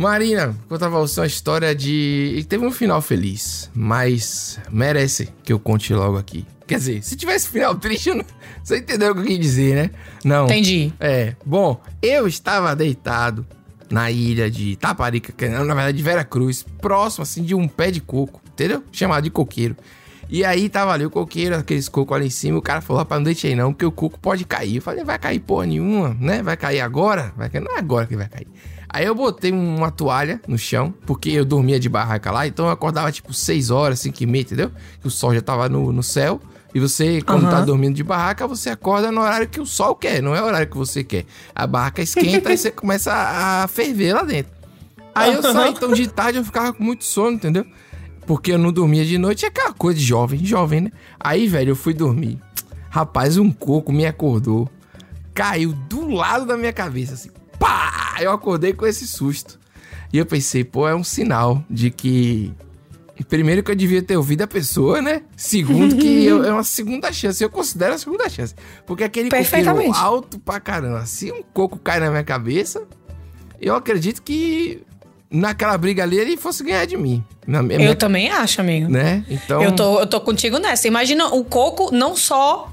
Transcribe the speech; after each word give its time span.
Marina, 0.00 0.56
conta 0.66 0.88
pra 0.88 0.98
você 0.98 1.20
uma 1.20 1.26
história 1.26 1.74
de. 1.74 2.34
e 2.38 2.44
Teve 2.44 2.64
um 2.64 2.72
final 2.72 3.02
feliz, 3.02 3.70
mas 3.74 4.58
merece 4.70 5.28
que 5.44 5.52
eu 5.52 5.60
conte 5.60 5.92
logo 5.92 6.16
aqui. 6.16 6.46
Quer 6.66 6.78
dizer, 6.78 7.02
se 7.02 7.16
tivesse 7.16 7.48
final 7.48 7.74
triste, 7.74 8.14
não... 8.14 8.24
você 8.64 8.78
entendeu 8.78 9.12
o 9.12 9.14
que 9.14 9.20
eu 9.20 9.24
quis 9.26 9.38
dizer, 9.38 9.74
né? 9.74 9.90
Não. 10.24 10.46
Entendi. 10.46 10.90
É. 10.98 11.36
Bom, 11.44 11.78
eu 12.00 12.26
estava 12.26 12.74
deitado 12.74 13.46
na 13.90 14.10
ilha 14.10 14.50
de 14.50 14.74
Taparica, 14.76 15.34
que 15.36 15.44
é, 15.44 15.48
na 15.50 15.74
verdade 15.74 15.98
de 15.98 16.02
Vera 16.02 16.24
Cruz, 16.24 16.64
próximo 16.80 17.22
assim 17.22 17.42
de 17.42 17.54
um 17.54 17.68
pé 17.68 17.90
de 17.90 18.00
coco, 18.00 18.40
entendeu? 18.54 18.82
Chamado 18.90 19.24
de 19.24 19.30
coqueiro. 19.30 19.76
E 20.30 20.46
aí 20.46 20.70
tava 20.70 20.92
ali 20.92 21.04
o 21.04 21.10
coqueiro, 21.10 21.56
aqueles 21.56 21.90
cocos 21.90 22.16
ali 22.16 22.28
em 22.28 22.30
cima, 22.30 22.56
o 22.56 22.62
cara 22.62 22.80
falou, 22.80 23.00
rapaz, 23.00 23.18
não 23.18 23.24
deite 23.24 23.48
aí 23.48 23.54
não, 23.54 23.70
porque 23.70 23.84
o 23.84 23.92
coco 23.92 24.18
pode 24.18 24.46
cair. 24.46 24.76
Eu 24.76 24.82
falei, 24.82 25.04
vai 25.04 25.18
cair 25.18 25.40
porra 25.40 25.66
nenhuma, 25.66 26.16
né? 26.18 26.42
Vai 26.42 26.56
cair 26.56 26.80
agora? 26.80 27.34
Vai 27.36 27.50
cair... 27.50 27.60
Não 27.60 27.76
é 27.76 27.80
agora 27.80 28.06
que 28.06 28.16
vai 28.16 28.28
cair. 28.28 28.46
Aí 28.92 29.06
eu 29.06 29.14
botei 29.14 29.52
uma 29.52 29.90
toalha 29.90 30.40
no 30.48 30.58
chão, 30.58 30.92
porque 31.06 31.30
eu 31.30 31.44
dormia 31.44 31.78
de 31.78 31.88
barraca 31.88 32.32
lá, 32.32 32.46
então 32.46 32.66
eu 32.66 32.72
acordava 32.72 33.12
tipo 33.12 33.32
6 33.32 33.70
horas, 33.70 34.00
5 34.00 34.20
e 34.20 34.26
meia, 34.26 34.42
entendeu? 34.42 34.70
Que 35.00 35.06
o 35.06 35.10
sol 35.10 35.32
já 35.32 35.40
tava 35.40 35.68
no, 35.68 35.92
no 35.92 36.02
céu. 36.02 36.40
E 36.74 36.80
você, 36.80 37.22
quando 37.22 37.44
Aham. 37.44 37.50
tá 37.50 37.60
dormindo 37.60 37.94
de 37.94 38.02
barraca, 38.02 38.46
você 38.48 38.70
acorda 38.70 39.12
no 39.12 39.20
horário 39.20 39.48
que 39.48 39.60
o 39.60 39.66
sol 39.66 39.94
quer, 39.94 40.20
não 40.20 40.34
é 40.34 40.42
o 40.42 40.44
horário 40.44 40.68
que 40.68 40.76
você 40.76 41.04
quer. 41.04 41.24
A 41.54 41.66
barraca 41.66 42.02
esquenta 42.02 42.52
e 42.52 42.56
você 42.56 42.70
começa 42.70 43.12
a, 43.12 43.64
a 43.64 43.68
ferver 43.68 44.12
lá 44.12 44.22
dentro. 44.24 44.52
Aí 45.14 45.34
eu 45.34 45.42
saí, 45.42 45.70
então 45.70 45.92
de 45.92 46.08
tarde 46.08 46.38
eu 46.38 46.44
ficava 46.44 46.72
com 46.72 46.82
muito 46.82 47.04
sono, 47.04 47.36
entendeu? 47.36 47.64
Porque 48.26 48.52
eu 48.52 48.58
não 48.58 48.72
dormia 48.72 49.04
de 49.04 49.18
noite, 49.18 49.44
é 49.44 49.48
aquela 49.48 49.72
coisa 49.72 49.98
de 49.98 50.04
jovem, 50.04 50.44
jovem, 50.44 50.80
né? 50.82 50.92
Aí, 51.18 51.46
velho, 51.46 51.70
eu 51.70 51.76
fui 51.76 51.94
dormir. 51.94 52.38
Rapaz, 52.88 53.36
um 53.36 53.52
coco 53.52 53.92
me 53.92 54.04
acordou. 54.04 54.68
Caiu 55.32 55.72
do 55.72 56.08
lado 56.08 56.44
da 56.44 56.56
minha 56.56 56.72
cabeça, 56.72 57.14
assim. 57.14 57.30
Pá! 57.60 58.16
Eu 58.20 58.32
acordei 58.32 58.72
com 58.72 58.84
esse 58.86 59.06
susto. 59.06 59.60
E 60.12 60.18
eu 60.18 60.26
pensei, 60.26 60.64
pô, 60.64 60.88
é 60.88 60.94
um 60.94 61.04
sinal 61.04 61.62
de 61.70 61.90
que. 61.92 62.52
Primeiro 63.28 63.62
que 63.62 63.70
eu 63.70 63.76
devia 63.76 64.02
ter 64.02 64.16
ouvido 64.16 64.40
a 64.42 64.46
pessoa, 64.46 65.02
né? 65.02 65.22
Segundo 65.36 65.94
que 65.94 66.24
eu- 66.24 66.42
é 66.42 66.50
uma 66.50 66.64
segunda 66.64 67.12
chance. 67.12 67.44
Eu 67.44 67.50
considero 67.50 67.94
a 67.94 67.98
segunda 67.98 68.28
chance. 68.30 68.54
Porque 68.86 69.04
aquele 69.04 69.28
coqueiro 69.44 69.76
alto 69.98 70.38
pra 70.40 70.58
caramba. 70.58 71.04
Se 71.04 71.30
um 71.30 71.42
coco 71.42 71.78
cai 71.78 72.00
na 72.00 72.10
minha 72.10 72.24
cabeça, 72.24 72.82
eu 73.60 73.74
acredito 73.76 74.22
que 74.22 74.82
naquela 75.30 75.76
briga 75.76 76.02
ali 76.02 76.16
ele 76.18 76.36
fosse 76.38 76.64
ganhar 76.64 76.86
de 76.86 76.96
mim. 76.96 77.22
Na 77.46 77.62
minha, 77.62 77.80
Eu 77.80 77.96
também 77.96 78.28
acho, 78.30 78.60
amigo. 78.60 78.88
né? 78.90 79.24
Então. 79.28 79.62
Eu 79.62 79.72
tô, 79.72 80.00
eu 80.00 80.06
tô 80.06 80.20
contigo 80.20 80.58
nessa. 80.58 80.86
Imagina 80.86 81.26
o 81.34 81.42
coco, 81.42 81.90
não 81.94 82.14
só 82.14 82.70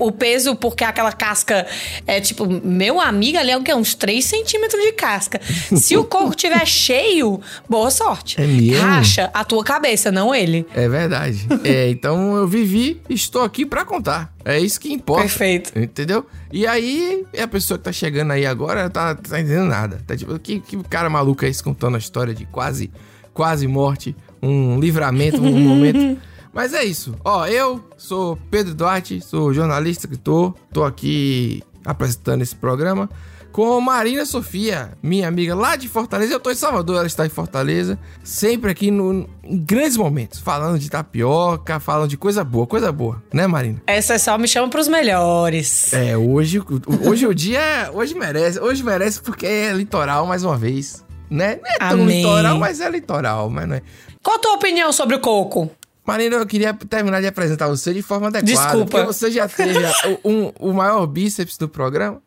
o 0.00 0.12
peso, 0.12 0.54
porque 0.56 0.84
aquela 0.84 1.12
casca 1.12 1.66
é 2.06 2.20
tipo, 2.20 2.46
meu 2.46 3.00
amigo 3.00 3.38
ali 3.38 3.50
é 3.50 3.56
o 3.56 3.62
quê? 3.62 3.72
Uns 3.74 3.94
3 3.94 4.24
centímetros 4.24 4.80
de 4.82 4.92
casca. 4.92 5.40
Se 5.76 5.96
o 5.96 6.04
coco 6.04 6.34
tiver 6.34 6.64
cheio, 6.66 7.40
boa 7.68 7.90
sorte. 7.90 8.40
É 8.40 8.46
mesmo? 8.46 8.82
Racha 8.82 9.30
a 9.32 9.44
tua 9.44 9.64
cabeça, 9.64 10.10
não 10.12 10.34
ele. 10.34 10.66
É 10.74 10.88
verdade. 10.88 11.46
é, 11.64 11.88
então 11.88 12.36
eu 12.36 12.46
vivi, 12.46 13.00
estou 13.08 13.42
aqui 13.42 13.64
pra 13.64 13.84
contar. 13.84 14.32
É 14.44 14.58
isso 14.58 14.80
que 14.80 14.92
importa. 14.92 15.22
Perfeito. 15.22 15.78
Entendeu? 15.78 16.26
E 16.52 16.66
aí, 16.66 17.24
a 17.40 17.46
pessoa 17.46 17.78
que 17.78 17.84
tá 17.84 17.92
chegando 17.92 18.32
aí 18.32 18.44
agora 18.46 18.88
tá, 18.90 19.14
tá 19.14 19.40
entendendo 19.40 19.66
nada. 19.66 20.00
Tá 20.06 20.16
tipo, 20.16 20.38
que, 20.38 20.60
que 20.60 20.76
cara 20.84 21.08
maluco 21.10 21.44
é 21.44 21.48
esse 21.48 21.62
contando 21.62 21.96
a 21.96 21.98
história 21.98 22.32
de 22.34 22.46
quase, 22.46 22.90
quase 23.38 23.68
morte, 23.68 24.16
um 24.42 24.80
livramento, 24.80 25.40
um 25.40 25.60
momento. 25.60 26.20
Mas 26.52 26.74
é 26.74 26.82
isso. 26.82 27.14
Ó, 27.24 27.46
eu 27.46 27.80
sou 27.96 28.36
Pedro 28.50 28.74
Duarte, 28.74 29.20
sou 29.20 29.54
jornalista, 29.54 30.06
escritor, 30.06 30.56
tô 30.72 30.82
aqui 30.82 31.62
apresentando 31.84 32.42
esse 32.42 32.56
programa 32.56 33.08
com 33.52 33.80
Marina 33.80 34.26
Sofia, 34.26 34.90
minha 35.00 35.28
amiga 35.28 35.54
lá 35.54 35.76
de 35.76 35.88
Fortaleza. 35.88 36.32
Eu 36.32 36.40
tô 36.40 36.50
em 36.50 36.56
Salvador, 36.56 36.96
ela 36.96 37.06
está 37.06 37.24
em 37.24 37.28
Fortaleza. 37.28 37.96
Sempre 38.24 38.72
aqui 38.72 38.90
no, 38.90 39.28
em 39.44 39.56
grandes 39.56 39.96
momentos, 39.96 40.40
falando 40.40 40.76
de 40.76 40.90
tapioca, 40.90 41.78
falando 41.78 42.10
de 42.10 42.16
coisa 42.16 42.42
boa, 42.42 42.66
coisa 42.66 42.90
boa, 42.90 43.22
né, 43.32 43.46
Marina? 43.46 43.80
Essa 43.86 44.14
é 44.14 44.18
só 44.18 44.36
me 44.36 44.48
chama 44.48 44.68
pros 44.68 44.88
melhores. 44.88 45.92
É, 45.92 46.16
hoje, 46.16 46.60
hoje 47.06 47.24
o 47.24 47.32
dia. 47.32 47.88
Hoje 47.94 48.16
merece. 48.16 48.58
Hoje 48.58 48.82
merece 48.82 49.22
porque 49.22 49.46
é 49.46 49.72
litoral 49.72 50.26
mais 50.26 50.42
uma 50.42 50.56
vez. 50.56 51.06
Né? 51.30 51.58
Não 51.62 51.70
é 51.70 51.78
tão 51.78 52.02
Amém. 52.02 52.16
litoral, 52.22 52.58
mas 52.58 52.80
é 52.80 52.90
litoral, 52.90 53.50
mas 53.50 53.68
não 53.68 53.76
é. 53.76 53.82
Qual 54.22 54.36
a 54.36 54.40
tua 54.40 54.52
opinião 54.54 54.92
sobre 54.92 55.16
o 55.16 55.20
coco? 55.20 55.70
Marina, 56.06 56.36
eu 56.36 56.46
queria 56.46 56.72
terminar 56.72 57.20
de 57.20 57.26
apresentar 57.26 57.68
você 57.68 57.92
de 57.92 58.00
forma 58.00 58.28
adequada. 58.28 58.46
Desculpa. 58.46 58.90
Porque 58.90 59.06
você 59.06 59.30
já 59.30 59.46
teve 59.46 59.78
um- 60.24 60.50
o 60.58 60.72
maior 60.72 61.06
bíceps 61.06 61.58
do 61.58 61.68
programa. 61.68 62.22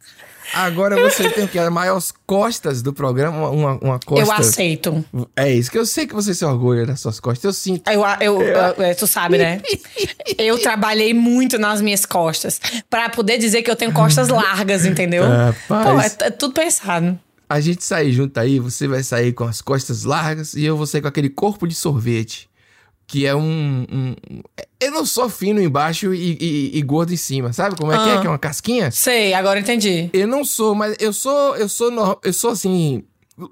Agora 0.54 0.98
você 1.00 1.30
tem 1.30 1.46
o 1.46 1.48
que? 1.48 1.58
As 1.58 1.70
maiores 1.72 2.14
costas 2.28 2.82
do 2.82 2.92
programa. 2.94 3.50
Uma, 3.50 3.72
uma 3.82 4.00
costa. 4.00 4.26
Eu 4.26 4.32
aceito. 4.32 5.06
É 5.36 5.50
isso, 5.50 5.72
que 5.72 5.78
eu 5.78 5.86
sei 5.86 6.06
que 6.06 6.14
você 6.14 6.34
se 6.36 6.44
orgulha 6.44 6.86
das 6.86 7.00
suas 7.00 7.20
costas. 7.20 7.44
Eu 7.46 7.54
sinto. 7.54 7.90
Eu, 7.90 8.02
eu, 8.20 8.42
eu- 8.42 8.84
é, 8.84 8.94
tu 8.94 9.08
sabe, 9.08 9.38
né? 9.38 9.62
Eu 10.38 10.60
trabalhei 10.60 11.14
muito 11.14 11.58
nas 11.58 11.82
minhas 11.82 12.06
costas 12.06 12.60
pra 12.90 13.10
poder 13.10 13.38
dizer 13.38 13.62
que 13.62 13.70
eu 13.72 13.76
tenho 13.76 13.92
costas 13.94 14.28
largas, 14.30 14.86
entendeu? 14.86 15.24
Rapaz. 15.28 16.14
Pô, 16.16 16.24
é, 16.26 16.28
é 16.28 16.32
tudo 16.32 16.54
pensado. 16.54 17.18
A 17.52 17.60
gente 17.60 17.84
sair 17.84 18.12
junto 18.12 18.38
aí, 18.40 18.60
você 18.60 18.88
vai 18.88 19.04
sair 19.04 19.34
com 19.34 19.44
as 19.44 19.62
costas 19.62 20.04
largas 20.04 20.54
e 20.54 20.64
eu 20.64 20.78
vou 20.78 20.86
sair 20.88 21.02
com 21.02 21.08
aquele 21.08 21.30
corpo 21.30 21.68
de 21.68 21.76
sorvete. 21.76 22.50
Que 23.08 23.26
é 23.26 23.36
um. 23.36 23.86
um- 23.92 24.16
eu 24.80 24.92
não 24.92 25.06
sou 25.06 25.28
fino 25.30 25.62
embaixo 25.62 26.14
e, 26.14 26.38
e- 26.40 26.78
e 26.78 26.82
gordo 26.82 27.14
em 27.14 27.18
cima. 27.18 27.52
Sabe 27.52 27.76
como 27.76 27.92
é 27.92 27.98
que 28.02 28.10
é? 28.10 28.14
Ah. 28.14 28.22
Que 28.22 28.28
é 28.28 28.30
uma 28.30 28.40
casquinha? 28.40 28.90
Sei, 28.90 29.34
agora 29.34 29.60
entendi. 29.60 30.10
Eu 30.14 30.28
não 30.28 30.46
sou, 30.46 30.74
mas 30.74 30.96
eu 30.98 31.12
sou. 31.12 31.56
Eu 31.58 31.68
sou, 31.68 31.92
no- 31.92 32.18
eu 32.24 32.32
sou 32.32 32.52
assim. 32.52 33.04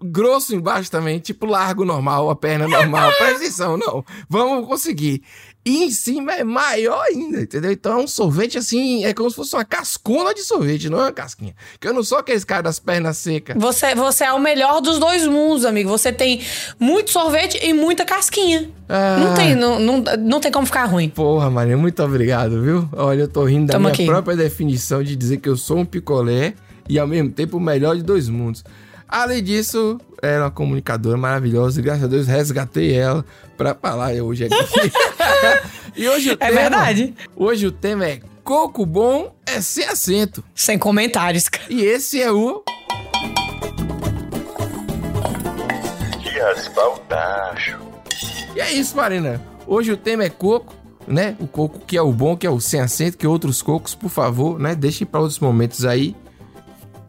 Grosso 0.04 0.54
embaixo 0.56 0.92
também, 0.92 1.20
tipo 1.20 1.46
largo 1.48 1.84
normal, 1.84 2.30
a 2.30 2.36
perna 2.36 2.68
normal. 2.68 3.12
Presta 3.18 3.36
atenção, 3.38 3.76
não. 3.78 4.06
Vamos 4.30 4.68
conseguir. 4.68 5.24
E 5.66 5.84
em 5.84 5.92
cima 5.92 6.34
é 6.34 6.44
maior 6.44 7.04
ainda, 7.04 7.42
entendeu? 7.42 7.72
Então 7.72 8.00
é 8.00 8.04
um 8.04 8.08
sorvete 8.08 8.58
assim, 8.58 9.04
é 9.04 9.14
como 9.14 9.30
se 9.30 9.36
fosse 9.36 9.54
uma 9.56 9.66
cascona 9.66 10.34
de 10.34 10.42
sorvete, 10.42 10.90
não 10.90 11.00
é 11.00 11.04
uma 11.04 11.12
casquinha. 11.12 11.54
Que 11.80 11.88
eu 11.88 11.94
não 11.94 12.02
sou 12.02 12.18
aqueles 12.18 12.46
caras 12.46 12.64
das 12.64 12.80
pernas 12.80 13.18
secas. 13.18 13.58
Você, 13.60 13.94
você 13.94 14.24
é 14.24 14.34
o 14.34 14.40
melhor 14.40 14.82
dos 14.82 14.98
dois 15.00 15.28
mundos, 15.28 15.66
amigo. 15.66 15.90
Você 15.90 16.14
tem 16.14 16.42
muito 16.80 17.12
sorvete 17.12 17.60
e 17.62 17.74
muita 17.74 18.06
casquinha. 18.06 18.70
Ah. 18.88 19.18
Não, 19.20 19.34
tem, 19.36 19.56
não, 19.56 19.80
não, 19.80 20.04
não 20.18 20.40
tem 20.40 20.52
como 20.52 20.66
ficar 20.66 20.86
ruim. 20.86 21.10
Porra, 21.10 21.50
Maria, 21.50 21.78
muito 21.78 22.02
obrigado, 22.02 22.62
viu? 22.62 22.90
Olha, 22.94 23.22
eu 23.22 23.28
tô 23.28 23.44
rindo 23.44 23.68
da 23.68 23.74
Tamo 23.74 23.84
minha 23.84 23.94
aqui. 23.94 24.06
própria 24.06 24.38
definição 24.38 25.04
de 25.04 25.16
dizer 25.16 25.38
que 25.38 25.50
eu 25.50 25.58
sou 25.58 25.78
um 25.80 25.86
picolé 25.86 26.54
e 26.88 26.98
ao 26.98 27.06
mesmo 27.06 27.30
tempo 27.32 27.58
o 27.58 27.60
melhor 27.60 27.96
de 27.96 28.02
dois 28.02 28.30
mundos. 28.30 28.64
Além 29.12 29.44
disso, 29.44 30.00
ela 30.22 30.36
é 30.36 30.40
uma 30.42 30.52
comunicadora 30.52 31.18
maravilhosa 31.18 31.80
e 31.80 31.84
graças 31.84 32.04
a 32.04 32.08
Deus 32.08 32.28
resgatei 32.28 32.94
ela 32.94 33.26
pra 33.58 33.74
falar 33.74 34.12
hoje 34.14 34.46
aqui. 34.46 34.56
e 35.98 36.08
hoje 36.08 36.30
o 36.30 36.34
É 36.34 36.36
tema, 36.36 36.62
verdade. 36.62 37.16
Hoje 37.36 37.66
o 37.66 37.72
tema 37.72 38.06
é 38.06 38.20
coco 38.44 38.86
bom 38.86 39.34
é 39.48 39.62
sem 39.62 39.84
acento. 39.86 40.44
Sem 40.54 40.78
comentários, 40.78 41.50
cara. 41.50 41.66
E 41.72 41.82
esse 41.82 42.22
é 42.22 42.32
o 42.32 42.64
Dias 46.22 46.68
Baldacho. 46.68 47.80
E 48.56 48.62
é 48.62 48.72
isso, 48.72 48.96
Marina. 48.96 49.42
Hoje 49.66 49.92
o 49.92 49.98
tema 49.98 50.24
é 50.24 50.30
coco, 50.30 50.76
né? 51.08 51.36
O 51.40 51.48
coco 51.48 51.80
que 51.80 51.98
é 51.98 52.02
o 52.02 52.12
bom, 52.12 52.38
que 52.38 52.46
é 52.46 52.50
o 52.52 52.60
sem 52.60 52.80
acento, 52.80 53.18
que 53.18 53.26
outros 53.26 53.64
cocos, 53.64 53.96
por 53.96 54.10
favor, 54.10 54.60
né? 54.60 54.76
Deixe 54.76 55.04
para 55.04 55.20
outros 55.20 55.40
momentos 55.40 55.84
aí. 55.84 56.16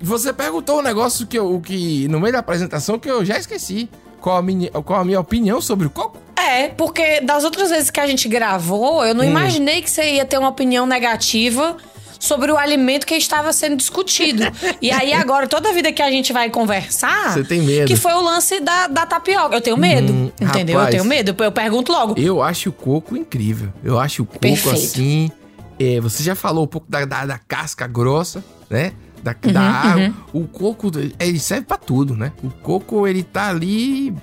Você 0.01 0.33
perguntou 0.33 0.79
um 0.79 0.83
negócio 0.83 1.27
que 1.27 1.39
eu, 1.39 1.61
que 1.61 2.09
no 2.09 2.19
meio 2.21 2.33
da 2.33 2.39
apresentação 2.39 2.99
que 2.99 3.11
eu 3.11 3.25
já 3.25 3.39
esqueci. 3.39 3.89
Qual 4.21 4.37
a 4.37 4.43
minha, 4.43 4.71
qual 4.71 5.01
a 5.01 5.05
minha 5.05 5.19
opinião 5.19 5.63
sobre 5.63 5.87
o 5.87 5.91
coco? 5.91 6.19
É, 6.37 6.69
porque 6.69 7.21
das 7.23 7.43
outras 7.43 7.71
vezes 7.71 7.91
que 7.91 7.99
a 8.01 8.07
gente 8.07 8.29
gravou, 8.29 9.03
eu 9.05 9.15
não 9.15 9.25
Hum. 9.25 9.29
imaginei 9.31 9.81
que 9.81 9.91
você 9.91 10.15
ia 10.17 10.25
ter 10.27 10.39
uma 10.39 10.49
opinião 10.51 10.87
negativa 10.87 11.77
sobre 12.19 12.53
o 12.53 12.57
alimento 12.59 13.07
que 13.07 13.15
estava 13.15 13.51
sendo 13.51 13.77
discutido. 13.77 14.43
e 14.83 14.91
aí 14.91 15.15
agora, 15.15 15.47
toda 15.47 15.73
vida 15.73 15.91
que 15.91 16.03
a 16.03 16.11
gente 16.11 16.35
vai 16.35 16.51
conversar... 16.51 17.33
Você 17.33 17.45
tem 17.45 17.63
medo. 17.63 17.87
Que 17.87 17.97
foi 17.97 18.13
o 18.13 18.21
lance 18.21 18.61
da, 18.61 18.89
da 18.89 19.07
tapioca. 19.07 19.57
Eu 19.57 19.61
tenho 19.63 19.79
medo, 19.79 20.13
Hum, 20.13 20.31
entendeu? 20.39 20.77
rapaz. 20.77 20.95
Eu 20.95 21.01
tenho 21.01 21.05
medo. 21.09 21.35
Eu 21.43 21.53
pergunto 21.53 21.91
logo. 21.93 22.15
Eu 22.21 22.43
acho 22.43 22.69
o 22.69 22.73
coco 22.73 23.17
incrível. 23.17 23.71
Eu 23.83 23.99
acho 23.99 24.23
o 24.23 24.27
coco 24.27 24.39
Perfeito. 24.41 24.77
assim. 24.77 25.31
é, 25.79 25.99
você 25.99 26.23
já 26.23 26.35
falou 26.35 26.65
um 26.65 26.69
pouco 26.69 26.87
da, 26.91 27.07
da, 27.07 27.25
da 27.25 27.39
casca 27.39 27.87
grossa, 27.87 28.45
né? 28.69 28.93
Da, 29.23 29.35
Uhum, 29.45 29.53
da 29.53 29.61
água. 29.61 30.15
O 30.33 30.47
coco, 30.47 30.91
ele 31.19 31.39
serve 31.39 31.67
pra 31.67 31.77
tudo, 31.77 32.17
né? 32.17 32.33
O 32.43 32.51
coco, 32.51 33.07
ele 33.07 33.23
tá 33.23 33.49
ali. 33.49 34.15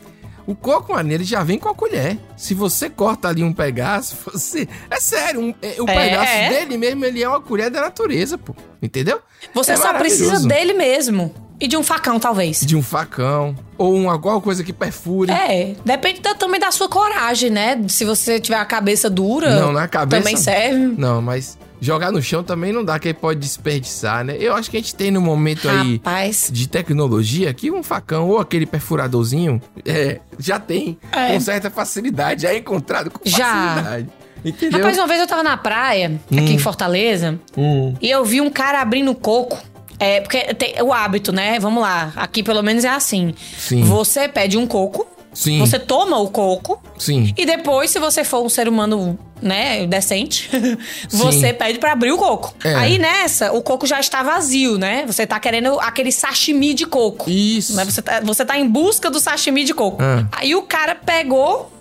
O 0.46 0.56
coco, 0.56 0.94
mano, 0.94 1.12
ele 1.12 1.24
já 1.26 1.44
vem 1.44 1.60
com 1.60 1.68
a 1.70 1.76
colher. 1.76 2.18
Se 2.38 2.54
você 2.54 2.90
corta 2.90 3.28
ali 3.28 3.44
um 3.44 3.52
pedaço, 3.54 4.16
você. 4.32 4.68
É 4.90 5.00
sério, 5.00 5.42
um- 5.42 5.54
é, 5.62 5.76
o 5.82 5.88
É, 5.90 5.94
pedaço 6.10 6.32
é. 6.32 6.50
dele 6.50 6.78
mesmo, 6.78 7.04
ele 7.06 7.22
é 7.22 7.28
uma 7.28 7.42
colher 7.42 7.70
da 7.70 7.82
natureza, 7.82 8.38
pô. 8.38 8.56
Entendeu? 8.82 9.20
Você 9.54 9.74
É 9.74 9.78
só 9.78 9.94
precisa 9.94 10.40
dele 10.48 10.74
mesmo. 10.74 11.34
E 11.60 11.68
de 11.68 11.76
um 11.76 11.82
facão, 11.82 12.20
talvez. 12.20 12.62
De 12.62 12.76
um 12.76 12.84
facão. 12.84 13.56
Ou 13.80 13.94
uma, 13.96 14.12
alguma 14.14 14.40
coisa 14.40 14.64
que 14.64 14.72
perfure. 14.72 15.32
É, 15.32 15.76
depende 15.84 16.22
da- 16.22 16.36
também 16.36 16.60
da 16.60 16.72
sua 16.72 16.88
coragem, 16.88 17.50
né? 17.50 17.84
Se 17.88 18.06
você 18.06 18.40
tiver 18.40 18.58
a 18.60 18.66
cabeça 18.66 19.10
dura, 19.10 19.60
Não, 19.60 19.72
na 19.74 19.88
cabeça. 19.88 20.22
também 20.22 20.38
serve. 20.38 20.94
Não, 20.98 21.20
mas 21.20 21.58
jogar 21.80 22.12
no 22.12 22.22
chão 22.22 22.44
também 22.44 22.72
não 22.74 22.84
dá, 22.84 22.98
que 23.00 23.08
aí 23.08 23.14
pode 23.14 23.40
desperdiçar, 23.40 24.24
né? 24.26 24.36
Eu 24.40 24.56
acho 24.56 24.70
que 24.72 24.78
a 24.78 24.80
gente 24.80 24.96
tem 24.96 25.12
no 25.12 25.22
momento 25.22 25.70
aí 25.70 25.94
Rapaz. 25.98 26.50
de 26.52 26.68
tecnologia 26.68 27.54
que 27.54 27.70
um 27.72 27.84
facão 27.84 28.30
ou 28.30 28.40
aquele 28.40 28.66
perfuradorzinho 28.66 29.62
é, 29.86 30.20
já 30.40 30.60
tem 30.60 30.98
É. 31.12 31.34
com 31.34 31.40
certa 31.40 31.70
facilidade, 31.70 32.44
já 32.44 32.50
é 32.54 32.58
encontrado 32.58 33.10
com 33.12 33.20
Já. 33.28 33.46
facilidade. 33.76 34.10
Entendeu? 34.46 34.80
Rapaz, 34.80 34.98
uma 34.98 35.08
vez 35.08 35.20
eu 35.20 35.28
tava 35.28 35.44
na 35.44 35.58
praia, 35.58 36.20
aqui 36.32 36.54
em 36.54 36.60
Fortaleza, 36.60 37.40
Hum. 37.58 37.96
e 38.02 38.10
eu 38.10 38.24
vi 38.24 38.40
um 38.40 38.50
cara 38.50 38.82
abrindo 38.82 39.14
coco. 39.16 39.58
É, 40.00 40.22
porque 40.22 40.54
tem 40.54 40.76
o 40.84 40.94
hábito, 40.94 41.32
né? 41.32 41.60
Vamos 41.60 41.82
lá. 41.82 42.14
Aqui 42.16 42.44
pelo 42.44 42.62
menos 42.62 42.86
é 42.86 42.90
assim. 42.90 43.34
Sim. 43.58 43.82
Você 43.82 44.28
pede 44.28 44.56
um 44.56 44.68
coco, 44.68 45.08
Sim. 45.34 45.60
você 45.60 45.78
toma 45.78 46.18
o 46.20 46.30
coco, 46.30 46.82
Sim. 46.98 47.34
e 47.38 47.46
depois, 47.46 47.92
se 47.92 48.00
você 48.00 48.24
for 48.24 48.44
um 48.44 48.50
ser 48.50 48.68
humano, 48.68 49.18
né, 49.42 49.86
decente, 49.86 50.50
você 51.10 51.54
pede 51.54 51.80
pra 51.80 51.92
abrir 51.92 52.12
o 52.12 52.18
coco. 52.18 52.54
É. 52.64 52.74
Aí 52.76 52.98
nessa, 52.98 53.52
o 53.52 53.62
coco 53.62 53.86
já 53.86 54.00
está 54.00 54.24
vazio, 54.24 54.78
né? 54.78 55.06
Você 55.06 55.28
tá 55.28 55.40
querendo 55.40 55.80
aquele 55.80 56.12
sashimi 56.12 56.74
de 56.74 56.86
coco. 56.86 57.30
Isso. 57.30 57.76
Né? 57.76 57.86
Você, 57.86 58.02
tá, 58.02 58.20
você 58.22 58.44
tá 58.44 58.58
em 58.58 58.68
busca 58.68 59.10
do 59.10 59.20
sashimi 59.20 59.64
de 59.64 59.74
coco. 59.74 60.02
Ah. 60.02 60.26
Aí 60.32 60.56
o 60.56 60.64
cara 60.64 60.96
pegou 60.96 61.72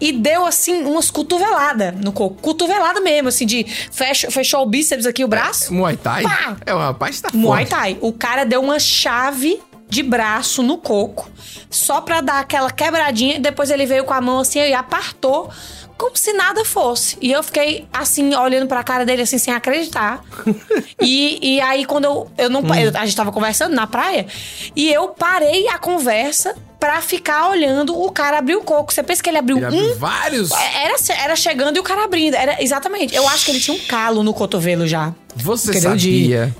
e 0.00 0.10
deu, 0.10 0.44
assim, 0.44 0.82
umas 0.82 1.10
cotoveladas 1.10 1.94
no 1.94 2.12
coco. 2.12 2.34
Cotovelada 2.42 3.00
mesmo, 3.00 3.28
assim, 3.28 3.46
de 3.46 3.64
fecha, 3.64 4.30
fechou 4.32 4.62
o 4.62 4.66
bíceps 4.66 5.06
aqui, 5.06 5.24
o 5.24 5.28
braço. 5.28 5.72
Muay 5.72 5.96
Thai? 5.96 6.24
Pá! 6.24 6.56
É, 6.66 6.74
o 6.74 6.78
rapaz 6.78 7.20
tá 7.20 7.28
Muay 7.32 7.66
forte. 7.66 7.70
Thai. 7.70 7.98
O 8.00 8.12
cara 8.12 8.44
deu 8.44 8.60
uma 8.60 8.80
chave 8.80 9.60
de 9.92 10.02
braço 10.02 10.62
no 10.62 10.78
coco, 10.78 11.30
só 11.68 12.00
pra 12.00 12.22
dar 12.22 12.38
aquela 12.40 12.70
quebradinha. 12.70 13.38
Depois 13.38 13.70
ele 13.70 13.84
veio 13.84 14.04
com 14.04 14.14
a 14.14 14.22
mão 14.22 14.38
assim 14.38 14.58
e 14.58 14.72
apartou, 14.72 15.50
como 15.98 16.16
se 16.16 16.32
nada 16.32 16.64
fosse. 16.64 17.18
E 17.20 17.30
eu 17.30 17.42
fiquei 17.42 17.86
assim, 17.92 18.34
olhando 18.34 18.66
pra 18.66 18.82
cara 18.82 19.04
dele, 19.04 19.20
assim, 19.20 19.36
sem 19.36 19.52
acreditar. 19.52 20.24
e, 20.98 21.56
e 21.56 21.60
aí, 21.60 21.84
quando 21.84 22.06
eu, 22.06 22.30
eu 22.38 22.48
não. 22.48 22.60
Hum. 22.60 22.74
eu- 22.74 22.90
a 22.94 23.04
gente 23.04 23.14
tava 23.14 23.30
conversando 23.30 23.74
na 23.74 23.86
praia, 23.86 24.26
e 24.74 24.90
eu 24.90 25.08
parei 25.08 25.68
a 25.68 25.76
conversa 25.76 26.56
pra 26.80 27.02
ficar 27.02 27.50
olhando 27.50 27.94
o 27.96 28.10
cara 28.10 28.38
abrir 28.38 28.56
o 28.56 28.62
coco. 28.62 28.94
Você 28.94 29.02
pensa 29.02 29.22
que 29.22 29.28
ele 29.28 29.36
abriu 29.38 29.58
Ele 29.58 29.66
um 29.66 29.68
abriu 29.68 29.94
vários. 29.98 30.50
era, 30.52 30.96
era 31.22 31.36
chegando 31.36 31.76
e 31.76 31.80
o 31.80 31.82
cara 31.82 32.04
abrindo. 32.04 32.34
Era, 32.34 32.62
exatamente. 32.62 33.14
Eu 33.14 33.28
acho 33.28 33.44
que 33.44 33.50
ele 33.50 33.60
tinha 33.60 33.76
um 33.76 33.80
calo 33.86 34.22
no 34.22 34.32
cotovelo 34.32 34.86
já. 34.86 35.12
Você? 35.36 35.70
De- 35.96 36.52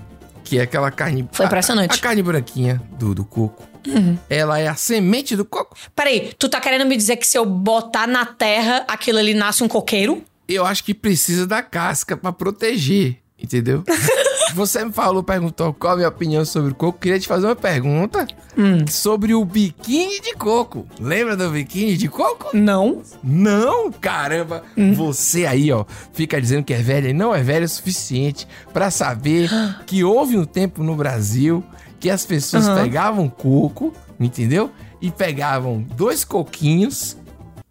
que 0.52 0.60
aquela 0.60 0.90
carne. 0.90 1.26
Foi 1.32 1.46
a- 1.46 1.48
impressionante. 1.48 1.98
A, 1.98 2.02
carne 2.02 2.22
branquinha 2.22 2.82
do, 2.98 3.14
do 3.14 3.24
coco, 3.24 3.66
Uhum. 3.86 4.18
ela 4.28 4.58
é 4.58 4.68
a 4.68 4.74
semente 4.74 5.34
do 5.34 5.46
coco. 5.46 5.74
Peraí, 5.96 6.30
tu 6.38 6.46
tá 6.46 6.60
querendo 6.60 6.84
me 6.86 6.94
dizer 6.94 7.16
que 7.16 7.26
se 7.26 7.38
eu 7.38 7.46
botar 7.46 8.06
na 8.06 8.26
terra, 8.26 8.84
aquilo 8.86 9.18
ali 9.18 9.32
nasce 9.32 9.64
um 9.64 9.68
coqueiro? 9.68 10.22
Eu 10.46 10.66
acho 10.66 10.84
que 10.84 10.92
precisa 10.92 11.46
da 11.46 11.62
casca 11.62 12.18
pra 12.18 12.32
proteger, 12.32 13.16
entendeu? 13.42 13.82
Você 14.54 14.84
me 14.84 14.92
falou, 14.92 15.22
perguntou 15.22 15.72
qual 15.72 15.94
a 15.94 15.96
minha 15.96 16.08
opinião 16.08 16.44
sobre 16.44 16.72
o 16.72 16.74
coco. 16.74 16.98
Queria 16.98 17.18
te 17.18 17.26
fazer 17.28 17.46
uma 17.46 17.56
pergunta 17.56 18.26
Hum. 18.56 18.86
sobre 18.86 19.34
o 19.34 19.44
biquíni 19.44 20.20
de 20.20 20.34
coco. 20.34 20.86
Lembra 21.00 21.36
do 21.36 21.48
biquíni 21.50 21.96
de 21.96 22.08
coco? 22.08 22.54
Não. 22.56 23.02
Não, 23.22 23.90
caramba. 23.90 24.62
Hum. 24.76 24.92
Você 24.94 25.46
aí, 25.46 25.72
ó, 25.72 25.84
fica 26.12 26.40
dizendo 26.40 26.64
que 26.64 26.74
é 26.74 26.82
velha 26.82 27.08
e 27.08 27.12
não 27.12 27.34
é 27.34 27.42
velha 27.42 27.64
o 27.64 27.68
suficiente 27.68 28.46
pra 28.72 28.90
saber 28.90 29.48
que 29.86 30.04
houve 30.04 30.36
um 30.36 30.44
tempo 30.44 30.82
no 30.82 30.94
Brasil 30.94 31.64
que 31.98 32.10
as 32.10 32.26
pessoas 32.26 32.66
Aham. 32.68 32.82
pegavam 32.82 33.28
coco, 33.28 33.94
entendeu? 34.18 34.70
E 35.00 35.10
pegavam 35.10 35.80
dois 35.82 36.24
coquinhos, 36.24 37.16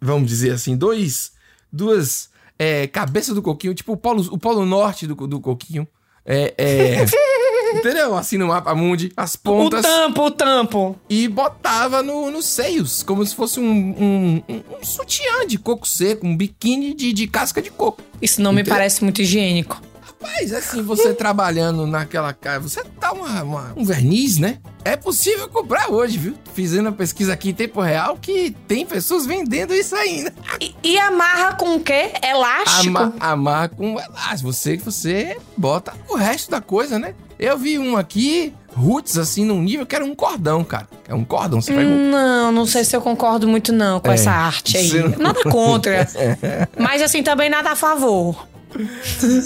vamos 0.00 0.28
dizer 0.28 0.52
assim, 0.52 0.76
dois, 0.76 1.32
duas 1.72 2.30
é, 2.58 2.86
cabeças 2.86 3.34
do 3.34 3.42
coquinho, 3.42 3.74
tipo 3.74 3.92
o 3.92 3.96
polo, 3.96 4.22
o 4.32 4.38
polo 4.38 4.64
norte 4.66 5.06
do, 5.06 5.14
do 5.26 5.40
coquinho. 5.40 5.86
É, 6.24 6.54
é, 6.56 7.04
entendeu? 7.74 8.14
Assim 8.16 8.38
no 8.38 8.46
mapa 8.48 8.74
mundi, 8.74 9.12
as 9.16 9.34
pontas 9.34 9.84
O 9.84 9.88
tampo, 9.88 10.22
o 10.26 10.30
tampo. 10.30 10.96
e 11.10 11.26
botava 11.26 12.02
no, 12.02 12.30
nos 12.30 12.46
seios, 12.46 13.02
como 13.02 13.24
se 13.26 13.34
fosse 13.34 13.58
um, 13.58 13.64
um, 13.64 14.42
um- 14.48 14.62
um 14.80 14.84
sutiã 14.84 15.46
de 15.46 15.58
coco 15.58 15.86
seco, 15.86 16.26
um 16.26 16.36
biquíni 16.36 16.94
de, 16.94 17.12
de 17.12 17.26
casca 17.26 17.60
de 17.60 17.70
coco. 17.70 18.02
Isso 18.20 18.40
não 18.40 18.52
me 18.52 18.60
Entendeu? 18.60 18.76
parece 18.78 19.02
muito 19.02 19.20
higiênico. 19.22 19.80
Mas 20.22 20.52
assim, 20.52 20.82
você 20.82 21.12
trabalhando 21.12 21.86
naquela 21.86 22.32
casa, 22.32 22.68
você 22.68 22.82
dá 23.00 23.12
uma, 23.12 23.42
uma- 23.42 23.72
um 23.76 23.84
verniz, 23.84 24.38
né? 24.38 24.58
É 24.84 24.96
possível 24.96 25.48
comprar 25.48 25.90
hoje, 25.90 26.18
viu? 26.18 26.34
Fizendo 26.54 26.88
uma 26.88 26.94
pesquisa 26.96 27.32
aqui 27.32 27.50
em 27.50 27.54
tempo 27.54 27.80
real 27.80 28.16
que 28.20 28.50
tem 28.66 28.84
pessoas 28.84 29.24
vendendo 29.26 29.72
isso 29.74 29.94
ainda. 29.94 30.32
E, 30.60 30.74
e 30.82 30.98
amarra 30.98 31.54
com 31.54 31.76
o 31.76 31.80
quê? 31.80 32.12
Elástico? 32.22 32.88
Ama, 32.88 33.14
amar 33.20 33.68
com 33.68 33.98
elástico. 34.00 34.52
Você, 34.52 34.76
você 34.78 35.36
bota 35.56 35.92
o 36.08 36.16
resto 36.16 36.50
da 36.50 36.60
coisa, 36.60 36.98
né? 36.98 37.14
Eu 37.38 37.56
vi 37.58 37.78
um 37.78 37.96
aqui, 37.96 38.52
roots, 38.74 39.16
assim, 39.18 39.44
num 39.44 39.60
nível 39.62 39.86
que 39.86 39.94
era 39.94 40.04
um 40.04 40.14
cordão, 40.14 40.62
cara. 40.64 40.88
É 41.08 41.14
um 41.14 41.24
cordão, 41.24 41.60
você 41.60 41.72
um 41.72 42.10
Não, 42.10 42.50
não 42.52 42.66
sei 42.66 42.84
se 42.84 42.94
eu 42.96 43.00
concordo 43.00 43.46
muito 43.48 43.72
não 43.72 44.00
com 44.00 44.10
É, 44.10 44.14
essa 44.14 44.30
arte 44.32 44.76
aí. 44.76 44.92
não- 45.00 45.18
Nada 45.18 45.42
contra. 45.44 46.08
Mas 46.78 47.02
assim, 47.02 47.22
também 47.22 47.48
nada 47.50 47.70
a 47.72 47.76
favor. 47.76 48.46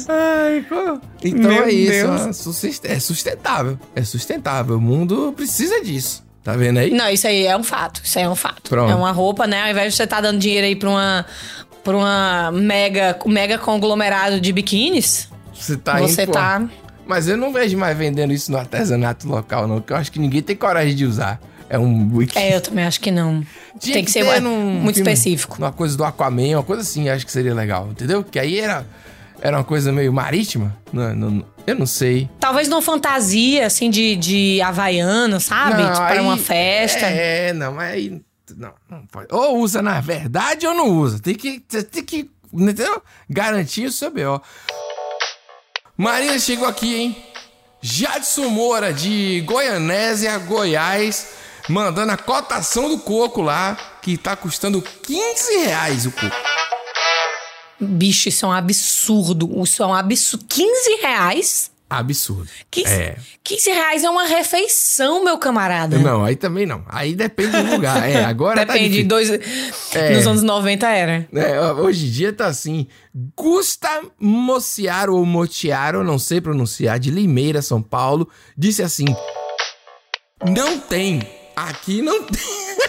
Ai, 0.08 0.64
co- 0.68 1.00
Então 1.22 1.50
Meu 1.50 1.64
é 1.64 1.70
isso, 1.72 1.92
Deus. 1.92 2.84
é 2.84 2.92
é 2.94 3.00
sustentável. 3.00 3.78
É 3.94 4.02
sustentável. 4.02 4.76
O 4.76 4.80
mundo 4.80 5.32
precisa 5.36 5.82
disso. 5.82 6.24
Tá 6.42 6.52
vendo 6.56 6.78
aí? 6.78 6.90
Não, 6.92 7.08
isso 7.10 7.26
aí 7.26 7.44
é 7.44 7.56
um 7.56 7.64
fato. 7.64 8.00
Isso 8.04 8.18
aí 8.18 8.24
é 8.24 8.28
um 8.30 8.36
fato. 8.36 8.68
Pronto. 8.70 8.90
É 8.90 8.94
uma 8.94 9.10
roupa, 9.10 9.46
né? 9.46 9.62
Ao 9.64 9.70
invés 9.70 9.92
de 9.92 9.96
você 9.96 10.04
estar 10.04 10.20
dando 10.20 10.38
dinheiro 10.38 10.66
aí 10.66 10.76
pra 10.76 10.88
uma, 10.88 11.26
pra 11.82 11.96
uma 11.96 12.52
mega, 12.52 13.18
mega 13.26 13.58
conglomerado 13.58 14.40
de 14.40 14.52
biquínis, 14.52 15.28
Você 15.52 15.76
tá 15.76 15.98
você 15.98 16.22
indo, 16.22 16.28
pô. 16.28 16.32
tá. 16.34 16.62
Mas 17.04 17.26
eu 17.28 17.36
não 17.36 17.52
vejo 17.52 17.76
mais 17.76 17.96
vendendo 17.96 18.32
isso 18.32 18.50
no 18.52 18.58
artesanato 18.58 19.28
local, 19.28 19.66
não. 19.66 19.76
Porque 19.80 19.92
eu 19.92 19.96
acho 19.96 20.10
que 20.12 20.18
ninguém 20.20 20.40
tem 20.42 20.54
coragem 20.56 20.94
de 20.94 21.04
usar. 21.04 21.40
É 21.68 21.76
um 21.76 22.14
wiki. 22.16 22.38
É, 22.38 22.54
eu 22.54 22.60
também 22.60 22.84
acho 22.84 23.00
que 23.00 23.10
não. 23.10 23.42
Tinha 23.80 23.94
Tem 23.94 24.04
que 24.04 24.10
ser 24.12 24.22
uma- 24.22 24.38
num 24.38 24.56
muito 24.80 24.96
específico. 24.98 25.56
Numa 25.58 25.72
coisa 25.72 25.96
do 25.96 26.04
Aquaman, 26.04 26.56
uma 26.58 26.62
coisa 26.62 26.82
assim, 26.82 27.08
acho 27.08 27.26
que 27.26 27.32
seria 27.32 27.52
legal, 27.54 27.88
entendeu? 27.90 28.22
Que 28.22 28.38
aí 28.38 28.60
era, 28.60 28.86
era 29.46 29.56
uma 29.58 29.64
coisa 29.64 29.92
meio 29.92 30.12
marítima. 30.12 30.76
Não, 30.92 31.14
não- 31.14 31.46
eu 31.66 31.74
não 31.74 31.86
sei. 31.86 32.28
Talvez 32.40 32.68
numa 32.68 32.82
fantasia, 32.82 33.66
assim, 33.66 33.90
de, 33.90 34.16
de 34.16 34.60
havaiano, 34.62 35.40
sabe? 35.40 35.82
Não, 35.82 35.92
tipo, 35.92 35.96
para 36.06 36.12
aí- 36.14 36.20
uma 36.20 36.36
festa. 36.36 37.06
É, 37.06 37.52
não, 37.52 37.72
mas 37.74 37.92
aí. 37.92 38.22
Não, 38.56 38.72
não 38.88 39.04
pode. 39.06 39.26
Ou 39.32 39.58
usa 39.58 39.82
na 39.82 40.00
verdade 40.00 40.66
ou 40.66 40.74
não 40.74 40.88
usa. 40.88 41.18
Tem 41.18 41.34
que, 41.34 41.58
tem 41.60 42.04
que 42.04 42.30
entendeu? 42.52 43.02
garantir 43.28 43.86
o 43.86 43.92
seu 43.92 44.10
B.O. 44.10 44.40
Marina 45.96 46.38
chegou 46.38 46.68
aqui, 46.68 46.94
hein? 46.94 47.16
Jadson 47.80 48.48
Moura, 48.48 48.92
de 48.92 49.42
Goianésia, 49.46 50.36
Goiás, 50.38 51.28
mandando 51.68 52.12
a 52.12 52.16
cotação 52.16 52.88
do 52.88 52.98
coco 52.98 53.40
lá, 53.42 53.76
que 54.02 54.16
tá 54.16 54.36
custando 54.36 54.80
15 54.82 55.58
reais 55.64 56.06
o 56.06 56.10
coco. 56.12 56.36
Bicho, 57.80 58.28
isso 58.28 58.44
é 58.46 58.48
um 58.48 58.52
absurdo. 58.52 59.62
Isso 59.62 59.82
é 59.82 59.86
um 59.86 59.94
absurdo. 59.94 60.44
15 60.48 60.96
reais? 61.02 61.70
Absurdo. 61.88 62.48
15, 62.68 62.90
É. 62.92 63.16
15 63.44 63.70
reais 63.70 64.02
é 64.02 64.10
uma 64.10 64.26
refeição, 64.26 65.22
meu 65.22 65.38
camarada. 65.38 65.96
Não, 65.98 66.24
aí 66.24 66.34
também 66.34 66.66
não. 66.66 66.84
Aí 66.88 67.14
depende 67.14 67.62
do 67.62 67.70
lugar. 67.70 68.02
É, 68.10 68.24
agora 68.24 68.66
tá 68.66 68.72
Depende, 68.72 69.04
difícil. 69.04 69.08
dois, 69.08 69.30
É. 69.94 70.16
nos 70.16 70.26
anos 70.26 70.42
90 70.42 70.88
era. 70.88 71.28
É, 71.32 71.60
hoje 71.72 72.06
em 72.06 72.10
dia 72.10 72.32
tá 72.32 72.46
assim. 72.46 72.88
Gusta 73.36 73.88
Mociaro 74.18 75.14
ou 75.14 75.24
Motiaro, 75.24 76.02
não 76.02 76.18
sei 76.18 76.40
pronunciar, 76.40 76.98
de 76.98 77.10
Limeira, 77.12 77.62
São 77.62 77.80
Paulo, 77.80 78.28
disse 78.58 78.82
assim: 78.82 79.06
Não 80.44 80.78
tem. 80.80 81.22
Aqui 81.54 82.02
não 82.02 82.24
tem. 82.24 82.42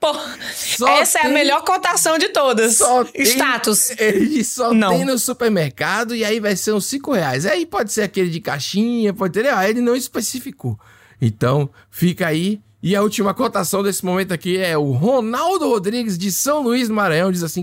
Pô, 0.00 0.14
Só 0.54 0.86
essa 0.88 1.18
é 1.18 1.20
a 1.22 1.24
tem- 1.24 1.32
melhor 1.34 1.62
cotação 1.64 2.18
de 2.18 2.28
todas. 2.28 2.76
Só 2.76 3.02
tem- 3.04 3.22
Status. 3.22 3.90
Ele 3.98 4.44
só 4.44 4.72
Não. 4.72 4.90
tem 4.90 5.04
no 5.04 5.18
supermercado 5.18 6.14
e 6.14 6.24
aí 6.24 6.38
vai 6.38 6.54
ser 6.54 6.72
uns 6.72 6.86
5 6.86 7.12
reais. 7.12 7.44
Aí 7.44 7.66
pode 7.66 7.92
ser 7.92 8.02
aquele 8.02 8.30
de 8.30 8.40
caixinha, 8.40 9.12
pode 9.12 9.32
ter. 9.34 9.48
Aí 9.52 9.70
ele 9.70 9.80
não 9.80 9.96
especificou. 9.96 10.78
Então, 11.20 11.68
fica 11.90 12.28
aí. 12.28 12.60
E 12.80 12.94
a 12.94 13.02
última 13.02 13.34
cotação 13.34 13.82
desse 13.82 14.04
momento 14.04 14.32
aqui 14.32 14.56
é 14.56 14.78
o 14.78 14.92
Ronaldo 14.92 15.68
Rodrigues 15.68 16.16
de 16.16 16.30
São 16.30 16.62
Luís 16.62 16.86
do 16.86 16.94
Maranhão, 16.94 17.32
diz 17.32 17.42
assim: 17.42 17.62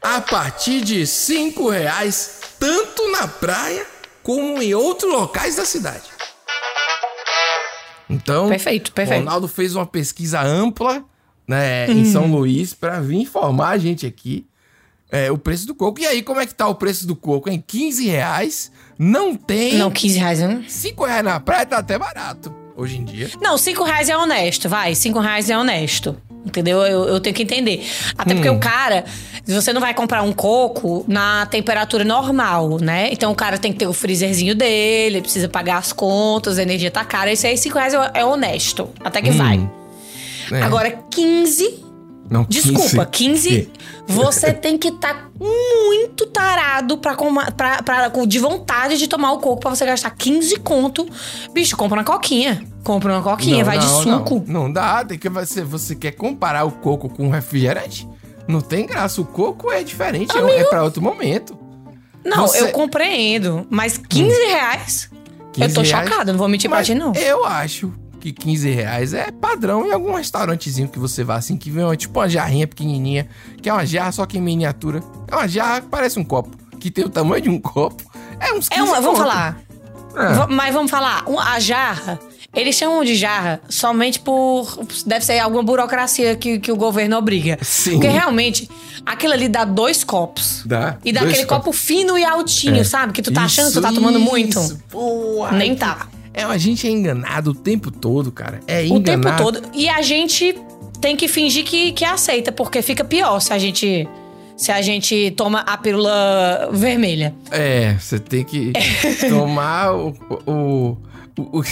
a 0.00 0.20
partir 0.20 0.82
de 0.82 1.04
5 1.04 1.68
reais, 1.68 2.38
tanto 2.60 3.10
na 3.10 3.26
praia 3.26 3.84
como 4.22 4.62
em 4.62 4.72
outros 4.72 5.10
locais 5.12 5.56
da 5.56 5.64
cidade. 5.64 6.11
Então, 8.12 8.48
Perfeito, 8.48 8.92
perfeito. 8.92 9.20
Ronaldo 9.20 9.48
fez 9.48 9.74
uma 9.74 9.86
pesquisa 9.86 10.42
ampla 10.42 11.04
né, 11.46 11.90
em 11.90 12.04
São 12.04 12.30
Luís 12.30 12.74
para 12.74 13.00
vir 13.00 13.16
informar 13.16 13.70
a 13.70 13.78
gente 13.78 14.06
aqui 14.06 14.46
é, 15.12 15.30
o 15.30 15.36
preço 15.36 15.66
do 15.66 15.74
coco. 15.74 16.00
E 16.00 16.06
aí, 16.06 16.22
como 16.22 16.40
é 16.40 16.46
que 16.46 16.54
tá 16.54 16.66
o 16.66 16.74
preço 16.74 17.06
do 17.06 17.14
coco? 17.14 17.50
Em 17.50 17.60
15 17.60 18.06
reais, 18.06 18.72
não 18.98 19.36
tem. 19.36 19.74
Não, 19.74 19.90
15 19.90 20.18
reais. 20.18 20.40
Não, 20.40 20.64
5 20.66 21.04
reais 21.04 21.24
na 21.24 21.38
praia 21.38 21.66
tá 21.66 21.78
até 21.78 21.98
barato 21.98 22.52
hoje 22.74 22.96
em 22.96 23.04
dia. 23.04 23.30
não 23.40 23.58
5 23.58 23.84
reais 23.84 24.08
é 24.08 24.16
honesto, 24.16 24.68
vai. 24.68 24.94
5 24.94 25.20
reais 25.20 25.50
é 25.50 25.58
honesto. 25.58 26.16
Entendeu? 26.44 26.80
Eu, 26.82 27.04
eu 27.04 27.20
tenho 27.20 27.34
que 27.34 27.42
entender. 27.42 27.86
Até 28.18 28.32
Hum. 28.32 28.36
porque 28.36 28.48
o 28.50 28.58
cara, 28.58 29.04
você 29.46 29.72
não 29.72 29.80
vai 29.80 29.94
comprar 29.94 30.22
um 30.22 30.32
coco 30.32 31.04
na 31.06 31.46
temperatura 31.46 32.04
normal, 32.04 32.78
né? 32.80 33.08
Então 33.12 33.30
o 33.30 33.34
cara 33.34 33.58
tem 33.58 33.72
que 33.72 33.78
ter 33.78 33.86
o 33.86 33.92
freezerzinho 33.92 34.54
dele, 34.54 35.20
precisa 35.20 35.48
pagar 35.48 35.78
as 35.78 35.92
contas, 35.92 36.58
a 36.58 36.62
energia 36.62 36.90
tá 36.90 37.04
cara. 37.04 37.32
Isso 37.32 37.46
aí, 37.46 37.56
5 37.56 37.78
reais 37.78 37.94
é 37.94 38.10
é 38.14 38.24
honesto. 38.24 38.88
Até 39.04 39.22
que 39.22 39.30
vai. 39.30 39.68
É. 40.50 40.62
Agora, 40.62 40.90
15 41.10 41.81
Não, 42.32 42.44
Desculpa, 42.48 43.04
15. 43.04 43.70
Você 44.06 44.52
tem 44.54 44.78
que 44.78 44.88
estar 44.88 45.30
muito 45.38 46.26
tarado 46.26 46.96
pra, 46.96 47.14
pra, 47.54 47.82
pra- 47.82 48.08
de 48.26 48.38
vontade 48.38 48.96
de 48.96 49.06
tomar 49.06 49.32
o 49.32 49.38
coco 49.38 49.60
pra 49.60 49.70
você 49.70 49.84
gastar 49.84 50.10
15 50.10 50.56
conto. 50.60 51.06
Bicho, 51.52 51.76
compra 51.76 51.98
uma 51.98 52.04
coquinha. 52.04 52.64
Compra 52.82 53.12
uma 53.12 53.22
coquinha, 53.22 53.58
Não, 53.58 53.64
vai 53.66 53.78
de 53.78 53.86
não, 53.86 54.02
suco. 54.02 54.42
Não, 54.46 54.62
não 54.64 54.72
dá, 54.72 55.04
tem 55.04 55.18
que 55.18 55.28
você, 55.28 55.62
você 55.62 55.94
quer 55.94 56.12
comparar 56.12 56.64
o 56.64 56.72
coco 56.72 57.08
com 57.10 57.28
o 57.28 57.30
refrigerante? 57.30 58.08
Não 58.48 58.60
tem 58.62 58.86
graça, 58.86 59.20
o 59.20 59.24
coco 59.26 59.70
é 59.70 59.82
diferente, 59.84 60.36
é, 60.36 60.60
é 60.60 60.64
pra 60.64 60.82
outro 60.82 61.02
momento. 61.02 61.56
Não, 62.24 62.46
Você- 62.46 62.62
Hum. 62.62 62.66
eu 62.66 62.72
compreendo. 62.72 63.66
Mas 63.68 63.98
15 63.98 64.46
reais? 64.46 65.10
eu 65.12 65.50
15 65.52 65.74
tô 65.74 65.82
reais? 65.82 66.08
chocada, 66.08 66.32
não 66.32 66.38
vou 66.38 66.48
mentir 66.48 66.70
pra 66.70 66.82
ti, 66.82 66.94
não. 66.94 67.12
Eu 67.14 67.44
acho 67.44 67.92
que 68.22 68.32
15 68.32 68.70
reais 68.70 69.12
é 69.12 69.32
padrão 69.32 69.84
em 69.84 69.90
algum 69.92 70.14
restaurantezinho 70.14 70.86
que 70.88 70.96
você 70.96 71.24
vá 71.24 71.34
assim, 71.34 71.56
que 71.56 71.68
vem 71.68 71.82
uma, 71.82 71.96
tipo 71.96 72.20
uma 72.20 72.28
jarrinha 72.28 72.68
pequenininha, 72.68 73.26
que 73.60 73.68
é 73.68 73.72
uma 73.72 73.84
jarra 73.84 74.12
só 74.12 74.24
que 74.24 74.38
em 74.38 74.40
miniatura. 74.40 75.02
É 75.26 75.34
uma 75.34 75.48
jarra 75.48 75.80
que 75.80 75.88
parece 75.88 76.20
um 76.20 76.24
copo, 76.24 76.56
que 76.78 76.88
tem 76.88 77.04
o 77.04 77.08
tamanho 77.08 77.42
de 77.42 77.50
um 77.50 77.58
copo. 77.60 78.00
É 78.38 78.52
uns 78.52 78.68
15 78.68 78.80
É 78.80 78.84
uma, 78.84 79.00
vamos 79.00 79.18
falar. 79.18 79.58
É. 80.14 80.46
Mas 80.46 80.72
vamos 80.72 80.88
falar, 80.88 81.24
a 81.48 81.58
jarra, 81.58 82.20
eles 82.54 82.76
chamam 82.76 83.02
de 83.02 83.16
jarra 83.16 83.60
somente 83.68 84.20
por. 84.20 84.78
Deve 85.04 85.24
ser 85.24 85.40
alguma 85.40 85.64
burocracia 85.64 86.36
que, 86.36 86.60
que 86.60 86.70
o 86.70 86.76
governo 86.76 87.16
obriga. 87.16 87.58
Sim. 87.60 87.92
Porque 87.94 88.06
realmente, 88.08 88.70
aquilo 89.04 89.32
ali 89.32 89.48
dá 89.48 89.64
dois 89.64 90.04
copos. 90.04 90.62
Dá. 90.64 90.96
E 91.04 91.12
dá 91.12 91.22
aquele 91.22 91.44
copos. 91.46 91.64
copo 91.64 91.72
fino 91.72 92.16
e 92.16 92.24
altinho, 92.24 92.82
É. 92.82 92.84
sabe? 92.84 93.12
Que 93.14 93.22
tu 93.22 93.32
tá 93.32 93.42
achando 93.44 93.66
que 93.68 93.72
tu 93.72 93.78
Isso, 93.80 93.88
tá 93.88 93.92
tomando 93.92 94.20
muito. 94.20 94.60
isso. 94.60 94.78
Pô, 94.90 95.44
ai, 95.44 95.58
Nem 95.58 95.74
tá. 95.74 96.06
É, 96.34 96.42
a 96.44 96.56
gente 96.58 96.86
é 96.86 96.90
enganado 96.90 97.50
o 97.50 97.54
tempo 97.54 97.90
todo, 97.90 98.32
cara. 98.32 98.60
É 98.66 98.82
O 98.84 99.00
tempo 99.00 99.20
enganado. 99.28 99.42
todo. 99.44 99.62
E 99.74 99.88
a 99.88 100.00
gente 100.02 100.54
tem 101.00 101.16
que 101.16 101.28
fingir 101.28 101.64
que, 101.64 101.92
que 101.92 102.04
aceita, 102.04 102.50
porque 102.52 102.80
fica 102.82 103.04
pior 103.04 103.40
se 103.40 103.52
a 103.52 103.58
gente. 103.58 104.08
Se 104.56 104.70
a 104.70 104.80
gente 104.80 105.32
toma 105.32 105.60
a 105.60 105.76
pílula 105.76 106.68
vermelha. 106.72 107.34
É, 107.50 107.94
você 107.98 108.18
tem 108.18 108.44
que 108.44 108.72
tomar 109.28 109.92
o, 109.94 110.14
o, 110.46 110.96
o- 111.38 111.58
o- 111.58 111.62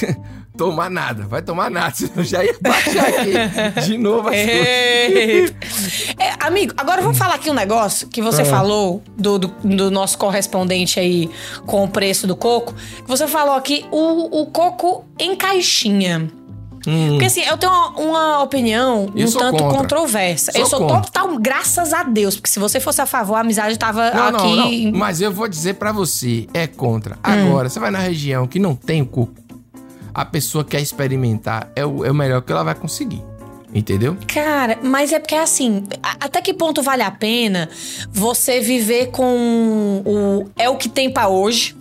Tomar 0.56 0.90
nada, 0.90 1.26
vai 1.26 1.40
tomar 1.40 1.70
nada, 1.70 1.92
senão 1.96 2.22
já 2.22 2.44
ia 2.44 2.54
baixar 2.60 3.06
aqui 3.08 3.80
de 3.86 3.96
novo 3.98 4.28
as. 4.28 4.34
É, 6.20 6.34
amigo, 6.46 6.74
agora 6.76 7.00
vamos 7.00 7.16
falar 7.16 7.34
aqui 7.36 7.50
um 7.50 7.54
negócio 7.54 8.06
que 8.08 8.20
você 8.20 8.42
Ah. 8.42 8.44
falou 8.44 9.02
do, 9.16 9.38
do, 9.38 9.48
do 9.64 9.90
nosso 9.90 10.18
correspondente 10.18 11.00
aí 11.00 11.30
com 11.66 11.84
o 11.84 11.88
preço 11.88 12.26
do 12.26 12.36
coco. 12.36 12.74
Que 12.74 13.08
você 13.08 13.26
falou 13.26 13.54
aqui 13.54 13.86
o, 13.90 14.42
o 14.42 14.46
coco 14.46 15.04
em 15.18 15.34
caixinha. 15.34 16.30
Hum, 16.86 17.08
Porque 17.10 17.26
assim, 17.26 17.42
eu 17.42 17.56
tenho 17.58 17.70
uma, 17.72 17.88
uma 18.00 18.42
opinião 18.42 19.10
Eu 19.14 19.28
um 19.28 19.32
tanto 19.32 19.62
contra. 19.62 19.78
controversa. 19.78 20.52
Sou 20.52 20.60
eu 20.60 20.66
sou 20.66 20.80
contra. 20.80 21.00
total, 21.02 21.38
graças 21.38 21.92
a 21.94 22.02
Deus. 22.02 22.36
Porque 22.36 22.48
se 22.50 22.58
você 22.58 22.80
fosse 22.80 23.00
a 23.00 23.06
favor, 23.06 23.34
a 23.36 23.40
amizade 23.40 23.78
tava 23.78 24.10
não, 24.10 24.26
aqui. 24.26 24.56
não, 24.56 24.90
não. 24.92 24.98
Mas 24.98 25.20
eu 25.20 25.30
vou 25.32 25.46
dizer 25.48 25.74
pra 25.74 25.92
você, 25.92 26.46
é 26.54 26.66
contra. 26.66 27.14
Hum. 27.16 27.18
Agora, 27.22 27.68
você 27.68 27.78
vai 27.78 27.90
na 27.90 27.98
região 27.98 28.46
que 28.46 28.58
não 28.58 28.74
tem 28.74 29.02
o 29.02 29.06
coco, 29.06 29.34
a 30.14 30.24
pessoa 30.24 30.64
quer 30.64 30.80
experimentar, 30.80 31.70
é 31.74 31.84
o, 31.84 32.04
é 32.04 32.10
o 32.10 32.14
melhor 32.14 32.42
que 32.42 32.52
ela 32.52 32.62
vai 32.62 32.74
conseguir. 32.74 33.22
Entendeu? 33.72 34.16
Cara, 34.26 34.78
mas 34.82 35.12
é 35.12 35.20
porque 35.20 35.36
assim, 35.36 35.84
até 36.02 36.42
que 36.42 36.52
ponto 36.52 36.82
vale 36.82 37.02
a 37.02 37.10
pena 37.10 37.68
você 38.10 38.60
viver 38.60 39.12
com 39.12 40.02
o. 40.04 40.50
É 40.56 40.68
o 40.68 40.76
que 40.76 40.88
tem 40.88 41.08
pra 41.08 41.28
hoje. 41.28 41.76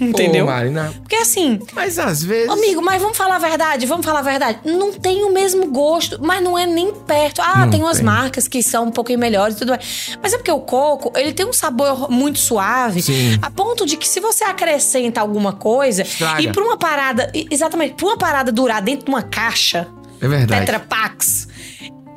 Entendeu? 0.00 0.44
Ô, 0.44 0.48
Marina, 0.48 0.92
Porque 1.02 1.16
assim, 1.16 1.58
mas 1.74 1.98
às 1.98 2.22
vezes. 2.22 2.50
Amigo, 2.50 2.82
mas 2.82 3.00
vamos 3.00 3.16
falar 3.16 3.36
a 3.36 3.38
verdade, 3.38 3.86
vamos 3.86 4.04
falar 4.04 4.18
a 4.18 4.22
verdade. 4.22 4.58
Não 4.64 4.92
tem 4.92 5.24
o 5.24 5.32
mesmo 5.32 5.70
gosto, 5.70 6.18
mas 6.22 6.42
não 6.42 6.56
é 6.58 6.66
nem 6.66 6.92
perto. 6.92 7.40
Ah, 7.40 7.60
Não 7.64 7.70
tem 7.70 7.80
umas 7.80 7.96
tem. 7.96 8.04
marcas 8.04 8.46
que 8.46 8.62
são 8.62 8.84
um 8.86 8.90
pouquinho 8.90 9.18
melhores 9.18 9.56
e 9.56 9.58
tudo 9.60 9.70
mais. 9.70 10.16
Mas 10.22 10.32
é 10.34 10.36
porque 10.36 10.52
o 10.52 10.60
coco, 10.60 11.12
ele 11.18 11.32
tem 11.32 11.46
um 11.46 11.52
sabor 11.52 12.10
muito 12.10 12.38
suave, 12.38 13.00
Sim. 13.02 13.38
a 13.40 13.50
ponto 13.50 13.86
de 13.86 13.96
que 13.96 14.06
se 14.06 14.20
você 14.20 14.44
acrescenta 14.44 15.20
alguma 15.20 15.52
coisa 15.52 16.02
Estraga. 16.02 16.42
e 16.42 16.52
pra 16.52 16.62
uma 16.62 16.76
parada, 16.76 17.30
exatamente, 17.50 17.94
pra 17.94 18.06
uma 18.06 18.16
parada 18.18 18.52
durar 18.52 18.82
dentro 18.82 19.06
de 19.06 19.10
uma 19.10 19.22
caixa, 19.22 19.88
É 20.20 20.28
verdade. 20.28 20.60
Tetra 20.60 20.78
Pax, 20.80 21.48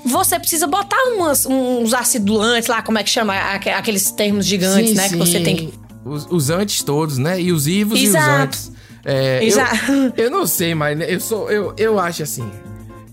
você 0.06 0.40
precisa 0.40 0.68
botar 0.68 0.98
umas- 1.16 1.46
uns 1.46 1.94
acidulantes 1.94 2.68
lá, 2.68 2.82
como 2.82 2.98
é 2.98 3.04
que 3.04 3.10
chama? 3.10 3.36
Aque- 3.36 3.70
Aqueles 3.70 4.12
termos 4.12 4.46
gigantes, 4.46 4.90
Sim, 4.92 4.96
né? 4.96 5.10
Que 5.10 5.16
você 5.16 5.38
sim. 5.38 5.44
tem 5.44 5.56
que. 5.56 5.74
Os, 6.06 6.28
os 6.30 6.50
antes 6.50 6.82
todos, 6.84 7.18
né? 7.18 7.42
E 7.42 7.52
os 7.52 7.68
ivos 7.68 8.00
e 8.00 8.04
os 8.04 8.10
Exato. 8.10 8.44
antes. 8.44 8.72
É, 9.06 9.44
Exato. 9.46 9.92
Eu, 9.92 10.26
eu 10.26 10.32
não 10.32 10.46
sei, 10.46 10.74
mas 10.76 11.00
eu 11.00 11.20
sou. 11.20 11.50
Eu, 11.50 11.74
eu 11.78 12.00
acho 12.00 12.24
assim. 12.24 12.50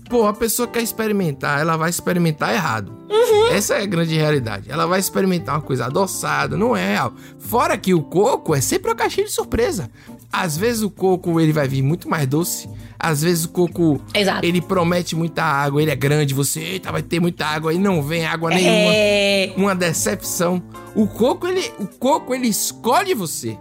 Pô, 0.09 0.25
a 0.25 0.33
pessoa 0.33 0.67
quer 0.67 0.81
experimentar, 0.81 1.59
ela 1.59 1.75
vai 1.75 1.89
experimentar 1.89 2.53
errado. 2.53 2.93
Uhum. 3.09 3.47
Essa 3.49 3.75
é 3.75 3.83
a 3.83 3.85
grande 3.85 4.15
realidade. 4.15 4.71
Ela 4.71 4.85
vai 4.85 4.99
experimentar 4.99 5.55
uma 5.55 5.61
coisa 5.61 5.85
adoçada, 5.85 6.55
não 6.55 6.75
é 6.75 6.93
real. 6.93 7.13
Fora 7.39 7.77
que 7.77 7.93
o 7.93 8.01
coco 8.01 8.55
é 8.55 8.61
sempre 8.61 8.89
uma 8.89 8.95
caixinha 8.95 9.25
de 9.25 9.33
surpresa. 9.33 9.89
Às 10.31 10.57
vezes 10.57 10.81
o 10.81 10.89
coco 10.89 11.39
ele 11.41 11.51
vai 11.51 11.67
vir 11.67 11.81
muito 11.81 12.09
mais 12.09 12.25
doce. 12.25 12.69
Às 12.99 13.21
vezes 13.21 13.45
o 13.45 13.49
coco 13.49 14.01
Exato. 14.13 14.45
ele 14.45 14.59
promete 14.61 15.15
muita 15.15 15.43
água, 15.43 15.81
ele 15.81 15.91
é 15.91 15.95
grande, 15.95 16.33
você, 16.33 16.59
eita, 16.59 16.91
vai 16.91 17.01
ter 17.01 17.19
muita 17.19 17.45
água 17.45 17.73
e 17.73 17.77
não 17.77 18.01
vem 18.01 18.25
água 18.25 18.49
nenhuma 18.49 18.91
É. 18.93 19.53
uma 19.55 19.75
decepção. 19.75 20.61
O 20.95 21.07
coco, 21.07 21.47
ele, 21.47 21.71
o 21.79 21.85
coco, 21.87 22.33
ele 22.33 22.47
escolhe 22.47 23.13
você. 23.13 23.57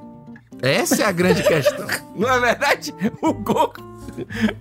Essa 0.62 1.02
é 1.02 1.04
a 1.06 1.12
grande 1.12 1.42
questão. 1.46 1.86
Não 2.14 2.32
é 2.32 2.40
verdade? 2.40 2.94
O 3.20 3.34
coco. 3.34 3.84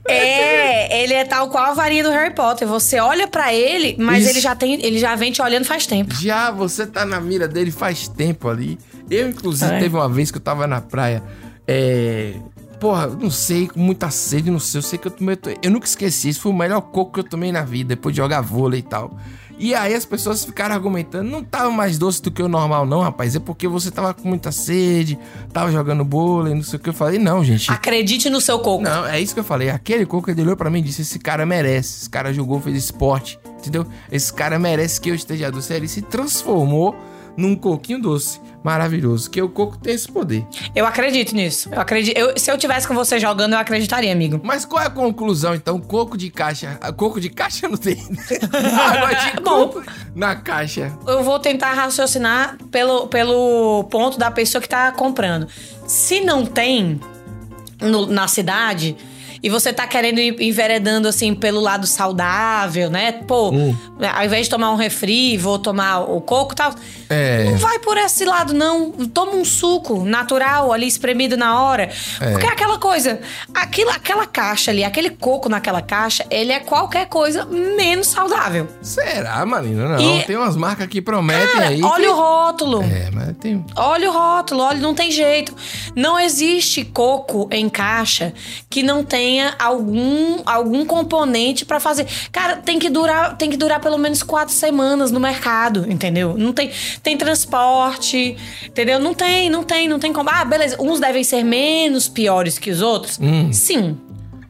É, 0.05 1.01
ele 1.03 1.13
é 1.13 1.23
tal 1.23 1.49
qual 1.49 1.63
a 1.65 1.73
varinha 1.73 2.03
do 2.03 2.09
Harry 2.09 2.33
Potter. 2.33 2.67
Você 2.67 2.99
olha 2.99 3.27
pra 3.27 3.53
ele, 3.53 3.95
mas 3.97 4.23
Isso. 4.23 4.31
ele 4.33 4.39
já 4.41 4.53
tem, 4.55 4.73
ele 4.85 4.99
já 4.99 5.15
vem 5.15 5.31
te 5.31 5.41
olhando 5.41 5.63
faz 5.65 5.85
tempo. 5.87 6.13
Já 6.15 6.51
você 6.51 6.85
tá 6.85 7.05
na 7.05 7.21
mira 7.21 7.47
dele 7.47 7.71
faz 7.71 8.07
tempo 8.09 8.49
ali. 8.49 8.77
Eu, 9.09 9.29
inclusive, 9.29 9.71
É. 9.73 9.79
teve 9.79 9.95
uma 9.95 10.09
vez 10.09 10.31
que 10.31 10.37
eu 10.37 10.41
tava 10.41 10.67
na 10.67 10.81
praia. 10.81 11.23
É. 11.67 12.33
Porra, 12.79 13.07
não 13.07 13.31
sei, 13.31 13.67
com 13.67 13.79
muita 13.79 14.09
sede, 14.09 14.51
não 14.51 14.59
sei. 14.59 14.79
Eu 14.79 14.83
sei 14.83 14.99
que 14.99 15.07
eu 15.07 15.11
tomei. 15.11 15.37
Eu 15.61 15.71
nunca 15.71 15.85
esqueci. 15.85 16.29
Isso 16.29 16.41
foi 16.41 16.51
o 16.51 16.55
melhor 16.55 16.81
coco 16.81 17.13
que 17.13 17.19
eu 17.19 17.23
tomei 17.23 17.51
na 17.51 17.63
vida, 17.63 17.89
depois 17.89 18.13
de 18.13 18.21
jogar 18.21 18.41
vôlei 18.41 18.79
e 18.79 18.83
tal. 18.83 19.15
E 19.57 19.73
aí 19.73 19.93
as 19.93 20.03
pessoas 20.03 20.43
ficaram 20.43 20.75
argumentando, 20.75 21.29
não 21.29 21.41
tava 21.41 21.71
mais 21.71 21.97
doce 21.97 22.21
do 22.21 22.29
que 22.29 22.43
o 22.43 22.47
normal, 22.47 22.85
não, 22.85 22.99
rapaz. 22.99 23.35
É 23.35 23.39
porque 23.39 23.67
você 23.67 23.89
tava 23.89 24.13
com 24.13 24.27
muita 24.27 24.51
sede, 24.51 25.17
tava 25.53 25.71
jogando 25.71 26.03
vôlei, 26.03 26.53
não 26.53 26.63
sei 26.63 26.77
o 26.77 26.81
que. 26.81 26.89
Eu 26.89 26.93
falei, 26.93 27.17
não, 27.17 27.43
gente. 27.43 27.71
Acredite 27.71 28.29
no 28.29 28.41
seu 28.41 28.59
coco. 28.59 28.83
Não, 28.83 29.05
é 29.05 29.19
isso 29.19 29.33
que 29.33 29.39
eu 29.39 29.45
falei. 29.45 29.69
Aquele 29.69 30.05
coco 30.05 30.29
ele 30.29 30.41
olhou 30.41 30.57
pra 30.57 30.69
mim 30.69 30.79
e 30.79 30.83
disse: 30.83 31.03
Esse 31.03 31.19
cara 31.19 31.45
merece. 31.45 32.01
Esse 32.01 32.09
cara 32.09 32.33
jogou, 32.33 32.59
fez 32.59 32.75
esporte. 32.75 33.39
Entendeu? 33.59 33.87
Esse 34.11 34.31
cara 34.33 34.59
merece 34.59 34.99
que 34.99 35.09
eu 35.09 35.15
esteja 35.15 35.49
doce. 35.49 35.73
Ele 35.73 35.87
se 35.87 36.01
transformou 36.01 36.95
num 37.37 37.55
coquinho 37.55 38.01
doce. 38.01 38.39
Maravilhoso. 38.63 39.29
Que 39.29 39.41
o 39.41 39.47
coco 39.49 39.77
tem 39.77 39.93
esse 39.93 40.07
poder. 40.11 40.43
Eu 40.75 40.85
acredito 40.87 41.35
nisso. 41.35 41.69
Eu 41.71 41.79
acredito. 41.79 42.17
eu- 42.17 42.37
se 42.37 42.49
eu 42.51 42.57
tivesse 42.57 42.87
com 42.87 42.95
você 42.95 43.19
jogando, 43.19 43.53
eu 43.53 43.59
acreditaria, 43.59 44.11
amigo. 44.11 44.41
Mas 44.43 44.65
qual 44.65 44.81
é 44.81 44.87
a 44.87 44.89
conclusão, 44.89 45.53
então? 45.53 45.79
Coco 45.79 46.17
de 46.17 46.29
caixa. 46.31 46.77
ah, 46.81 46.91
Coco 46.91 47.19
de 47.21 47.29
caixa 47.29 47.67
não 47.69 47.77
tem. 47.77 47.97
Água 48.51 49.13
de 49.13 49.41
Bom. 49.41 49.67
coco 49.69 49.83
na 50.15 50.35
caixa. 50.35 50.91
Eu 51.05 51.23
vou 51.23 51.37
tentar 51.39 51.73
raciocinar 51.73 52.57
pelo, 52.71 53.07
pelo 53.07 53.83
ponto 53.91 54.17
da 54.17 54.31
pessoa 54.31 54.61
que 54.61 54.69
tá 54.69 54.91
comprando. 54.91 55.47
Se 55.85 56.21
não 56.21 56.45
tem 56.45 56.99
no- 57.81 58.07
na 58.07 58.27
cidade 58.27 58.95
e 59.43 59.49
você 59.49 59.71
tá 59.71 59.85
querendo 59.85 60.17
ir 60.19 60.41
enveredando 60.41 61.07
assim 61.07 61.35
pelo 61.35 61.59
lado 61.59 61.85
saudável, 61.85 62.89
né? 62.89 63.11
Pô, 63.11 63.51
Hum. 63.51 63.75
ao 64.11 64.25
invés 64.25 64.47
de 64.47 64.49
tomar 64.49 64.71
um 64.71 64.75
refri, 64.75 65.37
vou 65.37 65.59
tomar 65.59 65.99
o 65.99 66.19
coco 66.19 66.53
e 66.53 66.55
tal. 66.55 66.73
É. 67.09 67.43
Não 67.45 67.57
vai 67.57 67.79
por 67.79 67.97
esse 67.97 68.25
lado, 68.25 68.53
não. 68.53 68.91
Toma 68.91 69.33
um 69.33 69.45
suco 69.45 70.03
natural 70.05 70.71
ali, 70.73 70.87
espremido 70.87 71.37
na 71.37 71.61
hora. 71.61 71.89
É. 72.19 72.31
Porque 72.31 72.45
é 72.47 72.49
aquela 72.49 72.77
coisa, 72.79 73.19
aquilo, 73.53 73.89
aquela 73.91 74.25
caixa 74.25 74.71
ali, 74.71 74.83
aquele 74.83 75.09
coco 75.09 75.47
naquela 75.49 75.81
caixa, 75.81 76.25
ele 76.29 76.51
é 76.51 76.59
qualquer 76.59 77.07
coisa 77.07 77.45
menos 77.45 78.07
saudável. 78.07 78.67
Será, 78.81 79.45
Marina? 79.45 79.89
Não. 79.97 80.19
E- 80.19 80.23
Tem 80.23 80.35
umas 80.35 80.55
marcas 80.55 80.87
que 80.87 81.01
prometem 81.01 81.47
Cara, 81.47 81.67
aí. 81.67 81.83
olha 81.83 82.03
que... 82.03 82.09
o 82.09 82.15
rótulo. 82.15 82.83
É, 82.83 83.09
mas 83.11 83.35
tem. 83.37 83.63
Olha 83.75 84.09
o 84.09 84.13
rótulo, 84.13 84.61
olha, 84.63 84.79
não 84.79 84.93
tem 84.95 85.11
jeito. 85.11 85.53
Não 85.95 86.19
existe 86.19 86.83
coco 86.85 87.47
em 87.51 87.69
caixa 87.69 88.33
que 88.69 88.81
não 88.83 89.03
tenha 89.03 89.55
algum, 89.59 90.41
algum 90.45 90.85
componente 90.85 91.65
pra 91.65 91.79
fazer. 91.79 92.07
Cara, 92.31 92.57
tem 92.57 92.79
que 92.79 92.89
durar, 92.89 93.37
tem 93.37 93.49
que 93.49 93.57
durar 93.57 93.79
pelo 93.79 93.97
menos 93.97 94.23
quatro 94.23 94.53
semanas 94.53 95.11
no 95.11 95.19
mercado, 95.19 95.85
entendeu? 95.91 96.35
Não 96.37 96.51
tem, 96.53 96.71
tem 97.01 97.17
transporte, 97.17 98.35
entendeu? 98.65 98.99
Não 98.99 99.13
tem, 99.13 99.49
não 99.49 99.63
tem, 99.63 99.87
não 99.87 99.99
tem 99.99 100.11
como. 100.13 100.29
Ah, 100.29 100.43
beleza. 100.45 100.77
Uns 100.79 100.99
devem 100.99 101.23
ser 101.23 101.43
menos 101.43 102.07
piores 102.07 102.57
que 102.57 102.69
os 102.71 102.81
outros. 102.81 103.19
Hum. 103.21 103.51
Sim. 103.51 103.97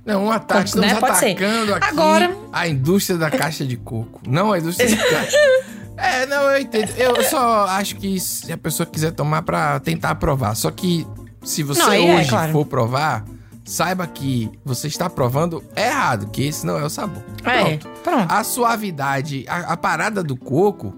Não, 0.05 0.25
um 0.25 0.31
ataque. 0.31 0.69
Estamos 0.69 0.87
Né? 0.87 0.99
Pode 0.99 1.17
ser. 1.17 1.31
atacando 1.31 1.73
aqui 1.73 1.87
Agora- 1.89 2.37
a 2.53 2.67
indústria 2.67 3.17
da 3.17 3.31
caixa 3.31 3.65
de 3.65 3.75
coco. 3.77 4.21
Não 4.27 4.51
a 4.51 4.59
indústria 4.59 4.87
de 4.89 4.95
caixa. 4.97 5.37
É, 5.97 6.25
não, 6.25 6.43
eu 6.51 6.59
entendo. 6.59 6.91
Eu 6.97 7.23
só 7.23 7.67
acho 7.67 7.95
que 7.95 8.19
se 8.19 8.51
a 8.51 8.57
pessoa 8.57 8.85
quiser 8.85 9.11
tomar 9.11 9.43
pra 9.43 9.79
tentar 9.79 10.13
provar. 10.15 10.53
Só 10.53 10.69
que 10.69 11.07
se 11.41 11.63
você 11.63 11.79
Não, 11.81 11.93
é, 11.93 11.99
hoje 12.19 12.29
claro. 12.29 12.51
for 12.51 12.65
provar, 12.65 13.23
saiba 13.63 14.05
que 14.05 14.51
você 14.65 14.87
está 14.87 15.09
provando 15.09 15.63
errado, 15.73 16.27
que 16.31 16.43
esse 16.47 16.65
não 16.65 16.77
é 16.77 16.83
o 16.83 16.89
sabor. 16.89 17.23
É, 17.45 17.63
Pronto. 17.77 17.87
pronto. 18.03 18.29
A 18.29 18.43
suavidade, 18.43 19.45
a, 19.47 19.71
a 19.71 19.77
parada 19.77 20.21
do 20.21 20.35
coco, 20.35 20.93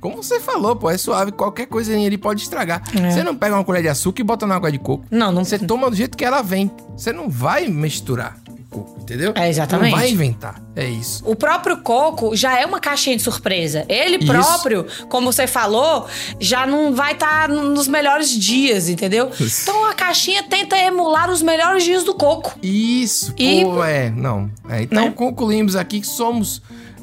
como 0.00 0.22
você 0.22 0.40
falou, 0.40 0.74
pô, 0.76 0.90
é 0.90 0.96
suave, 0.98 1.32
qualquer 1.32 1.66
coisinha 1.66 2.06
ali 2.06 2.16
pode 2.18 2.42
estragar. 2.42 2.82
É. 2.96 3.10
Você 3.10 3.22
não 3.22 3.36
pega 3.36 3.54
uma 3.54 3.64
colher 3.64 3.82
de 3.82 3.88
açúcar 3.88 4.20
e 4.20 4.24
bota 4.24 4.46
na 4.46 4.56
água 4.56 4.70
de 4.72 4.78
coco. 4.78 5.04
Não, 5.10 5.30
não 5.30 5.44
Você 5.44 5.58
toma 5.58 5.90
do 5.90 5.96
jeito 5.96 6.16
que 6.16 6.24
ela 6.24 6.42
vem. 6.42 6.70
Você 6.96 7.12
não 7.12 7.28
vai 7.28 7.66
misturar 7.68 8.36
o 8.48 8.62
coco, 8.70 9.00
entendeu? 9.02 9.32
É, 9.34 9.48
exatamente. 9.48 9.90
Não 9.92 9.98
vai 9.98 10.10
inventar. 10.10 10.62
É 10.76 10.88
isso. 10.88 11.22
O 11.26 11.34
próprio 11.36 11.78
coco 11.82 12.34
já 12.36 12.58
é 12.58 12.64
uma 12.64 12.80
caixinha 12.80 13.16
de 13.16 13.22
surpresa. 13.22 13.84
Ele 13.88 14.16
Isso. 14.16 14.26
próprio, 14.26 14.86
como 15.08 15.30
você 15.32 15.46
falou, 15.46 16.06
já 16.38 16.66
não 16.66 16.94
vai 16.94 17.12
estar 17.12 17.48
nos 17.48 17.86
melhores 17.88 18.30
dias, 18.30 18.88
entendeu? 18.88 19.30
Isso. 19.38 19.62
Então 19.62 19.84
a 19.84 19.92
caixinha 19.94 20.42
tenta 20.44 20.78
emular 20.78 21.30
os 21.30 21.42
melhores 21.42 21.84
dias 21.84 22.04
do 22.04 22.14
coco. 22.14 22.56
Isso, 22.62 23.34
E- 23.36 23.64
pô, 23.64 23.82
é, 23.84 24.08
não. 24.10 24.50
É, 24.68 24.82
então 24.82 25.04
Né? 25.06 25.10
concluímos 25.10 25.76
aqui 25.76 26.00
que 26.00 26.06
somos 26.06 26.62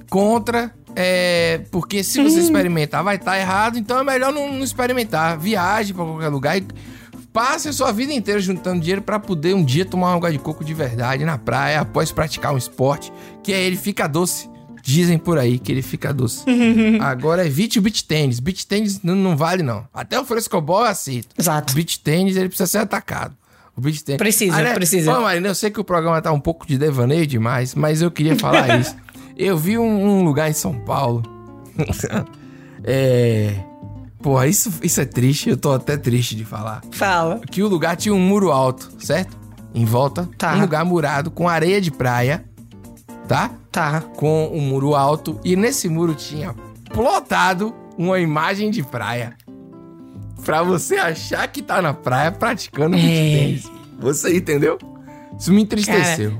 contra, 0.09 0.71
é, 0.95 1.61
porque 1.71 2.03
se 2.03 2.21
você 2.21 2.39
experimentar 2.39 3.03
vai 3.03 3.17
estar 3.17 3.37
errado, 3.37 3.77
então 3.77 3.99
é 3.99 4.03
melhor 4.03 4.33
não, 4.33 4.51
não 4.51 4.63
experimentar. 4.63 5.37
Viaje 5.37 5.93
pra 5.93 6.03
qualquer 6.03 6.29
lugar 6.29 6.57
e 6.57 6.65
passe 7.31 7.69
a 7.69 7.73
sua 7.73 7.91
vida 7.91 8.11
inteira 8.11 8.39
juntando 8.39 8.79
dinheiro 8.79 9.01
pra 9.01 9.19
poder 9.19 9.53
um 9.53 9.63
dia 9.63 9.85
tomar 9.85 10.07
uma 10.07 10.15
água 10.15 10.31
de 10.31 10.39
coco 10.39 10.63
de 10.65 10.73
verdade 10.73 11.23
na 11.23 11.37
praia, 11.37 11.81
após 11.81 12.11
praticar 12.11 12.53
um 12.53 12.57
esporte, 12.57 13.13
que 13.43 13.53
aí 13.53 13.63
ele 13.63 13.77
fica 13.77 14.07
doce. 14.07 14.49
Dizem 14.81 15.17
por 15.17 15.37
aí 15.37 15.59
que 15.59 15.71
ele 15.71 15.81
fica 15.81 16.13
doce. 16.13 16.45
Agora 17.01 17.45
evite 17.45 17.77
o 17.77 17.81
beach 17.81 18.05
tênis. 18.05 18.39
Beach 18.39 18.65
tênis 18.65 19.03
não, 19.03 19.13
não 19.13 19.35
vale, 19.35 19.61
não. 19.61 19.85
Até 19.93 20.19
o 20.19 20.23
frescobol 20.23 20.79
eu 20.79 20.85
aceito. 20.85 21.27
Exato. 21.37 21.73
O 21.73 21.75
beach 21.75 21.99
tênis, 21.99 22.37
ele 22.37 22.47
precisa 22.47 22.65
ser 22.65 22.77
atacado. 22.77 23.35
O 23.75 23.81
beach 23.81 24.03
tênis. 24.03 24.17
Precisa, 24.17 24.57
né? 24.59 24.73
precisa. 24.73 25.15
Ô, 25.15 25.21
Marina, 25.21 25.49
eu 25.49 25.55
sei 25.55 25.69
que 25.69 25.79
o 25.79 25.83
programa 25.83 26.19
tá 26.21 26.31
um 26.31 26.39
pouco 26.39 26.65
de 26.65 26.77
devaneio 26.77 27.27
demais, 27.27 27.75
mas 27.75 28.01
eu 28.01 28.09
queria 28.09 28.35
falar 28.35 28.79
isso. 28.79 28.95
Eu 29.37 29.57
vi 29.57 29.77
um, 29.77 30.19
um 30.19 30.23
lugar 30.23 30.49
em 30.49 30.53
São 30.53 30.73
Paulo. 30.79 31.23
é. 32.83 33.53
Porra, 34.21 34.47
isso, 34.47 34.73
isso 34.81 34.99
é 34.99 35.05
triste, 35.05 35.49
eu 35.49 35.57
tô 35.57 35.71
até 35.71 35.95
triste 35.95 36.35
de 36.35 36.43
falar. 36.43 36.81
Fala. 36.91 37.39
Que 37.51 37.61
o 37.61 37.67
lugar 37.67 37.95
tinha 37.95 38.13
um 38.13 38.19
muro 38.19 38.51
alto, 38.51 38.91
certo? 38.99 39.37
Em 39.73 39.85
volta. 39.85 40.27
Tá. 40.37 40.55
Um 40.55 40.61
lugar 40.61 40.83
murado 40.83 41.29
com 41.29 41.47
areia 41.47 41.79
de 41.79 41.91
praia, 41.91 42.43
tá? 43.27 43.51
Tá. 43.71 44.01
Com 44.01 44.47
um 44.51 44.59
muro 44.61 44.95
alto. 44.95 45.39
E 45.43 45.55
nesse 45.55 45.87
muro 45.87 46.15
tinha 46.15 46.55
plotado 46.91 47.73
uma 47.97 48.19
imagem 48.19 48.71
de 48.71 48.81
praia. 48.81 49.35
Pra 50.43 50.63
você 50.63 50.95
achar 50.95 51.47
que 51.47 51.61
tá 51.61 51.81
na 51.81 51.93
praia 51.93 52.31
praticando 52.31 52.95
É. 52.95 52.99
beach 52.99 53.13
tênis. 53.39 53.71
Você 53.99 54.35
entendeu? 54.37 54.77
Isso 55.37 55.53
me 55.53 55.61
entristeceu. 55.61 56.31
Me 56.31 56.37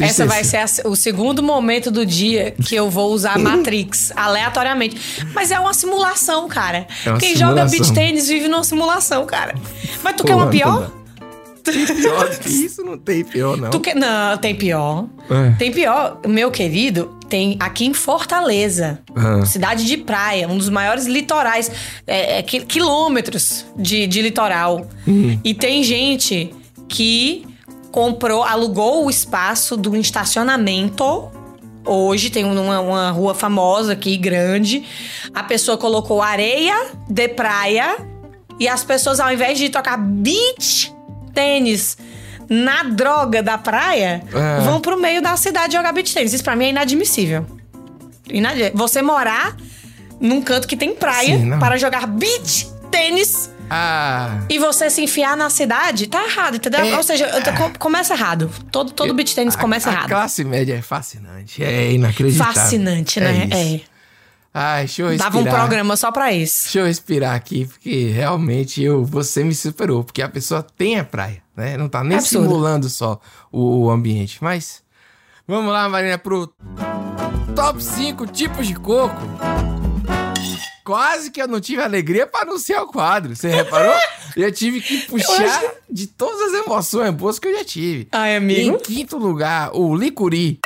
Essa 0.00 0.26
vai 0.26 0.42
ser 0.44 0.58
a- 0.58 0.88
o 0.88 0.96
segundo 0.96 1.42
momento 1.42 1.90
do 1.90 2.04
dia 2.04 2.54
que 2.66 2.74
eu 2.74 2.90
vou 2.90 3.12
usar 3.12 3.34
a 3.34 3.38
Matrix, 3.40 4.12
aleatoriamente. 4.16 4.96
Mas 5.34 5.50
é 5.50 5.58
uma 5.58 5.74
simulação, 5.74 6.48
cara. 6.48 6.86
É 7.04 7.10
uma 7.10 7.18
Quem 7.18 7.36
joga 7.36 7.68
simulação. 7.68 7.78
beach 7.80 7.92
tênis 7.94 8.28
vive 8.28 8.48
numa 8.48 8.64
simulação, 8.64 9.24
cara. 9.26 9.54
Mas 10.02 10.14
tu 10.16 10.24
quer 10.24 10.32
Porra, 10.32 10.44
uma 10.44 10.50
pior? 10.50 10.72
não 10.74 10.80
dá. 10.82 10.98
Tem 11.64 11.84
pior 11.86 12.28
do 12.30 12.38
que 12.38 12.48
isso? 12.48 12.82
Não 12.82 12.96
tem 12.96 13.22
pior, 13.22 13.56
não. 13.58 13.68
Tu 13.68 13.78
quer... 13.80 13.94
Não, 13.94 14.38
tem 14.38 14.54
pior. 14.54 15.06
É. 15.28 15.50
Tem 15.58 15.70
pior, 15.70 16.18
meu 16.26 16.50
querido, 16.50 17.14
tem 17.28 17.58
aqui 17.60 17.84
em 17.84 17.92
Fortaleza, 17.92 19.00
Ah. 19.14 19.44
cidade 19.44 19.84
de 19.84 19.98
praia, 19.98 20.48
um 20.48 20.56
dos 20.56 20.70
maiores 20.70 21.04
litorais, 21.04 21.70
é, 22.06 22.38
é, 22.38 22.42
qui- 22.42 22.64
quilômetros 22.64 23.66
de, 23.76 24.06
de 24.06 24.22
litoral. 24.22 24.86
Hum. 25.06 25.38
E 25.44 25.52
tem 25.52 25.82
gente 25.84 26.54
que 26.88 27.44
comprou, 27.90 28.42
alugou 28.42 29.06
o 29.06 29.10
espaço 29.10 29.76
do 29.76 29.96
estacionamento. 29.96 31.30
Hoje 31.84 32.28
tem 32.30 32.44
uma, 32.44 32.80
uma 32.80 33.10
rua 33.10 33.34
famosa 33.34 33.92
aqui, 33.94 34.16
grande. 34.16 34.84
A 35.34 35.42
pessoa 35.42 35.76
colocou 35.78 36.20
areia 36.20 36.88
de 37.08 37.28
praia 37.28 37.96
e 38.60 38.68
as 38.68 38.84
pessoas, 38.84 39.20
ao 39.20 39.32
invés 39.32 39.58
de 39.58 39.70
tocar 39.70 39.96
beach 39.96 40.92
tênis 41.32 41.96
na 42.48 42.82
droga 42.82 43.42
da 43.42 43.56
praia, 43.58 44.22
É. 44.34 44.60
vão 44.62 44.80
pro 44.80 45.00
meio 45.00 45.22
da 45.22 45.36
cidade 45.36 45.74
jogar 45.74 45.92
beach 45.92 46.12
tênis. 46.12 46.32
Isso 46.32 46.44
pra 46.44 46.56
mim 46.56 46.66
é 46.66 46.68
inadmissível. 46.70 47.46
Inad- 48.30 48.72
Você 48.74 49.00
morar 49.00 49.56
num 50.20 50.42
canto 50.42 50.66
que 50.68 50.76
tem 50.76 50.94
praia 50.94 51.38
Sim, 51.38 51.58
para 51.58 51.76
jogar 51.78 52.06
beach 52.06 52.68
tênis 52.90 53.50
Ah. 53.70 54.40
e 54.48 54.58
você 54.58 54.88
se 54.90 55.02
enfiar 55.02 55.36
na 55.36 55.50
cidade, 55.50 56.06
tá 56.06 56.24
errado, 56.24 56.56
entendeu? 56.56 56.80
É. 56.80 56.96
Ou 56.96 57.02
seja, 57.02 57.26
tô- 57.42 57.52
com- 57.52 57.72
começa 57.78 58.14
errado. 58.14 58.50
Todo, 58.72 58.90
todo 58.92 59.12
beach 59.14 59.34
tênis 59.34 59.54
a- 59.56 59.58
começa 59.58 59.90
a, 59.90 59.92
errado. 59.92 60.08
classe 60.08 60.42
média 60.44 60.74
é 60.74 60.82
fascinante. 60.82 61.62
É 61.62 61.92
inacreditável. 61.92 62.54
Fascinante, 62.54 63.20
né? 63.20 63.44
isso. 63.46 63.84
É. 63.84 63.98
Ai, 64.54 64.78
deixa 64.86 65.02
eu 65.02 65.08
respirar. 65.08 65.32
Dava 65.32 65.44
um 65.44 65.50
programa 65.52 65.96
só 65.96 66.10
pra 66.10 66.32
isso. 66.32 66.64
Deixa 66.64 66.78
eu 66.80 66.86
respirar 66.86 67.34
aqui, 67.34 67.66
porque 67.66 68.06
realmente 68.08 68.82
eu, 68.82 69.04
você 69.04 69.44
me 69.44 69.54
superou. 69.54 70.02
Porque 70.02 70.22
a 70.22 70.28
pessoa 70.28 70.62
tem 70.62 70.98
a 70.98 71.04
praia, 71.04 71.42
né? 71.56 71.76
Não 71.76 71.88
tá 71.88 72.02
nem 72.02 72.16
Absurdo. 72.18 72.48
simulando 72.48 72.88
só 72.88 73.20
o, 73.52 73.84
o 73.84 73.90
ambiente. 73.90 74.38
Mas 74.42 74.82
vamos 75.46 75.70
lá, 75.72 75.88
Marina, 75.88 76.16
pro 76.18 76.50
top 77.54 77.84
5 77.84 78.26
tipos 78.26 78.66
de 78.66 78.74
coco. 78.74 79.14
Quase 80.88 81.30
que 81.30 81.42
eu 81.42 81.46
não 81.46 81.60
tive 81.60 81.82
alegria 81.82 82.26
pra 82.26 82.40
anunciar 82.40 82.82
o 82.82 82.86
quadro. 82.86 83.36
Você 83.36 83.50
reparou? 83.50 83.92
Eu 84.34 84.50
tive 84.50 84.80
que 84.80 85.02
puxar 85.02 85.62
de 85.90 86.06
todas 86.06 86.40
as 86.54 86.64
emoções 86.64 87.10
boas 87.12 87.38
que 87.38 87.46
eu 87.46 87.58
já 87.58 87.62
tive. 87.62 88.08
Ai, 88.10 88.32
Em 88.32 88.36
amigo. 88.38 88.78
quinto 88.78 89.18
lugar, 89.18 89.70
o 89.74 89.94
licuri. 89.94 90.58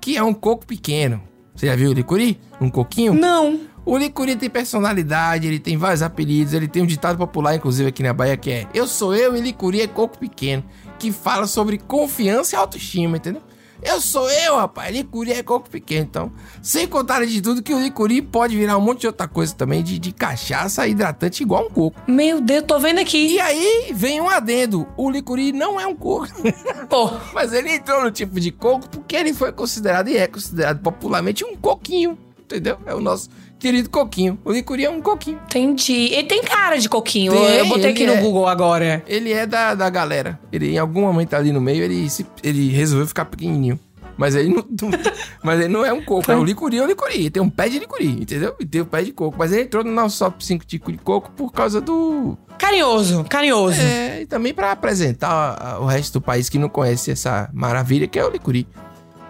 Que 0.00 0.16
é 0.16 0.22
um 0.22 0.32
coco 0.32 0.64
pequeno. 0.64 1.22
Você 1.54 1.66
já 1.66 1.76
viu 1.76 1.90
o 1.90 1.92
licuri? 1.92 2.40
Um 2.58 2.70
coquinho? 2.70 3.12
Não. 3.12 3.60
O 3.84 3.98
licuri 3.98 4.36
tem 4.36 4.48
personalidade, 4.48 5.46
ele 5.46 5.58
tem 5.58 5.76
vários 5.76 6.00
apelidos, 6.00 6.54
ele 6.54 6.66
tem 6.66 6.82
um 6.82 6.86
ditado 6.86 7.18
popular, 7.18 7.54
inclusive, 7.54 7.90
aqui 7.90 8.02
na 8.02 8.14
Bahia, 8.14 8.38
que 8.38 8.50
é 8.50 8.66
Eu 8.72 8.86
sou 8.86 9.14
eu 9.14 9.36
e 9.36 9.40
licuri 9.42 9.82
é 9.82 9.86
coco 9.86 10.16
pequeno, 10.16 10.64
que 10.98 11.12
fala 11.12 11.46
sobre 11.46 11.76
confiança 11.76 12.56
e 12.56 12.58
autoestima, 12.58 13.18
entendeu? 13.18 13.42
Eu 13.82 14.00
sou 14.00 14.30
eu, 14.30 14.56
rapaz, 14.56 14.94
licuri 14.94 15.32
é 15.32 15.42
coco 15.42 15.68
pequeno, 15.68 16.06
então. 16.08 16.32
Sem 16.62 16.86
contar 16.86 17.24
de 17.26 17.42
tudo 17.42 17.62
que 17.62 17.74
o 17.74 17.80
licuri 17.80 18.22
pode 18.22 18.56
virar 18.56 18.78
um 18.78 18.80
monte 18.80 19.00
de 19.00 19.06
outra 19.08 19.26
coisa 19.26 19.54
também, 19.54 19.82
de, 19.82 19.98
de 19.98 20.12
cachaça 20.12 20.86
hidratante 20.86 21.42
igual 21.42 21.66
um 21.66 21.70
coco. 21.70 22.00
Meu 22.06 22.40
Deus, 22.40 22.64
tô 22.66 22.78
vendo 22.78 23.00
aqui. 23.00 23.34
E 23.34 23.40
aí 23.40 23.92
vem 23.92 24.20
um 24.20 24.30
adendo: 24.30 24.86
o 24.96 25.10
licuri 25.10 25.52
não 25.52 25.80
é 25.80 25.86
um 25.86 25.96
coco. 25.96 26.28
Pô, 26.88 27.10
Mas 27.34 27.52
ele 27.52 27.74
entrou 27.74 28.02
no 28.02 28.10
tipo 28.10 28.38
de 28.38 28.52
coco 28.52 28.88
porque 28.88 29.16
ele 29.16 29.34
foi 29.34 29.52
considerado 29.52 30.08
e 30.08 30.16
é 30.16 30.28
considerado 30.28 30.80
popularmente 30.80 31.44
um 31.44 31.56
coquinho, 31.56 32.16
entendeu? 32.38 32.78
É 32.86 32.94
o 32.94 33.00
nosso 33.00 33.28
querido 33.62 33.88
coquinho. 33.88 34.38
O 34.44 34.52
licuri 34.52 34.84
é 34.84 34.90
um 34.90 35.00
coquinho. 35.00 35.38
entendi. 35.46 36.12
Ele 36.12 36.24
tem 36.26 36.42
cara 36.42 36.76
de 36.76 36.88
coquinho. 36.88 37.32
Tem, 37.32 37.56
eu 37.58 37.66
botei 37.66 37.90
aqui 37.92 38.02
ele 38.02 38.12
no 38.12 38.18
é. 38.18 38.20
Google 38.20 38.48
agora. 38.48 39.02
Ele 39.06 39.32
é 39.32 39.46
da, 39.46 39.74
da 39.74 39.88
galera. 39.88 40.38
Ele, 40.52 40.72
em 40.74 40.78
algum 40.78 41.02
momento 41.02 41.34
ali 41.34 41.52
no 41.52 41.60
meio, 41.60 41.84
ele, 41.84 42.10
se- 42.10 42.26
ele 42.42 42.68
resolveu 42.70 43.06
ficar 43.06 43.24
pequenininho. 43.24 43.78
Mas 44.16 44.34
ele 44.34 44.50
não, 44.50 44.64
mas 45.42 45.60
ele 45.60 45.68
não 45.68 45.84
é 45.84 45.92
um 45.92 46.02
coco. 46.04 46.30
É 46.30 46.36
o 46.36 46.44
licuri, 46.44 46.76
é 46.76 46.82
o 46.82 46.86
licuri. 46.86 47.14
Ele 47.14 47.30
tem 47.30 47.42
um 47.42 47.48
pé 47.48 47.68
de 47.68 47.78
licuri, 47.78 48.08
entendeu? 48.08 48.54
E 48.60 48.66
tem 48.66 48.80
o 48.80 48.86
pé 48.86 49.02
de 49.02 49.12
coco. 49.12 49.36
Mas 49.38 49.52
ele 49.52 49.62
entrou 49.62 49.82
no 49.84 49.90
nosso 49.92 50.18
top 50.18 50.44
5 50.44 50.66
de 50.66 50.78
de 50.78 50.98
coco 50.98 51.30
por 51.30 51.52
causa 51.52 51.80
do... 51.80 52.36
Carinhoso, 52.58 53.24
carinhoso. 53.24 53.80
É, 53.80 54.22
e 54.22 54.26
também 54.26 54.52
pra 54.52 54.72
apresentar 54.72 55.80
o 55.80 55.86
resto 55.86 56.14
do 56.14 56.20
país 56.20 56.48
que 56.48 56.58
não 56.58 56.68
conhece 56.68 57.10
essa 57.10 57.48
maravilha 57.52 58.06
que 58.06 58.18
é 58.18 58.24
o 58.24 58.30
licuri. 58.30 58.66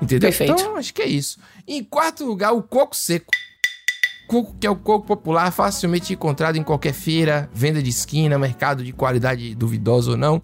Entendeu? 0.02 0.28
Perfeito. 0.28 0.52
Então, 0.54 0.76
acho 0.76 0.92
que 0.92 1.00
é 1.00 1.06
isso. 1.06 1.38
Em 1.66 1.82
quarto 1.84 2.24
lugar, 2.24 2.52
o 2.52 2.62
coco 2.62 2.96
seco. 2.96 3.30
Coco 4.26 4.56
que 4.58 4.66
é 4.66 4.70
o 4.70 4.76
coco 4.76 5.06
popular, 5.06 5.50
facilmente 5.50 6.12
encontrado 6.12 6.56
em 6.56 6.62
qualquer 6.62 6.92
feira, 6.92 7.50
venda 7.52 7.82
de 7.82 7.90
esquina, 7.90 8.38
mercado 8.38 8.82
de 8.82 8.92
qualidade 8.92 9.54
duvidosa 9.54 10.12
ou 10.12 10.16
não. 10.16 10.42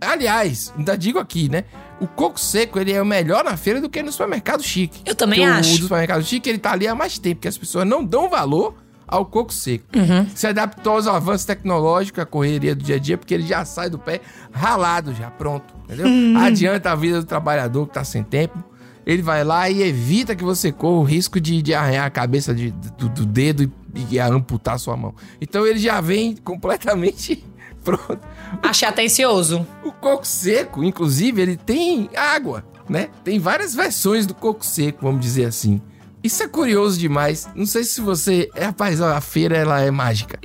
Aliás, 0.00 0.72
ainda 0.76 0.96
digo 0.96 1.18
aqui, 1.18 1.48
né? 1.48 1.64
O 2.00 2.06
coco 2.06 2.38
seco, 2.38 2.78
ele 2.78 2.92
é 2.92 3.02
o 3.02 3.06
melhor 3.06 3.44
na 3.44 3.56
feira 3.56 3.80
do 3.80 3.88
que 3.88 4.02
no 4.02 4.12
supermercado 4.12 4.62
chique. 4.62 5.02
Eu 5.04 5.14
também 5.14 5.40
Porque 5.40 5.52
acho. 5.52 5.74
O 5.74 5.78
do 5.78 5.82
supermercado 5.82 6.22
chique, 6.22 6.48
ele 6.48 6.58
tá 6.58 6.72
ali 6.72 6.86
há 6.86 6.94
mais 6.94 7.18
tempo, 7.18 7.36
porque 7.36 7.48
as 7.48 7.58
pessoas 7.58 7.86
não 7.86 8.04
dão 8.04 8.28
valor 8.28 8.74
ao 9.08 9.24
coco 9.24 9.52
seco. 9.52 9.86
Uhum. 9.96 10.28
Se 10.34 10.46
adaptou 10.46 10.92
aos 10.92 11.06
avanços 11.06 11.46
tecnológicos, 11.46 12.22
a 12.22 12.26
correria 12.26 12.74
do 12.74 12.84
dia 12.84 12.96
a 12.96 12.98
dia, 12.98 13.18
porque 13.18 13.34
ele 13.34 13.46
já 13.46 13.64
sai 13.64 13.90
do 13.90 13.98
pé 13.98 14.20
ralado 14.52 15.14
já, 15.14 15.30
pronto, 15.30 15.74
entendeu? 15.84 16.06
Uhum. 16.06 16.38
Adianta 16.38 16.92
a 16.92 16.94
vida 16.94 17.20
do 17.20 17.26
trabalhador 17.26 17.86
que 17.86 17.94
tá 17.94 18.04
sem 18.04 18.22
tempo. 18.22 18.62
Ele 19.08 19.22
vai 19.22 19.42
lá 19.42 19.70
e 19.70 19.82
evita 19.82 20.36
que 20.36 20.44
você 20.44 20.70
corra 20.70 20.98
o 20.98 21.02
risco 21.02 21.40
de, 21.40 21.62
de 21.62 21.72
arranhar 21.72 22.04
a 22.04 22.10
cabeça 22.10 22.54
de- 22.54 22.70
do, 22.70 23.08
do 23.08 23.24
dedo 23.24 23.62
e, 23.94 24.06
e 24.16 24.20
amputar 24.20 24.78
sua 24.78 24.98
mão. 24.98 25.14
Então 25.40 25.66
ele 25.66 25.78
já 25.78 25.98
vem 25.98 26.36
completamente 26.36 27.42
pronto 27.82 28.18
Achei 28.62 28.86
atencioso. 28.86 29.66
O 29.82 29.90
coco 29.92 30.26
seco, 30.26 30.84
inclusive, 30.84 31.40
ele 31.40 31.56
tem 31.56 32.10
água, 32.14 32.62
né? 32.86 33.08
Tem 33.24 33.38
várias 33.38 33.74
versões 33.74 34.26
do 34.26 34.34
coco 34.34 34.64
seco, 34.64 34.98
vamos 35.02 35.22
dizer 35.22 35.46
assim. 35.46 35.80
Isso 36.22 36.42
é 36.42 36.48
curioso 36.48 36.98
demais. 36.98 37.48
Não 37.54 37.64
sei 37.64 37.84
se 37.84 38.00
você. 38.02 38.50
É, 38.54 38.64
rapaz, 38.66 39.00
a 39.00 39.20
feira 39.22 39.56
ela 39.56 39.80
é 39.80 39.90
mágica. 39.90 40.38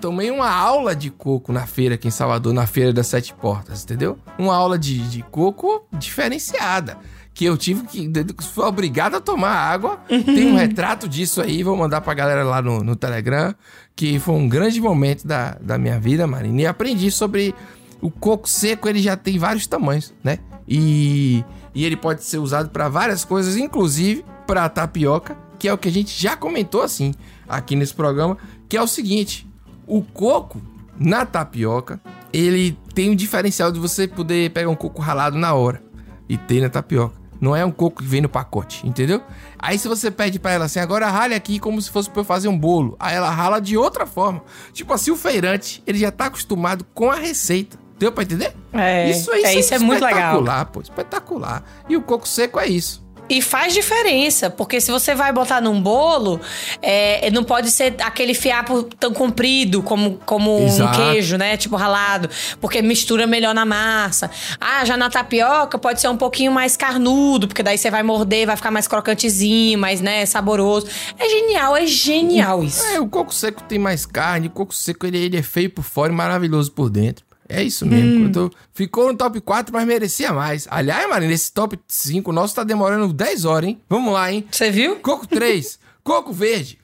Tomei 0.00 0.30
uma 0.30 0.48
aula 0.50 0.94
de 0.94 1.10
coco 1.10 1.50
na 1.52 1.66
feira 1.66 1.94
aqui 1.96 2.06
em 2.06 2.10
Salvador, 2.12 2.52
na 2.52 2.66
Feira 2.66 2.92
das 2.92 3.06
Sete 3.08 3.32
Portas, 3.34 3.82
entendeu? 3.82 4.16
Uma 4.38 4.54
aula 4.54 4.78
de, 4.78 4.98
de 5.08 5.22
coco 5.22 5.84
diferenciada. 5.92 6.96
Que 7.34 7.44
eu 7.44 7.56
tive 7.58 7.84
que. 7.86 8.10
Fui 8.42 8.64
obrigado 8.64 9.16
a 9.16 9.20
tomar 9.20 9.50
água. 9.50 9.98
Tem 10.08 10.52
um 10.52 10.56
retrato 10.56 11.08
disso 11.08 11.42
aí, 11.42 11.62
vou 11.62 11.76
mandar 11.76 12.00
pra 12.00 12.14
galera 12.14 12.44
lá 12.44 12.62
no, 12.62 12.84
no 12.84 12.94
Telegram. 12.94 13.54
Que 13.96 14.18
foi 14.18 14.34
um 14.34 14.48
grande 14.48 14.80
momento 14.80 15.26
da, 15.26 15.58
da 15.60 15.76
minha 15.76 15.98
vida, 15.98 16.26
Marina. 16.26 16.62
E 16.62 16.66
aprendi 16.66 17.10
sobre 17.10 17.54
o 18.00 18.10
coco 18.10 18.48
seco, 18.48 18.88
ele 18.88 19.00
já 19.00 19.16
tem 19.16 19.38
vários 19.38 19.66
tamanhos, 19.66 20.12
né? 20.22 20.38
E, 20.68 21.44
e 21.74 21.84
ele 21.84 21.96
pode 21.96 22.22
ser 22.22 22.38
usado 22.38 22.70
para 22.70 22.88
várias 22.88 23.24
coisas, 23.24 23.56
inclusive 23.56 24.24
para 24.46 24.68
tapioca, 24.68 25.36
que 25.58 25.68
é 25.68 25.72
o 25.72 25.78
que 25.78 25.88
a 25.88 25.92
gente 25.92 26.10
já 26.20 26.36
comentou 26.36 26.82
assim 26.82 27.14
aqui 27.48 27.74
nesse 27.74 27.94
programa, 27.94 28.36
que 28.68 28.76
é 28.76 28.82
o 28.82 28.86
seguinte: 28.86 29.46
o 29.86 30.02
coco 30.02 30.60
na 30.98 31.24
tapioca, 31.26 32.00
ele 32.32 32.76
tem 32.94 33.10
um 33.10 33.16
diferencial 33.16 33.72
de 33.72 33.78
você 33.78 34.06
poder 34.06 34.50
pegar 34.50 34.68
um 34.68 34.76
coco 34.76 35.00
ralado 35.00 35.38
na 35.38 35.54
hora 35.54 35.82
e 36.28 36.36
ter 36.36 36.60
na 36.60 36.68
tapioca. 36.68 37.23
Não 37.40 37.54
é 37.54 37.64
um 37.64 37.70
coco 37.70 38.02
que 38.02 38.08
vem 38.08 38.20
no 38.20 38.28
pacote, 38.28 38.86
entendeu? 38.86 39.20
Aí 39.58 39.78
se 39.78 39.88
você 39.88 40.10
pede 40.10 40.38
pra 40.38 40.52
ela 40.52 40.64
assim, 40.64 40.80
agora 40.80 41.10
rale 41.10 41.34
aqui 41.34 41.58
como 41.58 41.80
se 41.80 41.90
fosse 41.90 42.08
pra 42.08 42.20
eu 42.20 42.24
fazer 42.24 42.48
um 42.48 42.58
bolo. 42.58 42.96
Aí 42.98 43.14
ela 43.14 43.30
rala 43.30 43.60
de 43.60 43.76
outra 43.76 44.06
forma. 44.06 44.42
Tipo 44.72 44.92
assim, 44.94 45.10
o 45.10 45.16
feirante, 45.16 45.82
ele 45.86 45.98
já 45.98 46.10
tá 46.10 46.26
acostumado 46.26 46.86
com 46.94 47.10
a 47.10 47.16
receita. 47.16 47.78
Deu 47.98 48.10
pra 48.10 48.24
entender? 48.24 48.54
É, 48.72 49.10
isso 49.10 49.30
aí 49.30 49.44
é, 49.44 49.54
isso 49.58 49.72
é 49.72 49.78
muito 49.78 50.04
legal. 50.04 50.18
Espetacular, 50.18 50.64
pô, 50.66 50.80
espetacular. 50.80 51.64
E 51.88 51.96
o 51.96 52.02
coco 52.02 52.26
seco 52.26 52.58
é 52.58 52.66
isso. 52.66 53.03
E 53.28 53.40
faz 53.40 53.72
diferença, 53.72 54.50
porque 54.50 54.80
se 54.80 54.90
você 54.90 55.14
vai 55.14 55.32
botar 55.32 55.60
num 55.60 55.80
bolo, 55.80 56.40
é, 56.82 57.30
não 57.30 57.42
pode 57.42 57.70
ser 57.70 57.94
aquele 58.02 58.34
fiapo 58.34 58.82
tão 58.82 59.14
comprido 59.14 59.82
como, 59.82 60.18
como 60.26 60.62
um 60.62 60.92
queijo, 60.92 61.38
né? 61.38 61.56
Tipo 61.56 61.76
ralado, 61.76 62.28
porque 62.60 62.82
mistura 62.82 63.26
melhor 63.26 63.54
na 63.54 63.64
massa. 63.64 64.30
Ah, 64.60 64.84
já 64.84 64.96
na 64.96 65.08
tapioca 65.08 65.78
pode 65.78 66.02
ser 66.02 66.08
um 66.08 66.18
pouquinho 66.18 66.52
mais 66.52 66.76
carnudo, 66.76 67.48
porque 67.48 67.62
daí 67.62 67.78
você 67.78 67.90
vai 67.90 68.02
morder, 68.02 68.46
vai 68.46 68.56
ficar 68.56 68.70
mais 68.70 68.86
crocantezinho, 68.86 69.78
mais, 69.78 70.02
né, 70.02 70.26
saboroso. 70.26 70.86
É 71.18 71.26
genial, 71.26 71.76
é 71.76 71.86
genial 71.86 72.62
isso. 72.62 72.84
É, 72.84 73.00
o 73.00 73.08
coco 73.08 73.32
seco 73.32 73.62
tem 73.62 73.78
mais 73.78 74.04
carne, 74.04 74.48
o 74.48 74.50
coco 74.50 74.74
seco 74.74 75.06
ele, 75.06 75.16
ele 75.16 75.36
é 75.38 75.42
feio 75.42 75.70
por 75.70 75.82
fora 75.82 76.12
e 76.12 76.14
maravilhoso 76.14 76.70
por 76.72 76.90
dentro. 76.90 77.24
É 77.48 77.62
isso 77.62 77.84
mesmo. 77.86 78.26
Eu 78.26 78.32
tô- 78.32 78.50
ficou 78.72 79.08
no 79.12 79.16
top 79.18 79.40
4, 79.40 79.72
mas 79.72 79.86
merecia 79.86 80.32
mais. 80.32 80.66
Aliás, 80.70 81.08
Marina, 81.08 81.32
esse 81.32 81.52
top 81.52 81.78
5 81.86 82.32
nosso 82.32 82.54
tá 82.54 82.64
demorando 82.64 83.12
10 83.12 83.44
horas, 83.44 83.68
hein? 83.68 83.80
Vamos 83.88 84.12
lá, 84.12 84.32
hein? 84.32 84.46
Você 84.50 84.70
viu? 84.70 84.96
Coco 84.96 85.26
3, 85.26 85.78
coco 86.02 86.32
verde. 86.32 86.78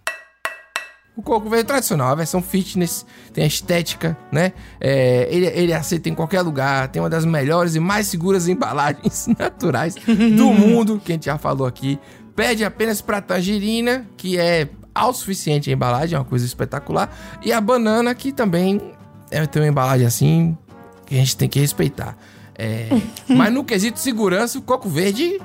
O 1.16 1.22
coco 1.22 1.50
verde 1.50 1.66
tradicional, 1.66 2.08
a 2.08 2.14
versão 2.14 2.40
fitness, 2.40 3.04
tem 3.32 3.44
a 3.44 3.46
estética, 3.46 4.16
né? 4.32 4.52
É, 4.80 5.28
ele, 5.30 5.46
ele 5.46 5.72
é 5.72 5.76
aceito 5.76 6.08
em 6.08 6.14
qualquer 6.14 6.40
lugar, 6.40 6.88
tem 6.88 7.02
uma 7.02 7.10
das 7.10 7.24
melhores 7.26 7.74
e 7.74 7.80
mais 7.80 8.06
seguras 8.06 8.48
embalagens 8.48 9.26
naturais 9.38 9.94
do 9.96 10.46
mundo, 10.54 11.00
que 11.04 11.12
a 11.12 11.14
gente 11.16 11.26
já 11.26 11.36
falou 11.36 11.66
aqui. 11.66 11.98
Pede 12.34 12.64
apenas 12.64 13.02
pra 13.02 13.20
tangerina, 13.20 14.06
que 14.16 14.38
é 14.38 14.68
autossuficiente 14.94 15.68
a 15.68 15.72
embalagem, 15.74 16.16
é 16.16 16.18
uma 16.18 16.24
coisa 16.24 16.46
espetacular. 16.46 17.14
E 17.44 17.52
a 17.52 17.60
banana, 17.60 18.14
que 18.14 18.32
também 18.32 18.80
é, 19.30 19.46
tem 19.46 19.62
uma 19.62 19.68
embalagem 19.68 20.06
assim, 20.06 20.56
que 21.06 21.14
a 21.14 21.18
gente 21.18 21.36
tem 21.36 21.48
que 21.48 21.58
respeitar. 21.58 22.16
É, 22.56 22.88
mas 23.28 23.52
no 23.52 23.64
quesito 23.64 23.98
segurança, 23.98 24.58
o 24.58 24.62
coco 24.62 24.88
verde 24.88 25.40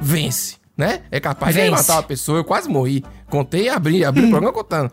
vence, 0.00 0.56
né? 0.76 1.02
É 1.10 1.20
capaz 1.20 1.54
de 1.54 1.60
Vence. 1.60 1.70
matar 1.72 1.96
uma 1.96 2.02
pessoa. 2.02 2.38
Eu 2.38 2.44
quase 2.44 2.68
morri. 2.68 3.04
Contei 3.28 3.64
e 3.64 3.68
abri, 3.68 4.04
abri 4.04 4.26
o 4.26 4.28
programa 4.30 4.52
contando. 4.52 4.90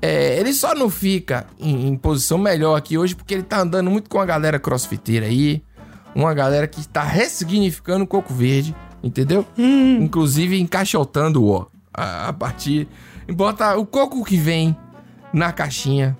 É, 0.00 0.38
ele 0.38 0.52
só 0.52 0.74
não 0.74 0.88
fica 0.88 1.46
em, 1.58 1.88
em 1.88 1.96
posição 1.96 2.38
melhor 2.38 2.76
aqui 2.76 2.96
hoje 2.96 3.16
porque 3.16 3.34
ele 3.34 3.42
tá 3.42 3.60
andando 3.60 3.90
muito 3.90 4.08
com 4.08 4.20
a 4.20 4.24
galera 4.24 4.58
crossfiteira 4.58 5.26
aí. 5.26 5.62
Uma 6.14 6.32
galera 6.34 6.66
que 6.66 6.86
tá 6.86 7.02
ressignificando 7.02 8.04
o 8.04 8.06
coco 8.06 8.32
verde, 8.32 8.74
entendeu? 9.02 9.46
Inclusive 9.56 10.60
encaixotando 10.60 11.42
o 11.42 11.50
ó. 11.50 11.66
A, 11.92 12.28
a 12.28 12.32
partir. 12.32 12.88
Bota 13.28 13.76
o 13.76 13.84
coco 13.84 14.24
que 14.24 14.36
vem 14.36 14.76
na 15.32 15.52
caixinha. 15.52 16.16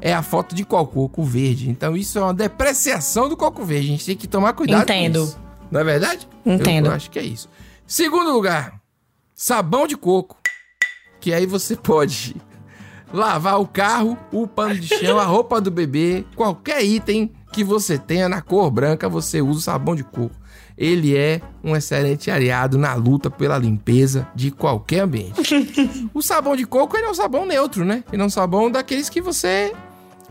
É 0.00 0.12
a 0.12 0.22
foto 0.22 0.54
de 0.54 0.64
qual 0.64 0.86
coco? 0.86 1.22
Verde. 1.22 1.68
Então 1.68 1.96
isso 1.96 2.18
é 2.18 2.22
uma 2.22 2.34
depreciação 2.34 3.28
do 3.28 3.36
coco 3.36 3.64
verde. 3.64 3.88
A 3.88 3.90
gente 3.90 4.06
tem 4.06 4.16
que 4.16 4.26
tomar 4.26 4.52
cuidado 4.54 4.82
Entendo. 4.82 5.20
com 5.20 5.24
isso. 5.24 5.38
Não 5.70 5.80
é 5.80 5.84
verdade? 5.84 6.28
Entendo. 6.44 6.86
Eu, 6.86 6.90
eu 6.90 6.96
acho 6.96 7.10
que 7.10 7.18
é 7.18 7.22
isso. 7.22 7.48
Segundo 7.86 8.32
lugar, 8.32 8.80
sabão 9.34 9.86
de 9.86 9.96
coco. 9.96 10.36
Que 11.20 11.34
aí 11.34 11.46
você 11.46 11.76
pode 11.76 12.36
lavar 13.12 13.60
o 13.60 13.66
carro, 13.66 14.16
o 14.32 14.46
pano 14.46 14.78
de 14.78 14.86
chão, 14.86 15.18
a 15.18 15.24
roupa 15.24 15.60
do 15.60 15.70
bebê, 15.70 16.24
qualquer 16.36 16.82
item 16.84 17.32
que 17.52 17.64
você 17.64 17.98
tenha 17.98 18.28
na 18.28 18.40
cor 18.40 18.70
branca, 18.70 19.08
você 19.08 19.42
usa 19.42 19.58
o 19.58 19.62
sabão 19.62 19.96
de 19.96 20.04
coco. 20.04 20.34
Ele 20.78 21.16
é 21.16 21.42
um 21.62 21.76
excelente 21.76 22.30
aliado 22.30 22.78
na 22.78 22.94
luta 22.94 23.30
pela 23.30 23.58
limpeza 23.58 24.26
de 24.34 24.50
qualquer 24.50 25.00
ambiente. 25.00 25.34
o 26.14 26.22
sabão 26.22 26.56
de 26.56 26.64
coco 26.64 26.96
ele 26.96 27.06
é 27.06 27.10
um 27.10 27.14
sabão 27.14 27.44
neutro, 27.44 27.84
né? 27.84 28.02
Ele 28.10 28.22
é 28.22 28.24
um 28.24 28.30
sabão 28.30 28.70
daqueles 28.70 29.10
que 29.10 29.20
você, 29.20 29.74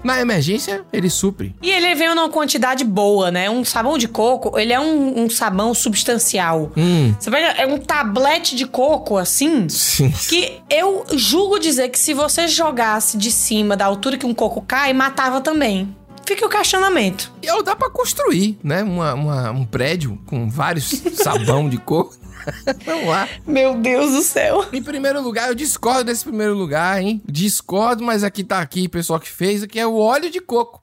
na 0.03 0.19
emergência, 0.21 0.83
ele 0.93 1.09
supre. 1.09 1.55
E 1.61 1.69
ele 1.69 1.93
vem 1.95 2.09
numa 2.15 2.29
quantidade 2.29 2.83
boa, 2.83 3.29
né? 3.31 3.49
Um 3.49 3.63
sabão 3.65 3.97
de 3.97 4.07
coco, 4.07 4.57
ele 4.59 4.71
é 4.73 4.79
um, 4.79 5.23
um 5.25 5.29
sabão 5.29 5.73
substancial. 5.73 6.71
Hum, 6.77 7.13
Você 7.19 7.29
pega 7.29 7.47
é 7.61 7.65
um 7.65 7.77
tablete 7.77 8.55
de 8.55 8.65
coco, 8.65 9.17
assim, 9.17 9.67
sim. 9.69 10.11
que 10.29 10.53
eu 10.69 11.05
julgo 11.13 11.59
dizer 11.59 11.89
que 11.89 11.99
se 11.99 12.13
você 12.13 12.47
jogasse 12.47 13.17
de 13.17 13.31
cima 13.31 13.75
da 13.75 13.85
altura 13.85 14.17
que 14.17 14.25
um 14.25 14.33
coco 14.33 14.61
cai, 14.61 14.93
matava 14.93 15.41
também. 15.41 15.95
Fica 16.25 16.45
o 16.45 16.49
questionamento. 16.49 17.31
E 17.41 17.49
ou 17.49 17.63
dá 17.63 17.75
pra 17.75 17.89
construir, 17.89 18.59
né? 18.63 18.83
Uma, 18.83 19.15
uma- 19.15 19.51
um 19.51 19.65
prédio 19.65 20.19
com 20.27 20.47
vários 20.47 20.87
sabão 21.15 21.67
de 21.67 21.77
coco. 21.79 22.15
Vamos 22.85 23.07
lá. 23.07 23.27
Meu 23.45 23.75
Deus 23.75 24.11
do 24.11 24.21
céu. 24.21 24.65
Em 24.71 24.81
primeiro 24.81 25.21
lugar, 25.21 25.49
eu 25.49 25.55
discordo 25.55 26.05
desse 26.05 26.23
primeiro 26.23 26.55
lugar, 26.55 27.01
hein? 27.01 27.21
Discordo, 27.25 28.03
mas 28.03 28.23
aqui 28.23 28.43
tá 28.43 28.59
aqui 28.59 28.85
o 28.85 28.89
pessoal 28.89 29.19
que 29.19 29.29
fez, 29.29 29.65
que 29.65 29.79
é 29.79 29.85
o 29.85 29.97
óleo 29.97 30.29
de 30.29 30.39
coco. 30.39 30.81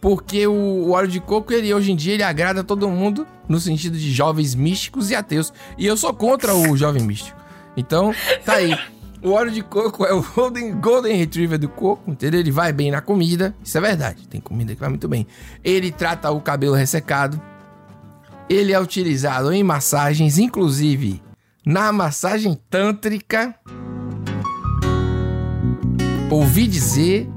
Porque 0.00 0.46
o, 0.46 0.52
o 0.52 0.90
óleo 0.92 1.08
de 1.08 1.20
coco, 1.20 1.52
ele 1.52 1.72
hoje 1.74 1.92
em 1.92 1.96
dia, 1.96 2.14
ele 2.14 2.22
agrada 2.22 2.64
todo 2.64 2.88
mundo 2.88 3.26
no 3.48 3.60
sentido 3.60 3.98
de 3.98 4.10
jovens 4.10 4.54
místicos 4.54 5.10
e 5.10 5.14
ateus. 5.14 5.52
E 5.76 5.86
eu 5.86 5.96
sou 5.96 6.14
contra 6.14 6.54
o 6.54 6.76
jovem 6.76 7.02
místico. 7.02 7.38
Então, 7.76 8.14
tá 8.44 8.54
aí. 8.54 8.76
O 9.22 9.32
óleo 9.32 9.50
de 9.50 9.62
coco 9.62 10.06
é 10.06 10.14
o 10.14 10.22
Golden, 10.22 10.80
Golden 10.80 11.14
Retriever 11.14 11.58
do 11.58 11.68
coco, 11.68 12.10
entendeu? 12.10 12.40
Ele 12.40 12.50
vai 12.50 12.72
bem 12.72 12.90
na 12.90 13.02
comida. 13.02 13.54
Isso 13.62 13.76
é 13.76 13.80
verdade. 13.80 14.26
Tem 14.26 14.40
comida 14.40 14.74
que 14.74 14.80
vai 14.80 14.88
muito 14.88 15.06
bem. 15.06 15.26
Ele 15.62 15.92
trata 15.92 16.30
o 16.30 16.40
cabelo 16.40 16.74
ressecado. 16.74 17.40
Ele 18.50 18.72
é 18.72 18.80
utilizado 18.80 19.52
em 19.52 19.62
massagens, 19.62 20.36
inclusive 20.36 21.22
na 21.64 21.92
massagem 21.92 22.58
tântrica. 22.68 23.54
Ouvi 26.28 26.66
dizer, 26.66 27.28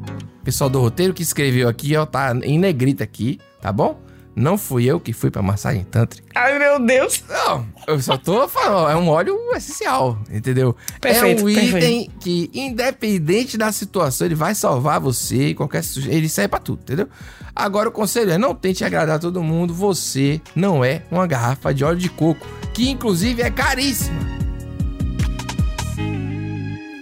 pessoal 0.43 0.71
do 0.71 0.79
roteiro 0.79 1.13
que 1.13 1.21
escreveu 1.21 1.69
aqui, 1.69 1.95
ó, 1.95 2.03
tá 2.07 2.35
em 2.43 2.57
negrita 2.57 3.03
aqui, 3.03 3.39
tá 3.61 3.71
bom? 3.71 4.01
Não 4.35 4.57
fui 4.57 4.85
eu 4.85 4.99
que 4.99 5.13
fui 5.13 5.29
pra 5.29 5.41
massagem 5.41 5.83
tântrica. 5.83 6.27
Ai, 6.33 6.57
meu 6.57 6.79
Deus. 6.79 7.23
Não, 7.29 7.65
eu 7.87 8.01
só 8.01 8.17
tô 8.17 8.47
falando, 8.47 8.89
é 8.89 8.95
um 8.95 9.07
óleo 9.09 9.37
essencial, 9.55 10.17
entendeu? 10.31 10.75
Perfeito, 10.99 11.41
é 11.41 11.43
um 11.43 11.49
item 11.49 11.71
perfeito. 11.71 12.11
que, 12.19 12.49
independente 12.53 13.57
da 13.57 13.71
situação, 13.71 14.25
ele 14.25 14.35
vai 14.35 14.55
salvar 14.55 14.99
você 14.99 15.49
e 15.49 15.55
qualquer 15.55 15.83
Ele 16.07 16.27
serve 16.27 16.47
pra 16.49 16.59
tudo, 16.59 16.81
entendeu? 16.81 17.07
Agora 17.55 17.89
o 17.89 17.91
conselho 17.91 18.31
é: 18.31 18.37
não 18.37 18.55
tente 18.55 18.83
agradar 18.83 19.19
todo 19.19 19.43
mundo, 19.43 19.73
você 19.73 20.41
não 20.55 20.83
é 20.83 21.03
uma 21.11 21.27
garrafa 21.27 21.73
de 21.73 21.83
óleo 21.83 21.99
de 21.99 22.09
coco, 22.09 22.45
que 22.73 22.89
inclusive 22.89 23.41
é 23.41 23.51
caríssima. 23.51 24.42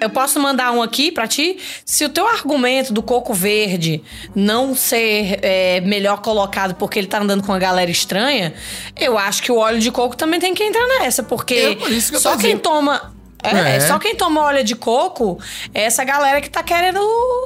Eu 0.02 0.10
posso 0.10 0.40
mandar 0.40 0.72
um 0.72 0.82
aqui 0.82 1.12
pra 1.12 1.28
ti? 1.28 1.60
Se 1.86 2.04
o 2.04 2.10
teu 2.10 2.28
argumento 2.28 2.92
do 2.92 3.04
coco 3.04 3.36
verde 3.36 4.02
não 4.34 4.74
ser 4.74 5.38
é, 5.44 5.80
melhor 5.82 6.22
colocado 6.22 6.74
porque 6.74 6.98
ele 6.98 7.06
tá 7.08 7.20
andando 7.20 7.44
com 7.44 7.52
uma 7.52 7.60
galera 7.60 7.92
estranha, 7.92 8.52
eu 9.00 9.16
acho 9.16 9.44
que 9.44 9.52
o 9.52 9.58
óleo 9.58 9.80
de 9.80 9.92
coco 9.92 10.18
também 10.18 10.40
tem 10.40 10.56
que 10.56 10.64
entrar 10.64 10.88
nessa, 11.00 11.22
porque 11.22 11.54
É 11.54 11.76
por 11.76 11.92
isso 11.92 12.10
que 12.10 12.18
eu 12.18 12.20
só 12.20 12.36
quem 12.36 12.58
toma 12.58 13.14
É, 13.44 13.76
É. 13.76 13.80
só 13.82 13.98
quem 14.00 14.16
toma 14.16 14.42
óleo 14.42 14.64
de 14.64 14.76
coco 14.76 15.40
é 15.74 15.84
essa 15.84 16.04
galera 16.04 16.42
que 16.42 16.50
tá 16.50 16.62
querendo 16.64 17.00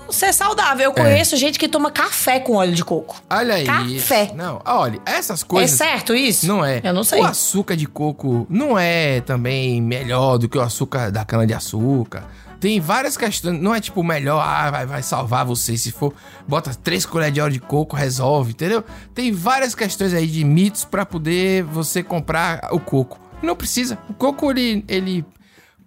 ser 0.10 0.34
saudável. 0.34 0.84
Eu 0.86 0.94
conheço 0.94 1.36
gente 1.38 1.58
que 1.60 1.68
toma 1.70 1.90
café 1.92 2.38
com 2.40 2.56
óleo 2.56 2.74
de 2.74 2.84
coco. 2.86 3.22
Olha 3.30 3.56
aí. 3.56 3.66
Café. 3.66 4.32
Não, 4.36 4.62
olha, 4.66 5.00
essas 5.06 5.42
coisas. 5.44 5.80
É 5.80 5.86
certo 5.86 6.14
isso? 6.16 6.48
Não 6.48 6.64
é. 6.66 6.82
Eu 6.84 6.94
não 6.94 7.04
sei. 7.04 7.20
O 7.22 7.26
açúcar 7.26 7.76
de 7.78 7.86
coco 7.86 8.46
não 8.50 8.78
é 8.80 9.20
também 9.22 9.82
melhor 9.82 10.38
do 10.38 10.48
que 10.50 10.58
o 10.58 10.62
açúcar 10.62 11.12
da 11.12 11.24
cana-de-açúcar. 11.24 12.24
Tem 12.60 12.80
várias 12.80 13.16
questões. 13.18 13.60
Não 13.62 13.74
é 13.76 13.80
tipo 13.80 14.04
melhor, 14.04 14.40
ah, 14.42 14.72
vai, 14.72 14.86
vai 14.86 15.04
salvar 15.04 15.46
você. 15.46 15.78
Se 15.78 15.92
for, 15.92 16.14
bota 16.48 16.74
três 16.74 17.06
colheres 17.06 17.34
de 17.34 17.42
óleo 17.42 17.54
de 17.54 17.60
coco, 17.60 17.96
resolve, 17.96 18.52
entendeu? 18.52 18.84
Tem 19.14 19.32
várias 19.32 19.76
questões 19.76 20.14
aí 20.14 20.28
de 20.28 20.44
mitos 20.44 20.84
pra 20.86 21.06
poder 21.06 21.64
você 21.64 22.02
comprar 22.02 22.70
o 22.72 22.80
coco. 22.80 23.20
Não 23.44 23.56
precisa. 23.56 23.98
O 24.10 24.14
coco, 24.14 24.50
ele, 24.50 24.84
ele 24.88 25.26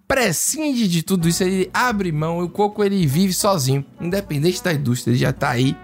prescinde 0.06 0.86
de 0.88 1.02
tudo 1.02 1.28
isso. 1.28 1.42
Ele 1.42 1.70
abre 1.72 2.12
mão. 2.12 2.38
O 2.40 2.48
coco, 2.48 2.84
ele 2.84 3.06
vive 3.06 3.32
sozinho. 3.32 3.84
Independente 4.00 4.62
da 4.62 4.72
indústria. 4.72 5.12
Ele 5.12 5.18
já 5.18 5.32
tá 5.32 5.50
aí. 5.50 5.76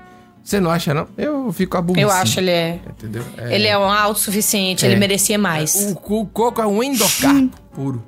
Você 0.42 0.61
não 0.61 0.70
acha, 0.70 0.92
não? 0.92 1.09
Eu 1.16 1.51
fico 1.53 1.77
aborrecido. 1.77 2.11
Eu 2.11 2.14
acho 2.14 2.38
ele 2.38 2.51
é. 2.51 2.81
Entendeu? 2.87 3.25
Ele 3.38 3.66
é 3.66 3.79
um 3.79 3.85
autossuficiente, 3.90 4.85
É. 4.85 4.88
ele 4.90 5.01
merecia 5.01 5.38
mais. 5.38 5.75
O, 5.75 6.20
o 6.20 6.27
coco 6.27 6.61
é 6.61 6.66
um 6.66 6.83
endocarpo 6.83 7.59
puro. 7.75 8.05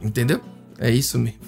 Entendeu? 0.00 0.40
É 0.78 0.88
isso 0.88 1.18
mesmo. 1.18 1.40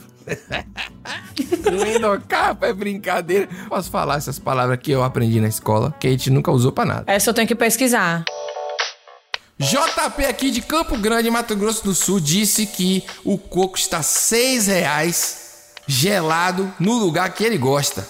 O 1.70 1.96
endocarpo 1.96 2.64
é 2.64 2.72
brincadeira. 2.72 3.48
Posso 3.68 3.90
falar 3.90 4.16
essas 4.16 4.38
palavras 4.38 4.78
que 4.80 4.90
eu 4.90 5.02
aprendi 5.02 5.40
na 5.40 5.48
escola, 5.48 5.94
que 5.98 6.06
a 6.06 6.10
gente 6.10 6.30
nunca 6.30 6.50
usou 6.50 6.72
pra 6.72 6.84
nada. 6.84 7.04
Essa 7.06 7.30
eu 7.30 7.34
tenho 7.34 7.48
que 7.48 7.54
pesquisar. 7.54 8.24
JP 9.58 10.24
aqui 10.24 10.50
de 10.50 10.60
Campo 10.60 10.96
Grande, 10.96 11.30
Mato 11.30 11.54
Grosso 11.54 11.84
do 11.84 11.94
Sul, 11.94 12.18
disse 12.18 12.66
que 12.66 13.04
o 13.24 13.38
coco 13.38 13.78
está 13.78 14.02
6 14.02 14.66
reais 14.66 15.42
gelado 15.86 16.72
no 16.80 16.94
lugar 16.94 17.32
que 17.32 17.44
ele 17.44 17.58
gosta. 17.58 18.06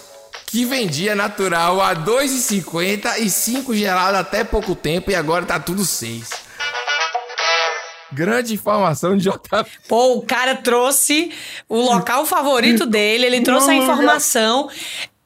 Que 0.47 0.65
vendia 0.65 1.15
natural 1.15 1.81
a 1.81 1.91
R$ 1.91 2.05
2,50 2.05 3.19
e 3.19 3.31
5 3.31 3.75
gelado 3.75 4.19
até 4.19 4.45
pouco 4.45 4.75
tempo 4.75 5.11
e 5.11 5.15
agora 5.15 5.45
tá 5.45 5.59
tudo 5.59 5.85
6. 5.85 6.29
Grande 8.13 8.55
informação 8.55 9.17
de 9.17 9.25
JP. 9.25 9.49
Pô, 9.89 10.15
o 10.15 10.23
cara 10.23 10.57
trouxe 10.57 11.33
o 11.69 11.81
local 11.81 12.27
favorito 12.27 12.87
dele, 12.87 13.27
ele 13.27 13.41
trouxe 13.41 13.71
a 13.71 13.75
informação, 13.75 14.69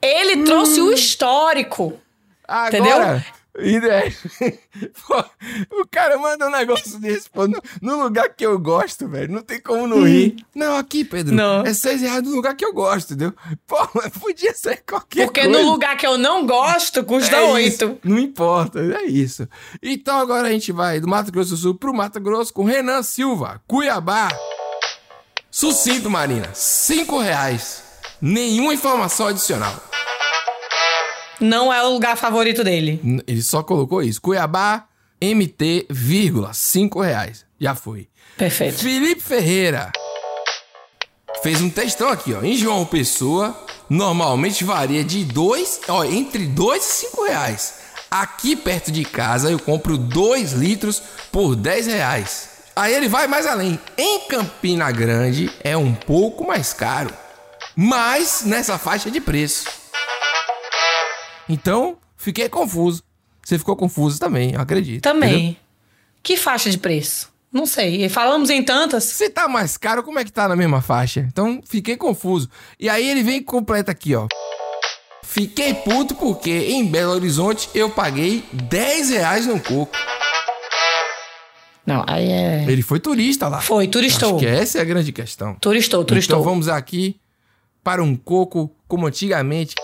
ele 0.00 0.44
trouxe 0.44 0.80
o 0.80 0.92
histórico. 0.92 1.98
Agora, 2.46 2.68
Entendeu? 2.68 3.22
Ideia. 3.58 4.12
Pô, 5.06 5.24
o 5.80 5.86
cara 5.90 6.18
manda 6.18 6.46
um 6.46 6.50
negócio 6.50 6.98
desse, 7.00 7.28
pô, 7.30 7.46
no, 7.48 7.60
no 7.80 8.02
lugar 8.02 8.28
que 8.30 8.44
eu 8.44 8.58
gosto, 8.58 9.08
velho. 9.08 9.32
Não 9.32 9.42
tem 9.42 9.60
como 9.60 9.86
não 9.86 10.04
rir. 10.04 10.36
Não, 10.54 10.76
aqui, 10.76 11.04
Pedro. 11.04 11.34
Não. 11.34 11.64
É 11.64 11.72
seis 11.72 12.00
reais 12.00 12.22
no 12.22 12.30
lugar 12.34 12.54
que 12.54 12.64
eu 12.64 12.72
gosto, 12.72 13.14
entendeu? 13.14 13.32
Pô, 13.66 13.76
podia 14.20 14.52
ser 14.54 14.82
qualquer 14.86 15.26
Porque 15.26 15.42
coisa. 15.44 15.58
no 15.62 15.70
lugar 15.70 15.96
que 15.96 16.06
eu 16.06 16.18
não 16.18 16.46
gosto, 16.46 17.02
custa 17.04 17.36
É 17.36 17.40
oito. 17.52 17.66
isso, 17.84 17.98
Não 18.04 18.18
importa, 18.18 18.80
é 18.80 19.04
isso. 19.04 19.48
Então 19.82 20.18
agora 20.18 20.48
a 20.48 20.50
gente 20.50 20.72
vai 20.72 21.00
do 21.00 21.08
Mato 21.08 21.32
Grosso 21.32 21.50
do 21.50 21.56
Sul 21.56 21.74
pro 21.74 21.94
Mato 21.94 22.20
Grosso 22.20 22.52
com 22.52 22.64
Renan 22.64 23.02
Silva, 23.02 23.60
Cuiabá. 23.66 24.28
Sucinto, 25.50 26.10
Marina. 26.10 26.50
Cinco 26.52 27.18
reais. 27.18 27.82
Nenhuma 28.20 28.74
informação 28.74 29.26
adicional. 29.28 29.74
Não 31.40 31.72
é 31.72 31.82
o 31.82 31.92
lugar 31.92 32.16
favorito 32.16 32.64
dele. 32.64 33.00
Ele 33.26 33.42
só 33.42 33.62
colocou 33.62 34.02
isso. 34.02 34.20
Cuiabá, 34.20 34.86
MT, 35.20 35.86
vírgula, 35.90 36.52
5 36.52 37.00
reais. 37.00 37.44
Já 37.60 37.74
foi. 37.74 38.08
Perfeito. 38.36 38.78
Felipe 38.78 39.20
Ferreira 39.20 39.90
fez 41.42 41.60
um 41.60 41.70
textão 41.70 42.08
aqui, 42.08 42.34
ó. 42.34 42.42
Em 42.42 42.56
João 42.56 42.84
Pessoa, 42.84 43.56
normalmente 43.88 44.64
varia 44.64 45.04
de 45.04 45.24
2, 45.24 45.80
ó, 45.88 46.04
entre 46.04 46.46
2 46.46 46.82
e 46.82 46.92
5 47.08 47.24
reais. 47.24 47.74
Aqui 48.10 48.54
perto 48.56 48.90
de 48.90 49.04
casa 49.04 49.50
eu 49.50 49.58
compro 49.58 49.98
2 49.98 50.52
litros 50.52 51.02
por 51.32 51.56
10 51.56 51.86
reais. 51.86 52.48
Aí 52.74 52.94
ele 52.94 53.08
vai 53.08 53.26
mais 53.26 53.46
além. 53.46 53.78
Em 53.96 54.20
Campina 54.28 54.90
Grande 54.90 55.50
é 55.64 55.76
um 55.76 55.94
pouco 55.94 56.46
mais 56.46 56.72
caro, 56.72 57.12
mas 57.74 58.42
nessa 58.44 58.78
faixa 58.78 59.10
de 59.10 59.20
preço. 59.20 59.64
Então, 61.48 61.96
fiquei 62.16 62.48
confuso. 62.48 63.02
Você 63.44 63.58
ficou 63.58 63.76
confuso 63.76 64.18
também, 64.18 64.54
eu 64.54 64.60
acredito. 64.60 65.02
Também. 65.02 65.34
entendeu? 65.34 65.56
Que 66.22 66.36
faixa 66.36 66.68
de 66.68 66.78
preço? 66.78 67.32
Não 67.52 67.64
sei. 67.64 68.08
Falamos 68.08 68.50
em 68.50 68.62
tantas. 68.62 69.04
Se 69.04 69.30
tá 69.30 69.48
mais 69.48 69.76
caro, 69.76 70.02
como 70.02 70.18
é 70.18 70.24
que 70.24 70.32
tá 70.32 70.48
na 70.48 70.56
mesma 70.56 70.82
faixa? 70.82 71.20
Então, 71.20 71.62
fiquei 71.64 71.96
confuso. 71.96 72.50
E 72.78 72.88
aí 72.88 73.08
ele 73.08 73.22
vem 73.22 73.36
e 73.36 73.42
completa 73.42 73.92
aqui, 73.92 74.14
ó. 74.14 74.26
Fiquei 75.22 75.74
puto 75.74 76.14
porque 76.14 76.50
em 76.50 76.84
Belo 76.86 77.12
Horizonte 77.12 77.68
eu 77.74 77.90
paguei 77.90 78.44
10 78.52 79.10
reais 79.10 79.46
no 79.46 79.60
coco. 79.60 79.96
Não, 81.86 82.04
aí 82.06 82.28
é. 82.28 82.64
Ele 82.68 82.82
foi 82.82 82.98
turista 82.98 83.46
lá. 83.46 83.60
Foi, 83.60 83.86
turistou. 83.86 84.36
Acho 84.36 84.38
que 84.40 84.46
essa 84.46 84.78
é 84.78 84.80
a 84.80 84.84
grande 84.84 85.12
questão. 85.12 85.54
Turistou, 85.60 86.04
turistou. 86.04 86.38
Então 86.38 86.44
vamos 86.44 86.68
aqui 86.68 87.20
para 87.84 88.02
um 88.02 88.16
coco 88.16 88.74
como 88.88 89.06
antigamente. 89.06 89.74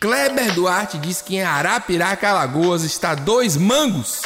Kleber 0.00 0.54
Duarte 0.54 0.96
diz 0.98 1.20
que 1.20 1.36
em 1.36 1.42
Arapiraca, 1.42 2.28
Alagoas 2.28 2.84
está 2.84 3.14
dois 3.14 3.56
mangos. 3.56 4.22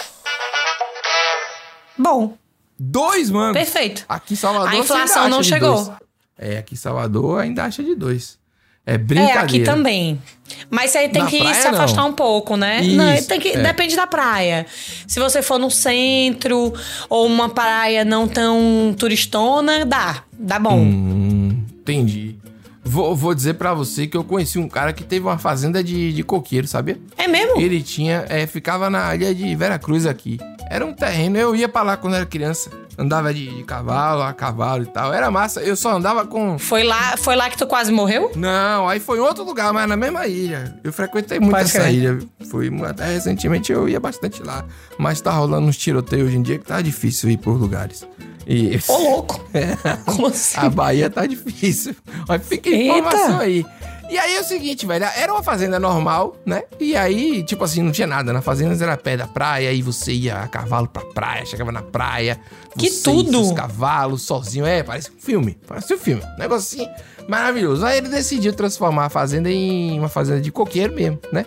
Bom, 1.97 2.37
Dois 2.79 3.31
mangos. 3.31 3.57
perfeito. 3.59 4.05
Aqui 4.09 4.35
em 4.35 4.37
Salvador 4.37 4.69
A 4.71 4.77
inflação 4.77 5.23
ainda 5.25 5.37
não 5.37 5.43
chegou. 5.43 5.75
dois. 5.85 5.91
É, 6.37 6.59
aqui 6.59 6.75
em 6.75 6.77
Salvador 6.77 7.41
ainda 7.41 7.65
acha 7.65 7.83
de 7.83 7.95
dois. 7.95 8.39
É 8.85 8.95
É, 8.95 8.99
brincadeira. 8.99 9.41
aqui 9.43 9.61
também. 9.63 10.21
Mas 10.69 10.97
aí 10.97 11.09
tem 11.09 11.23
Na 11.23 11.29
que 11.29 11.39
praia, 11.39 11.55
se 11.55 11.69
afastar 11.69 12.03
não. 12.03 12.09
um 12.09 12.13
pouco, 12.13 12.57
né? 12.57 12.81
Isso, 12.83 12.97
não, 12.97 13.23
tem 13.23 13.39
que, 13.39 13.51
é. 13.51 13.63
Depende 13.63 13.95
da 13.95 14.07
praia. 14.09 14.67
Se 15.07 15.21
você 15.21 15.41
for 15.41 15.59
no 15.59 15.71
centro 15.71 16.73
ou 17.09 17.27
uma 17.27 17.49
praia 17.49 18.05
não 18.05 18.27
tão 18.27 18.93
turistona, 18.99 19.85
dá. 19.87 20.25
Dá 20.33 20.59
bom. 20.59 20.79
Hum, 20.81 21.65
entendi. 21.79 22.37
Vou, 22.85 23.14
vou 23.14 23.35
dizer 23.35 23.55
pra 23.55 23.73
você 23.73 24.07
que 24.07 24.16
eu 24.16 24.25
conheci 24.25 24.59
um 24.59 24.68
cara 24.68 24.92
que 24.92 25.05
teve 25.05 25.25
uma 25.25 25.38
fazenda 25.38 25.83
de, 25.85 26.12
de 26.12 26.23
coqueiro, 26.25 26.66
sabia? 26.66 26.99
É 27.16 27.29
mesmo? 27.29 27.61
Ele 27.61 27.81
tinha, 27.81 28.25
é, 28.29 28.47
ficava 28.47 28.90
na 28.90 29.14
ilha 29.14 29.35
de 29.35 29.55
Veracruz 29.55 30.05
aqui. 30.05 30.38
Era 30.68 30.85
um 30.85 30.92
terreno, 30.92 31.37
eu 31.38 31.55
ia 31.55 31.68
pra 31.68 31.83
lá 31.83 31.97
quando 31.97 32.16
era 32.16 32.27
criança. 32.27 32.71
Andava 32.99 33.33
de, 33.33 33.47
de 33.55 33.62
cavalo, 33.62 34.23
a 34.23 34.33
cavalo 34.33 34.83
e 34.83 34.87
tal. 34.87 35.14
Era 35.14 35.31
massa, 35.31 35.61
eu 35.61 35.77
só 35.77 35.97
andava 35.97 36.27
com. 36.27 36.59
Foi 36.59 36.83
lá, 36.83 37.16
foi 37.16 37.37
lá 37.37 37.49
que 37.49 37.57
tu 37.57 37.66
quase 37.66 37.90
morreu? 37.92 38.33
Não, 38.35 38.88
aí 38.88 39.01
foi 39.01 39.18
em 39.18 39.21
outro 39.21 39.45
lugar, 39.45 39.73
mas 39.73 39.88
na 39.88 39.97
mesma 39.97 40.27
ilha. 40.27 40.79
Eu 40.83 40.92
frequentei 40.92 41.38
muito 41.38 41.53
Pode 41.53 41.64
essa 41.64 41.81
crer. 41.81 41.95
ilha. 41.95 42.18
Fui 42.51 42.71
até 42.85 43.07
recentemente 43.14 43.73
eu 43.73 43.88
ia 43.88 44.01
bastante 44.01 44.42
lá. 44.42 44.64
Mas 44.99 45.21
tá 45.21 45.31
rolando 45.31 45.66
uns 45.66 45.77
tiroteios 45.77 46.29
hoje 46.29 46.37
em 46.37 46.42
dia 46.42 46.59
que 46.59 46.66
tá 46.66 46.83
difícil 46.83 47.31
ir 47.31 47.38
por 47.38 47.53
lugares. 47.53 48.07
E 48.46 48.78
Ô, 48.88 48.96
louco. 48.96 49.40
Como 50.07 50.26
assim? 50.26 50.59
a 50.59 50.68
Bahia 50.68 51.09
tá 51.09 51.26
difícil. 51.26 51.94
Mas 52.28 52.46
fica 52.46 52.70
a 52.70 52.72
informação 52.72 53.40
aí. 53.40 53.64
E 54.12 54.18
aí 54.18 54.37
é 54.37 54.40
o 54.42 54.44
seguinte, 54.44 54.85
velho, 54.85 55.07
era 55.16 55.33
uma 55.33 55.42
fazenda 55.42 55.81
normal, 55.81 56.37
né? 56.44 56.64
E 56.78 56.94
aí, 56.94 57.42
tipo 57.44 57.64
assim, 57.64 57.83
não 57.83 57.90
tinha 57.90 58.07
nada. 58.07 58.31
Na 58.31 58.42
fazenda 58.42 58.74
era 58.85 58.94
pé 58.94 59.16
da 59.16 59.26
praia, 59.26 59.70
aí 59.70 59.81
você 59.81 60.12
ia 60.12 60.37
a 60.37 60.48
cavalo 60.48 60.87
pra 60.87 61.02
praia, 61.02 61.46
chegava 61.46 61.72
na 61.72 61.81
praia. 61.81 62.38
Que 62.76 62.90
você 62.90 63.11
tudo! 63.11 63.31
seus 63.31 63.52
cavalos 63.52 64.20
sozinho. 64.20 64.66
É, 64.66 64.83
parece 64.83 65.11
um 65.11 65.18
filme. 65.18 65.59
Parece 65.66 65.94
um 65.94 65.98
filme. 65.98 66.22
Negócio 66.38 66.83
assim, 66.83 66.90
maravilhoso. 67.26 67.87
Aí 67.87 67.96
ele 67.96 68.09
decidiu 68.11 68.52
transformar 68.52 69.07
a 69.07 69.09
fazenda 69.09 69.50
em 69.50 69.98
uma 69.98 70.11
fazenda 70.11 70.42
de 70.42 70.52
coqueiro 70.52 70.94
mesmo, 70.94 71.18
né? 71.33 71.46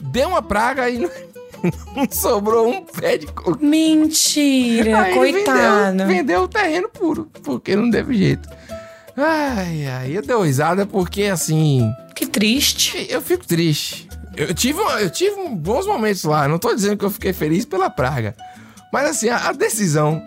Deu 0.00 0.28
uma 0.28 0.42
praga 0.42 0.88
e 0.88 0.96
não, 0.96 1.10
não 1.96 2.06
sobrou 2.10 2.68
um 2.68 2.84
pé 2.84 3.18
de 3.18 3.26
coqueiro. 3.26 3.64
Mentira, 3.64 5.02
Aí 5.02 5.14
coitado. 5.14 5.90
Vendeu, 5.98 6.06
vendeu 6.06 6.42
o 6.42 6.48
terreno 6.48 6.88
puro, 6.88 7.30
porque 7.42 7.74
não 7.76 7.90
teve 7.90 8.16
jeito. 8.16 8.48
Ai, 9.16 9.86
ai, 9.86 10.16
eu 10.16 10.22
dei 10.22 10.36
risada 10.42 10.86
porque 10.86 11.24
assim. 11.24 11.90
Que 12.14 12.26
triste. 12.26 13.06
Eu 13.10 13.20
fico 13.20 13.46
triste. 13.46 14.08
Eu 14.36 14.54
tive, 14.54 14.80
eu 14.80 15.10
tive 15.10 15.48
bons 15.50 15.86
momentos 15.86 16.24
lá. 16.24 16.46
Não 16.48 16.58
tô 16.58 16.74
dizendo 16.74 16.96
que 16.96 17.04
eu 17.04 17.10
fiquei 17.10 17.32
feliz 17.32 17.64
pela 17.64 17.90
praga. 17.90 18.34
Mas 18.92 19.10
assim, 19.10 19.28
a, 19.28 19.48
a 19.48 19.52
decisão. 19.52 20.22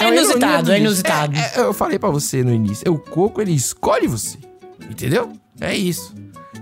É 0.00 0.08
inusitado, 0.08 0.64
do 0.66 0.72
é 0.72 0.78
inusitado. 0.78 1.36
É, 1.36 1.52
é, 1.56 1.60
eu 1.60 1.74
falei 1.74 1.98
pra 1.98 2.08
você 2.08 2.44
no 2.44 2.52
início. 2.54 2.86
É 2.86 2.90
o 2.90 2.98
coco, 2.98 3.40
ele 3.42 3.52
escolhe 3.52 4.06
você. 4.06 4.38
Entendeu? 4.88 5.32
É 5.60 5.74
isso. 5.76 6.14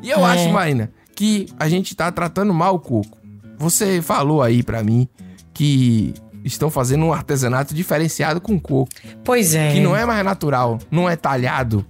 E 0.03 0.11
eu 0.11 0.21
É. 0.21 0.25
acho, 0.25 0.49
Marina, 0.49 0.91
que 1.15 1.47
a 1.59 1.69
gente 1.69 1.95
tá 1.95 2.11
tratando 2.11 2.53
mal 2.55 2.75
o 2.77 2.81
coco. 2.81 3.19
Você 3.59 4.01
falou 4.03 4.42
aí 4.42 4.62
pra 4.62 4.83
mim 4.83 5.09
que 5.55 6.12
estão 6.45 6.71
fazendo 6.71 7.05
um 7.05 7.12
artesanato 7.12 7.75
diferenciado 7.75 8.40
com 8.40 8.59
coco. 8.59 8.88
Pois 9.25 9.55
é. 9.55 9.73
Que 9.73 9.81
não 9.81 9.97
é 9.97 10.05
mais 10.05 10.25
natural, 10.25 10.79
não 10.90 11.09
é 11.09 11.16
talhado. 11.16 11.85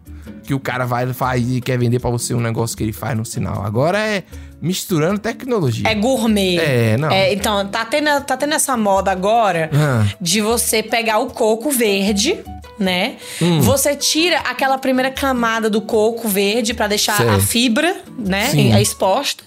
Que 0.45 0.55
o 0.55 0.61
cara 0.61 0.85
vai 0.87 1.13
faz 1.13 1.49
e 1.51 1.61
quer 1.61 1.77
vender 1.79 1.99
pra 1.99 2.09
você 2.09 2.33
um 2.33 2.41
negócio 2.41 2.77
que 2.77 2.83
ele 2.85 2.93
faz 2.93 3.17
no 3.17 3.25
sinal. 3.25 3.65
Agora 3.65 3.99
é 3.99 4.23
misturando 4.63 5.19
tecnologia. 5.19 5.89
É 5.89 5.95
gourmet. 5.95 6.57
É, 6.59 6.97
não. 6.97 7.11
É, 7.11 7.33
então, 7.33 7.67
tá 7.67 7.85
tendo, 7.85 8.21
tá 8.23 8.37
tendo 8.37 8.55
essa 8.55 8.77
moda 8.77 9.11
agora 9.11 9.71
Ah. 9.75 10.07
de 10.21 10.41
você 10.41 10.83
pegar 10.83 11.19
o 11.19 11.27
coco 11.27 11.71
verde, 11.71 12.39
né? 12.79 13.17
Hum. 13.43 13.61
Você 13.61 13.95
tira 13.97 14.39
aquela 14.39 14.79
primeira 14.79 15.11
camada 15.11 15.69
do 15.69 15.81
coco 15.81 16.29
verde 16.29 16.73
pra 16.75 16.87
deixar 16.87 17.17
Sei. 17.17 17.29
a 17.29 17.41
fibra, 17.41 17.97
né, 18.19 18.47
Sim. 18.51 18.73
é 18.73 18.81
exposta. 18.81 19.45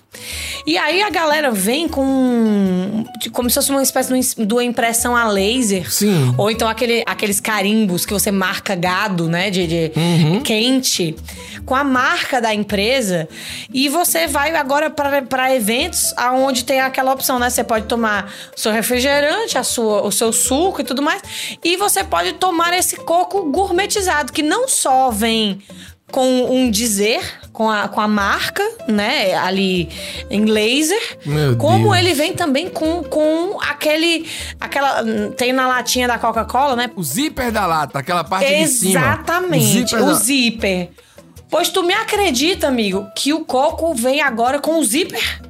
E 0.66 0.78
aí 0.78 1.02
a 1.02 1.10
galera 1.10 1.52
vem 1.52 1.88
com 1.88 3.06
como 3.32 3.50
se 3.50 3.56
fosse 3.56 3.70
uma 3.72 3.82
espécie 3.82 4.12
de 4.46 4.54
uma 4.54 4.64
impressão 4.64 5.16
a 5.16 5.26
laser. 5.28 5.92
Sim. 5.92 6.34
Ou 6.38 6.50
então 6.52 6.68
aquele, 6.68 7.04
aqueles 7.06 7.40
carimbos 7.40 8.06
que 8.06 8.14
você 8.14 8.32
marca 8.32 8.76
gado, 8.76 9.28
né? 9.30 9.50
De, 9.50 9.68
de 9.68 9.92
Uhum. 9.96 10.42
quente. 10.42 11.16
Com 11.66 11.76
a 11.76 11.84
marca 11.84 12.42
da 12.42 12.54
empresa. 12.54 13.28
E 13.74 13.88
você 13.90 14.28
vai 14.28 14.54
agora 14.56 14.90
para 14.90 15.56
eventos 15.56 16.14
onde 16.34 16.64
tem 16.66 16.80
aquela 16.82 17.14
opção, 17.14 17.38
né? 17.40 17.50
Você 17.50 17.64
pode 17.64 17.86
tomar 17.86 18.32
o 18.56 18.60
seu 18.60 18.72
refrigerante, 18.72 19.58
a 19.58 19.64
sua, 19.64 20.02
o 20.06 20.12
seu 20.12 20.34
suco 20.34 20.82
e 20.82 20.84
tudo 20.84 21.02
mais. 21.02 21.22
E 21.64 21.78
você 21.78 22.04
pode 22.04 22.34
tomar 22.34 22.74
esse 22.78 22.96
coco 22.98 23.44
gourmetizado, 23.52 24.34
que 24.34 24.42
não 24.44 24.68
só 24.68 25.10
vem 25.12 25.62
com 26.12 26.26
um 26.52 26.72
dizer, 26.72 27.22
com 27.60 27.70
a, 27.70 27.90
com 27.90 28.00
a 28.00 28.08
marca, 28.08 28.64
né? 28.88 29.36
Ali 29.36 29.90
em 30.30 30.46
laser. 30.46 31.18
Meu 31.26 31.58
como 31.58 31.90
Deus. 31.92 31.98
ele 31.98 32.14
vem 32.14 32.32
também 32.34 32.70
com, 32.70 33.04
com 33.04 33.60
aquele. 33.60 34.26
aquela 34.58 35.04
Tem 35.36 35.52
na 35.52 35.68
latinha 35.68 36.08
da 36.08 36.18
Coca-Cola, 36.18 36.78
né? 36.78 36.90
O 36.96 37.04
zíper 37.04 37.52
da 37.52 37.68
lata, 37.68 38.00
aquela 38.00 38.24
parte 38.24 38.48
de 38.48 38.66
cima. 38.70 38.92
Exatamente, 39.02 39.94
O 39.98 40.06
o 40.06 40.14
zíper 40.14 40.86
da- 40.86 40.92
Pois 41.50 41.68
tu 41.68 41.84
me 41.84 41.94
acredita, 41.94 42.66
amigo, 42.70 43.06
que 43.14 43.34
o 43.34 43.44
coco 43.44 43.94
vem 43.94 44.22
agora 44.22 44.60
com 44.60 44.80
o 44.80 44.86
zíper? 44.86 45.42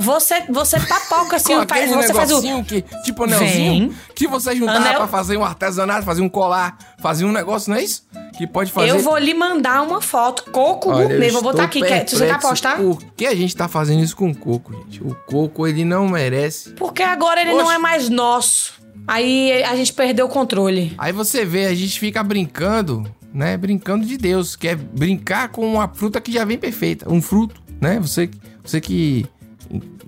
Você, 0.00 0.42
você 0.48 0.80
papoca 0.80 1.36
assim, 1.36 1.54
Com 1.54 1.68
faz, 1.68 1.90
você 1.90 2.14
faz 2.14 2.32
o. 2.32 2.64
que, 2.64 2.82
tipo 3.04 3.24
anelzinho, 3.24 3.90
Vem. 3.90 3.96
que 4.14 4.26
você 4.26 4.56
juntava 4.56 4.78
Anel- 4.78 4.96
pra 4.96 5.06
fazer 5.06 5.36
um 5.36 5.44
artesanato, 5.44 6.06
fazer 6.06 6.22
um 6.22 6.28
colar, 6.28 6.78
fazer 6.98 7.26
um 7.26 7.32
negócio, 7.32 7.70
não 7.70 7.76
é 7.76 7.84
isso? 7.84 8.06
Que 8.38 8.46
pode 8.46 8.72
fazer... 8.72 8.88
Eu 8.88 9.00
vou 9.00 9.18
lhe 9.18 9.34
mandar 9.34 9.82
uma 9.82 10.00
foto, 10.00 10.50
coco 10.50 10.88
Olha, 10.90 11.06
gourmet. 11.06 11.30
Vou 11.30 11.42
botar 11.42 11.64
aqui. 11.64 11.82
Quer, 11.82 12.08
você 12.08 12.24
quer 12.24 12.32
apostar? 12.32 12.78
Por 12.78 12.98
que 13.14 13.26
a 13.26 13.34
gente 13.34 13.54
tá 13.54 13.68
fazendo 13.68 14.02
isso 14.02 14.16
com 14.16 14.30
o 14.30 14.34
coco, 14.34 14.72
gente? 14.72 15.02
O 15.02 15.14
coco, 15.26 15.66
ele 15.66 15.84
não 15.84 16.08
merece. 16.08 16.70
Porque 16.70 17.02
agora 17.02 17.42
ele 17.42 17.52
não 17.52 17.70
é 17.70 17.76
mais 17.76 18.08
nosso. 18.08 18.72
Aí 19.06 19.62
a 19.64 19.76
gente 19.76 19.92
perdeu 19.92 20.24
o 20.24 20.28
controle. 20.30 20.94
Aí 20.96 21.12
você 21.12 21.44
vê, 21.44 21.66
a 21.66 21.74
gente 21.74 22.00
fica 22.00 22.22
brincando, 22.22 23.04
né? 23.34 23.54
Brincando 23.58 24.06
de 24.06 24.16
Deus, 24.16 24.56
que 24.56 24.66
é 24.66 24.74
brincar 24.74 25.48
com 25.50 25.70
uma 25.70 25.88
fruta 25.88 26.20
que 26.22 26.32
já 26.32 26.44
vem 26.46 26.56
perfeita. 26.56 27.06
Um 27.12 27.20
fruto, 27.20 27.60
né? 27.78 27.98
Você, 28.00 28.30
você 28.64 28.80
que... 28.80 29.26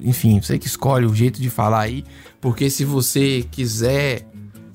Enfim, 0.01 0.41
você 0.41 0.59
que 0.59 0.67
escolhe 0.67 1.07
o 1.07 1.15
jeito 1.15 1.41
de 1.41 1.49
falar 1.51 1.81
aí. 1.81 2.05
Porque 2.41 2.69
se 2.69 2.85
você 2.85 3.47
quiser 3.51 4.27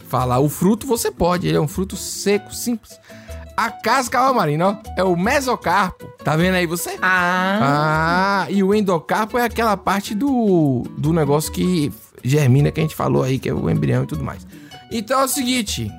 falar 0.07 0.39
o 0.39 0.49
fruto, 0.49 0.87
você 0.87 1.11
pode. 1.11 1.47
Ele 1.47 1.57
é 1.57 1.61
um 1.61 1.67
fruto 1.67 1.95
seco, 1.95 2.53
simples. 2.53 2.97
A 3.55 3.71
casca, 3.71 4.31
Marina, 4.33 4.69
ó, 4.69 4.77
é 4.95 5.03
o 5.03 5.15
mesocarpo. 5.15 6.05
Tá 6.23 6.35
vendo 6.35 6.55
aí 6.55 6.67
você? 6.67 6.97
Ah. 7.01 8.45
Ah, 8.45 8.51
e 8.51 8.63
o 8.63 8.73
endocarpo 8.73 9.37
é 9.37 9.43
aquela 9.43 9.75
parte 9.75 10.13
do, 10.13 10.83
do 10.95 11.11
negócio 11.11 11.51
que 11.51 11.91
germina 12.23 12.71
que 12.71 12.79
a 12.79 12.83
gente 12.83 12.95
falou 12.95 13.23
aí, 13.23 13.39
que 13.39 13.49
é 13.49 13.53
o 13.53 13.69
embrião 13.69 14.03
e 14.03 14.07
tudo 14.07 14.23
mais. 14.23 14.45
Então 14.91 15.19
é 15.19 15.23
o 15.23 15.27
seguinte, 15.27 15.91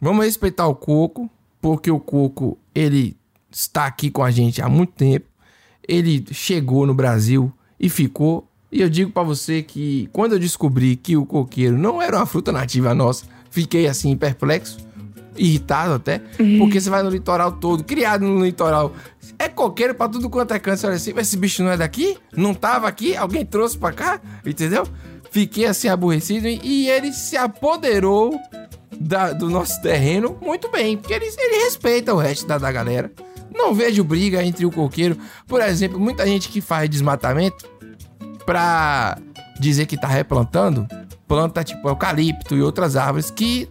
vamos 0.00 0.24
respeitar 0.24 0.68
o 0.68 0.74
coco, 0.74 1.28
porque 1.60 1.90
o 1.90 1.98
coco, 1.98 2.56
ele 2.72 3.16
está 3.50 3.86
aqui 3.86 4.08
com 4.08 4.22
a 4.22 4.30
gente 4.30 4.62
há 4.62 4.68
muito 4.68 4.92
tempo. 4.92 5.26
Ele 5.86 6.24
chegou 6.30 6.86
no 6.86 6.94
Brasil 6.94 7.52
e 7.78 7.88
ficou. 7.88 8.46
E 8.70 8.80
eu 8.82 8.88
digo 8.90 9.10
pra 9.10 9.22
você 9.22 9.62
que 9.62 10.08
quando 10.12 10.32
eu 10.32 10.38
descobri 10.38 10.94
que 10.96 11.16
o 11.16 11.24
coqueiro 11.24 11.76
não 11.78 12.02
era 12.02 12.16
uma 12.16 12.26
fruta 12.26 12.52
nativa 12.52 12.94
nossa, 12.94 13.24
fiquei 13.50 13.86
assim 13.88 14.14
perplexo 14.16 14.86
irritado 15.36 15.94
até, 15.94 16.20
porque 16.58 16.80
você 16.80 16.90
vai 16.90 17.02
no 17.02 17.08
litoral 17.10 17.52
todo, 17.52 17.84
criado 17.84 18.24
no 18.24 18.44
litoral. 18.44 18.92
É 19.38 19.48
coqueiro 19.48 19.94
pra 19.94 20.08
tudo 20.08 20.28
quanto 20.28 20.52
é 20.52 20.58
canto. 20.58 20.80
Você 20.80 20.86
olha 20.86 20.96
assim, 20.96 21.12
mas 21.14 21.28
esse 21.28 21.36
bicho 21.36 21.62
não 21.62 21.70
é 21.70 21.76
daqui? 21.76 22.18
Não 22.36 22.52
tava 22.52 22.88
aqui? 22.88 23.14
Alguém 23.16 23.46
trouxe 23.46 23.78
pra 23.78 23.92
cá? 23.92 24.20
Entendeu? 24.44 24.84
Fiquei 25.30 25.66
assim 25.66 25.86
aborrecido 25.88 26.48
e, 26.48 26.58
e 26.64 26.88
ele 26.90 27.12
se 27.12 27.36
apoderou 27.36 28.36
da- 28.98 29.32
do 29.32 29.48
nosso 29.48 29.80
terreno 29.80 30.36
muito 30.42 30.68
bem, 30.72 30.96
porque 30.96 31.14
ele, 31.14 31.26
ele 31.26 31.64
respeita 31.64 32.12
o 32.12 32.18
resto 32.18 32.46
da, 32.46 32.58
da 32.58 32.72
galera. 32.72 33.12
Não 33.58 33.74
vejo 33.74 34.04
briga 34.04 34.42
entre 34.42 34.64
o 34.64 34.70
coqueiro. 34.70 35.18
Por 35.46 35.60
exemplo, 35.60 35.98
muita 35.98 36.24
gente 36.24 36.48
que 36.48 36.60
faz 36.60 36.88
desmatamento 36.88 37.68
pra 38.46 39.18
dizer 39.58 39.86
que 39.86 39.96
tá 39.96 40.06
replantando, 40.06 40.86
planta 41.26 41.64
tipo 41.64 41.88
eucalipto 41.88 42.54
e 42.54 42.62
outras 42.62 42.94
árvores 42.94 43.32
que 43.32 43.68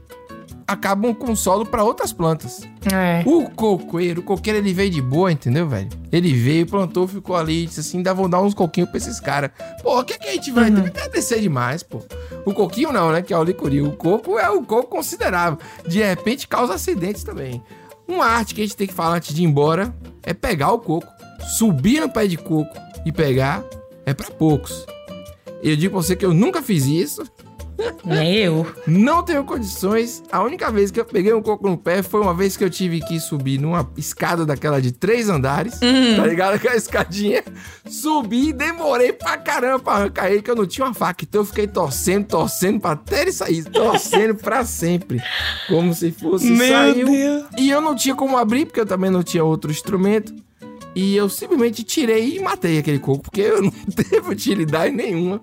acabam 0.68 1.16
com 1.16 1.34
solo 1.34 1.66
pra 1.66 1.86
outras 1.86 2.12
plantas. 2.12 2.62
É. 2.94 3.24
O 3.26 3.50
coqueiro, 3.50 4.20
o 4.20 4.24
coqueiro 4.24 4.60
ele 4.60 4.74
veio 4.74 4.90
de 4.90 5.02
boa, 5.02 5.32
entendeu, 5.32 5.68
velho? 5.68 5.88
Ele 6.12 6.34
veio, 6.34 6.68
plantou, 6.68 7.08
ficou 7.08 7.38
ali, 7.38 7.66
disse 7.66 7.80
assim, 7.80 7.98
ainda 7.98 8.14
vão 8.14 8.30
dar 8.30 8.42
uns 8.42 8.54
coquinhos 8.54 8.90
pra 8.90 8.98
esses 8.98 9.22
caras. 9.22 9.52
Pô, 9.82 10.02
o 10.02 10.04
que, 10.04 10.20
que 10.20 10.28
a 10.28 10.34
gente 10.34 10.52
vai? 10.52 10.70
Tem 10.70 10.84
que 10.84 10.90
agradecer 10.90 11.40
demais, 11.40 11.82
pô. 11.82 12.02
O 12.46 12.54
coquinho 12.54 12.92
não, 12.92 13.14
né? 13.14 13.22
Que 13.22 13.34
é 13.34 13.38
o 13.38 13.44
licuri. 13.44 13.82
O 13.82 13.94
coco 13.94 14.38
é 14.38 14.50
um 14.50 14.64
coco 14.64 14.90
considerável. 14.90 15.58
De 15.88 16.04
repente 16.04 16.48
causa 16.48 16.74
acidentes 16.74 17.24
também. 17.24 17.64
Uma 18.08 18.26
arte 18.26 18.56
que 18.56 18.62
a 18.62 18.64
gente 18.64 18.78
tem 18.78 18.88
que 18.88 18.94
falar 18.94 19.18
antes 19.18 19.36
de 19.36 19.42
ir 19.42 19.46
embora 19.46 19.94
é 20.24 20.34
pegar 20.34 20.72
o 20.72 20.80
coco, 20.80 21.08
subir 21.58 22.00
no 22.00 22.10
pé 22.10 22.26
de 22.26 22.38
coco 22.38 22.74
e 23.06 23.12
pegar 23.12 23.64
é 24.06 24.14
pra 24.14 24.32
poucos. 24.32 24.86
Eu 25.62 25.76
digo 25.76 25.94
pra 25.94 26.02
você 26.02 26.16
que 26.16 26.26
eu 26.26 26.34
nunca 26.34 26.62
fiz 26.62 26.86
isso. 26.86 27.24
Nem 28.04 28.36
eu. 28.38 28.66
Não 28.88 29.22
tenho 29.24 29.44
condições. 29.44 30.24
A 30.32 30.42
única 30.44 30.72
vez 30.72 30.92
que 30.92 31.00
eu 31.00 31.06
peguei 31.06 31.34
um 31.34 31.42
coco 31.42 31.70
no 31.70 31.78
pé 31.78 32.02
foi 32.02 32.22
uma 32.22 32.34
vez 32.34 32.56
que 32.58 32.64
eu 32.64 32.70
tive 32.70 33.00
que 33.02 33.20
subir 33.20 33.60
numa 33.60 33.90
escada 33.98 34.46
daquela 34.46 34.82
de 34.82 34.92
três 34.92 35.30
andares. 35.30 35.80
Tá 35.80 36.26
ligado? 36.26 36.56
Aquela 36.56 36.76
escadinha. 36.76 37.44
Subi 37.86 38.50
e 38.50 38.54
demorei 38.54 39.14
pra 39.14 39.38
caramba 39.38 39.80
pra 39.80 39.94
arrancar 39.94 40.32
ele, 40.32 40.42
que 40.42 40.50
eu 40.50 40.56
não 40.56 40.66
tinha 40.66 40.86
uma 40.88 40.94
faca. 40.94 41.24
Então 41.24 41.42
eu 41.42 41.46
fiquei 41.46 41.68
torcendo, 41.68 42.26
torcendo 42.26 42.80
pra 42.80 42.92
até 42.92 43.22
ele 43.22 43.32
sair. 43.32 43.64
Torcendo 43.66 44.36
pra 44.36 44.66
sempre. 44.66 45.22
Como 45.68 45.94
se 45.94 46.12
fosse 46.12 46.50
Meu 46.50 46.68
saiu. 46.68 47.08
Deus. 47.08 47.46
E 47.58 47.70
eu 47.70 47.82
não 47.82 47.96
tinha 47.96 48.16
como 48.16 48.38
abrir, 48.38 48.66
porque 48.66 48.80
eu 48.80 48.86
também 48.86 49.12
não 49.12 49.24
tinha 49.24 49.44
outro 49.44 49.70
instrumento. 49.72 50.34
E 50.96 51.16
eu 51.16 51.30
simplesmente 51.30 51.84
tirei 51.84 52.38
e 52.38 52.40
matei 52.40 52.80
aquele 52.80 52.98
coco, 52.98 53.24
porque 53.24 53.42
eu 53.42 53.62
não 53.62 53.70
teve 53.96 54.32
utilidade 54.32 54.96
nenhuma. 54.96 55.40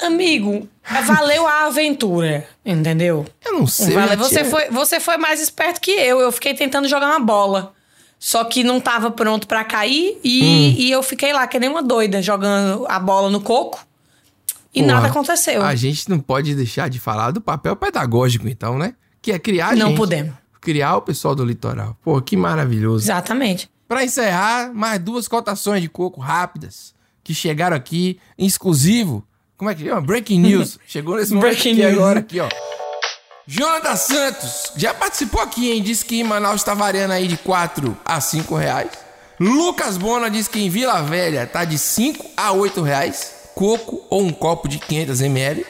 Amigo, 0.00 0.68
valeu 1.06 1.46
a 1.46 1.66
aventura, 1.66 2.46
entendeu? 2.64 3.26
Eu 3.44 3.52
não 3.52 3.66
sei. 3.66 3.88
eu 3.88 4.00
Valeu. 4.00 4.18
Você, 4.18 4.44
foi, 4.44 4.70
você 4.70 4.98
foi 5.00 5.16
mais 5.16 5.40
esperto 5.40 5.80
que 5.80 5.90
eu. 5.90 6.18
Eu 6.20 6.32
fiquei 6.32 6.54
tentando 6.54 6.88
jogar 6.88 7.08
uma 7.08 7.20
bola. 7.20 7.72
Só 8.18 8.44
que 8.44 8.62
não 8.62 8.80
tava 8.80 9.10
pronto 9.10 9.48
pra 9.48 9.64
cair 9.64 10.18
e, 10.22 10.42
Hum. 10.44 10.74
e 10.78 10.90
eu 10.92 11.02
fiquei 11.02 11.32
lá, 11.32 11.44
que 11.46 11.58
nem 11.58 11.68
uma 11.68 11.82
doida, 11.82 12.22
jogando 12.22 12.86
a 12.88 12.98
bola 13.00 13.28
no 13.28 13.40
coco. 13.40 13.84
E 14.72 14.80
Porra, 14.80 14.94
nada 14.94 15.06
aconteceu. 15.08 15.60
A 15.62 15.74
gente 15.74 16.08
não 16.08 16.20
pode 16.20 16.54
deixar 16.54 16.88
de 16.88 17.00
falar 17.00 17.32
do 17.32 17.40
papel 17.40 17.74
pedagógico, 17.76 18.48
então, 18.48 18.78
né? 18.78 18.94
Que 19.20 19.32
é 19.32 19.38
criar 19.38 19.76
Não 19.76 19.88
gente. 19.88 19.96
podemos. 19.96 20.34
Criar 20.60 20.96
o 20.96 21.02
pessoal 21.02 21.34
do 21.34 21.44
litoral. 21.44 21.96
Pô, 22.02 22.20
que 22.22 22.36
maravilhoso. 22.36 23.04
Exatamente. 23.04 23.68
Pra 23.88 24.04
encerrar, 24.04 24.72
mais 24.72 25.00
duas 25.00 25.26
cotações 25.28 25.82
de 25.82 25.88
coco 25.88 26.20
rápidas 26.20 26.94
que 27.24 27.34
chegaram 27.34 27.76
aqui, 27.76 28.18
em 28.38 28.46
exclusivo. 28.46 29.26
Como 29.62 29.70
é 29.70 29.76
que 29.76 29.84
chama? 29.84 30.00
Breaking 30.00 30.40
News. 30.40 30.76
Chegou 30.88 31.14
nesse 31.14 31.32
momento 31.32 31.52
Breaking 31.52 31.74
aqui 31.74 31.82
news. 31.82 31.94
agora, 31.94 32.18
aqui, 32.18 32.40
ó. 32.40 32.48
Jonathan 33.46 33.94
Santos, 33.94 34.72
já 34.74 34.92
participou 34.92 35.40
aqui, 35.40 35.70
hein? 35.70 35.80
Disse 35.80 36.04
que 36.04 36.18
em 36.18 36.24
Manaus 36.24 36.64
tá 36.64 36.74
variando 36.74 37.12
aí 37.12 37.28
de 37.28 37.36
4 37.36 37.96
a 38.04 38.20
5 38.20 38.56
reais. 38.56 38.90
Lucas 39.38 39.96
Bona 39.96 40.28
diz 40.28 40.48
que 40.48 40.58
em 40.58 40.68
Vila 40.68 41.00
Velha 41.02 41.46
tá 41.46 41.64
de 41.64 41.78
5 41.78 42.26
a 42.36 42.50
8 42.50 42.82
reais. 42.82 43.50
Coco 43.54 44.04
ou 44.10 44.22
um 44.22 44.32
copo 44.32 44.66
de 44.66 44.80
500 44.80 45.20
ml. 45.20 45.64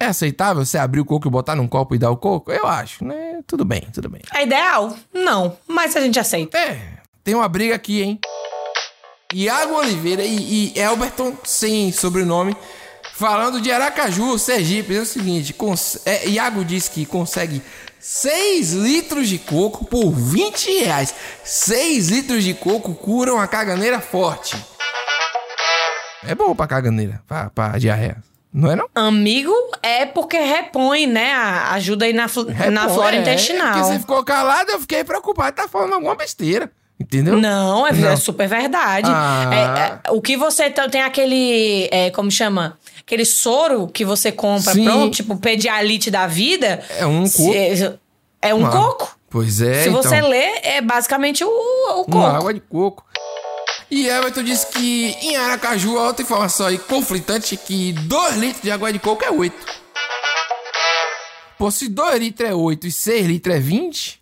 É 0.00 0.06
aceitável 0.06 0.66
você 0.66 0.78
abrir 0.78 0.98
o 0.98 1.04
coco 1.04 1.28
e 1.28 1.30
botar 1.30 1.54
num 1.54 1.68
copo 1.68 1.94
e 1.94 1.98
dar 1.98 2.10
o 2.10 2.16
coco? 2.16 2.50
Eu 2.50 2.66
acho, 2.66 3.04
né? 3.04 3.38
Tudo 3.46 3.64
bem, 3.64 3.86
tudo 3.94 4.08
bem. 4.08 4.22
É 4.34 4.42
ideal? 4.42 4.96
Não. 5.14 5.56
Mas 5.68 5.94
a 5.94 6.00
gente 6.00 6.18
aceita. 6.18 6.58
É, 6.58 6.98
tem 7.22 7.36
uma 7.36 7.48
briga 7.48 7.76
aqui, 7.76 8.02
hein? 8.02 8.18
Iago 9.34 9.74
Oliveira 9.74 10.22
e, 10.24 10.72
e 10.74 10.78
Elberton, 10.78 11.34
sem 11.44 11.92
sobrenome, 11.92 12.56
falando 13.14 13.60
de 13.60 13.70
Aracaju, 13.70 14.38
Sergipe. 14.38 14.96
É 14.96 15.00
o 15.00 15.04
seguinte: 15.06 15.54
é, 16.06 16.26
Iago 16.28 16.64
diz 16.64 16.88
que 16.88 17.04
consegue 17.04 17.60
6 18.00 18.72
litros 18.72 19.28
de 19.28 19.38
coco 19.38 19.84
por 19.84 20.10
20 20.12 20.70
reais. 20.80 21.14
6 21.44 22.08
litros 22.08 22.42
de 22.42 22.54
coco 22.54 22.94
curam 22.94 23.38
a 23.38 23.46
caganeira 23.46 24.00
forte. 24.00 24.56
É 26.26 26.34
bom 26.34 26.54
pra 26.54 26.66
caganeira, 26.66 27.22
pra, 27.28 27.50
pra 27.50 27.78
diarreia. 27.78 28.16
Não 28.50 28.70
é 28.72 28.76
não? 28.76 28.88
Amigo, 28.94 29.52
é 29.82 30.06
porque 30.06 30.38
repõe, 30.38 31.06
né? 31.06 31.32
a- 31.34 31.72
Ajuda 31.74 32.06
aí 32.06 32.14
na, 32.14 32.28
fl- 32.28 32.46
na 32.48 32.54
Repõe, 32.54 32.94
flora 32.94 33.14
é, 33.16 33.20
intestinal. 33.20 33.72
Porque 33.74 33.84
você 33.92 33.98
ficou 33.98 34.24
calado, 34.24 34.70
eu 34.70 34.80
fiquei 34.80 35.04
preocupado. 35.04 35.54
Tá 35.54 35.68
falando 35.68 35.92
alguma 35.92 36.14
besteira. 36.14 36.72
Entendeu? 37.00 37.36
Não, 37.36 37.86
é, 37.86 37.92
Não. 37.92 38.08
é 38.08 38.16
super 38.16 38.48
verdade. 38.48 39.08
Ah. 39.10 40.00
É, 40.04 40.08
é, 40.08 40.12
o 40.12 40.20
que 40.20 40.36
você 40.36 40.68
tem, 40.68 41.00
aquele. 41.02 41.88
é, 41.92 42.10
como 42.10 42.30
chama? 42.30 42.76
aquele 43.00 43.24
soro 43.24 43.88
que 43.88 44.04
você 44.04 44.30
compra 44.30 44.74
Sim. 44.74 44.84
pronto, 44.84 45.14
tipo 45.16 45.36
pedialite 45.38 46.10
da 46.10 46.26
vida. 46.26 46.84
É 46.98 47.06
um 47.06 47.26
coco. 47.28 47.54
É, 47.54 47.94
é 48.42 48.54
um 48.54 48.66
Ah, 48.66 48.70
coco. 48.70 49.16
Pois 49.30 49.62
é, 49.62 49.82
Se 49.84 49.88
então. 49.88 50.02
você 50.02 50.20
ler, 50.20 50.60
é 50.62 50.82
basicamente 50.82 51.42
o, 51.42 51.48
o 51.48 52.04
coco. 52.04 52.18
Uma 52.18 52.36
água 52.36 52.52
de 52.52 52.60
coco. 52.60 53.04
E 53.90 54.06
Everton 54.06 54.42
disse 54.42 54.66
que 54.66 55.16
em 55.22 55.36
Aracaju, 55.36 55.98
a 55.98 56.08
outra 56.08 56.22
informação 56.22 56.66
aí 56.66 56.76
conflitante, 56.78 57.56
que 57.56 57.92
2 57.92 58.36
litros 58.36 58.62
de 58.62 58.70
água 58.70 58.92
de 58.92 58.98
coco 58.98 59.24
é 59.24 59.30
8. 59.30 59.54
Pô, 61.58 61.70
se 61.70 61.88
2 61.88 62.18
litros 62.20 62.50
é 62.50 62.54
8 62.54 62.86
e 62.86 62.92
6 62.92 63.26
litros 63.26 63.54
é 63.56 63.58
20, 63.58 64.20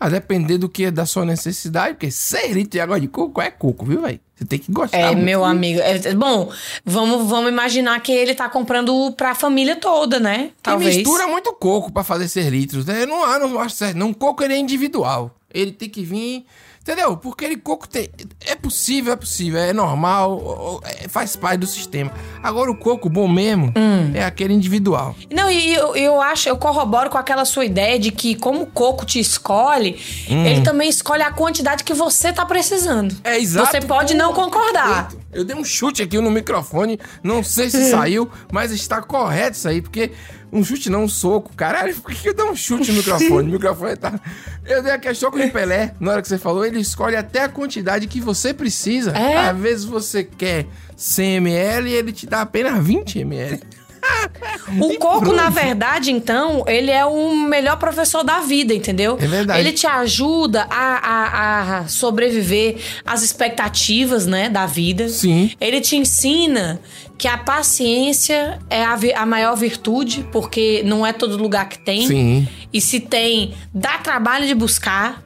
a 0.00 0.08
depender 0.08 0.56
do 0.56 0.66
que 0.66 0.86
é 0.86 0.90
da 0.90 1.04
sua 1.04 1.26
necessidade, 1.26 1.92
porque 1.92 2.10
6 2.10 2.54
litros 2.54 2.70
de 2.70 2.80
água 2.80 2.98
de 2.98 3.06
coco 3.06 3.38
é 3.38 3.50
coco, 3.50 3.84
viu, 3.84 4.00
velho? 4.00 4.18
Você 4.34 4.46
tem 4.46 4.58
que 4.58 4.72
gostar. 4.72 4.96
É, 4.96 5.06
muito. 5.08 5.22
meu 5.22 5.44
amigo. 5.44 5.78
É, 5.80 6.14
bom, 6.14 6.50
vamos, 6.82 7.28
vamos 7.28 7.50
imaginar 7.50 8.00
que 8.00 8.10
ele 8.10 8.34
tá 8.34 8.48
comprando 8.48 9.12
pra 9.12 9.34
família 9.34 9.76
toda, 9.76 10.18
né? 10.18 10.52
E 10.58 10.62
Talvez. 10.62 10.96
mistura 10.96 11.26
muito 11.26 11.52
coco 11.52 11.92
pra 11.92 12.02
fazer 12.02 12.26
6 12.26 12.46
litros. 12.46 12.86
Né? 12.86 13.04
Não, 13.04 13.22
ah, 13.22 13.38
não 13.38 13.60
acho 13.60 13.76
certo. 13.76 13.98
Não, 13.98 14.14
coco 14.14 14.42
ele 14.42 14.54
é 14.54 14.58
individual. 14.58 15.36
Ele 15.52 15.72
tem 15.72 15.90
que 15.90 16.02
vir. 16.02 16.46
Entendeu? 16.82 17.14
Porque 17.16 17.44
ele 17.44 17.56
coco 17.58 17.86
tem. 17.86 18.08
É 18.46 18.54
possível, 18.54 19.12
é 19.12 19.16
possível. 19.16 19.60
É 19.60 19.72
normal. 19.72 20.80
é- 20.84 21.08
faz 21.08 21.36
parte 21.36 21.60
do 21.60 21.66
sistema. 21.66 22.10
Agora 22.42 22.70
o 22.70 22.76
coco 22.76 23.08
bom 23.08 23.28
mesmo 23.28 23.72
Hum. 23.76 24.12
é 24.14 24.24
aquele 24.24 24.54
individual. 24.54 25.14
Não, 25.30 25.50
e 25.50 25.74
eu, 25.74 25.94
eu 25.94 26.20
acho, 26.22 26.48
eu 26.48 26.56
corroboro 26.56 27.10
com 27.10 27.18
aquela 27.18 27.44
sua 27.44 27.64
ideia 27.66 27.98
de 27.98 28.10
que, 28.10 28.34
como 28.34 28.62
o 28.62 28.66
coco 28.66 29.04
te 29.04 29.20
escolhe, 29.20 30.00
Hum. 30.30 30.44
ele 30.46 30.62
também 30.62 30.88
escolhe 30.88 31.22
a 31.22 31.30
quantidade 31.30 31.84
que 31.84 31.92
você 31.92 32.32
tá 32.32 32.46
precisando. 32.46 33.14
É 33.24 33.38
exato. 33.38 33.70
Você 33.70 33.80
pode 33.82 34.14
não 34.14 34.32
concordar. 34.32 35.12
Eu 35.32 35.44
dei 35.44 35.54
um 35.54 35.64
chute 35.64 36.02
aqui 36.02 36.18
no 36.18 36.30
microfone, 36.30 36.98
não 37.22 37.42
sei 37.44 37.68
se 37.70 37.88
saiu, 37.90 38.28
mas 38.50 38.72
está 38.72 39.02
correto 39.02 39.56
isso 39.56 39.68
aí, 39.68 39.80
porque 39.82 40.12
um 40.52 40.64
chute 40.64 40.90
não, 40.90 41.04
um 41.04 41.08
soco. 41.08 41.54
Caralho, 41.54 41.94
por 41.94 42.12
que 42.12 42.28
eu 42.28 42.34
dei 42.34 42.44
um 42.44 42.56
chute 42.56 42.90
no 42.90 42.98
microfone? 42.98 43.48
O 43.48 43.52
microfone 43.52 43.96
tá. 43.96 44.20
Eu 44.66 44.82
dei 44.82 44.92
aquele 44.92 45.14
choque 45.14 45.40
de 45.40 45.50
Pelé, 45.50 45.94
na 46.00 46.12
hora 46.12 46.22
que 46.22 46.28
você 46.28 46.38
falou, 46.38 46.64
ele 46.64 46.80
escolhe 46.80 47.16
até 47.16 47.44
a 47.44 47.48
quantidade 47.48 48.06
que 48.06 48.20
você 48.20 48.52
precisa. 48.52 49.12
É? 49.12 49.48
Às 49.48 49.58
vezes 49.58 49.84
você 49.84 50.24
quer 50.24 50.66
100 50.96 51.36
ml 51.36 51.90
e 51.90 51.94
ele 51.94 52.12
te 52.12 52.26
dá 52.26 52.42
apenas 52.42 52.84
20 52.84 53.20
ml. 53.20 53.60
O 54.80 54.94
coco, 54.98 55.32
na 55.32 55.50
verdade, 55.50 56.12
então, 56.12 56.64
ele 56.66 56.90
é 56.90 57.04
o 57.04 57.34
melhor 57.34 57.76
professor 57.76 58.22
da 58.22 58.40
vida, 58.40 58.72
entendeu? 58.72 59.18
É 59.20 59.26
verdade. 59.26 59.58
Ele 59.60 59.72
te 59.72 59.86
ajuda 59.86 60.66
a, 60.70 60.76
a- 61.08 61.78
a 61.80 61.88
sobreviver 61.88 62.76
às 63.04 63.22
expectativas, 63.22 64.26
né, 64.26 64.48
da 64.48 64.66
vida. 64.66 65.08
Sim. 65.08 65.50
Ele 65.60 65.80
te 65.80 65.96
ensina 65.96 66.80
que 67.18 67.26
a 67.26 67.36
paciência 67.36 68.58
é 68.70 68.84
a, 68.84 68.96
a 69.16 69.26
maior 69.26 69.56
virtude, 69.56 70.26
porque 70.32 70.82
não 70.84 71.04
é 71.04 71.12
todo 71.12 71.36
lugar 71.36 71.68
que 71.68 71.78
tem. 71.78 72.06
Sim. 72.06 72.48
E 72.72 72.80
se 72.80 73.00
tem, 73.00 73.54
dá 73.74 73.98
trabalho 73.98 74.46
de 74.46 74.54
buscar. 74.54 75.22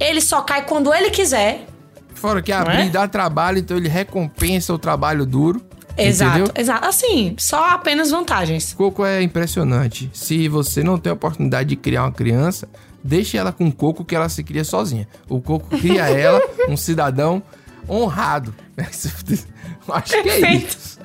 Ele 0.00 0.20
só 0.20 0.40
cai 0.40 0.62
quando 0.66 0.92
ele 0.92 1.10
quiser. 1.10 1.66
Fora 2.14 2.42
que 2.42 2.50
Não 2.52 2.58
abrir 2.58 2.82
é? 2.82 2.88
dá 2.88 3.06
trabalho, 3.06 3.58
então 3.58 3.76
ele 3.76 3.88
recompensa 3.88 4.72
o 4.74 4.78
trabalho 4.78 5.24
duro. 5.24 5.62
Exato, 5.96 6.38
Entendeu? 6.40 6.54
exato. 6.56 6.86
Assim, 6.86 7.34
só 7.38 7.70
apenas 7.70 8.10
vantagens. 8.10 8.72
Coco 8.72 9.04
é 9.04 9.22
impressionante. 9.22 10.10
Se 10.12 10.48
você 10.48 10.82
não 10.82 10.98
tem 10.98 11.10
a 11.10 11.14
oportunidade 11.14 11.68
de 11.70 11.76
criar 11.76 12.04
uma 12.04 12.12
criança, 12.12 12.68
deixe 13.02 13.36
ela 13.36 13.52
com 13.52 13.70
coco 13.70 14.04
que 14.04 14.14
ela 14.14 14.28
se 14.28 14.42
cria 14.42 14.64
sozinha. 14.64 15.08
O 15.28 15.40
coco 15.40 15.76
cria 15.78 16.08
ela, 16.10 16.40
um 16.68 16.76
cidadão 16.76 17.42
honrado. 17.88 18.54
Acho 19.88 20.22
que 20.22 20.28
é 20.28 20.54
isso. 20.54 20.98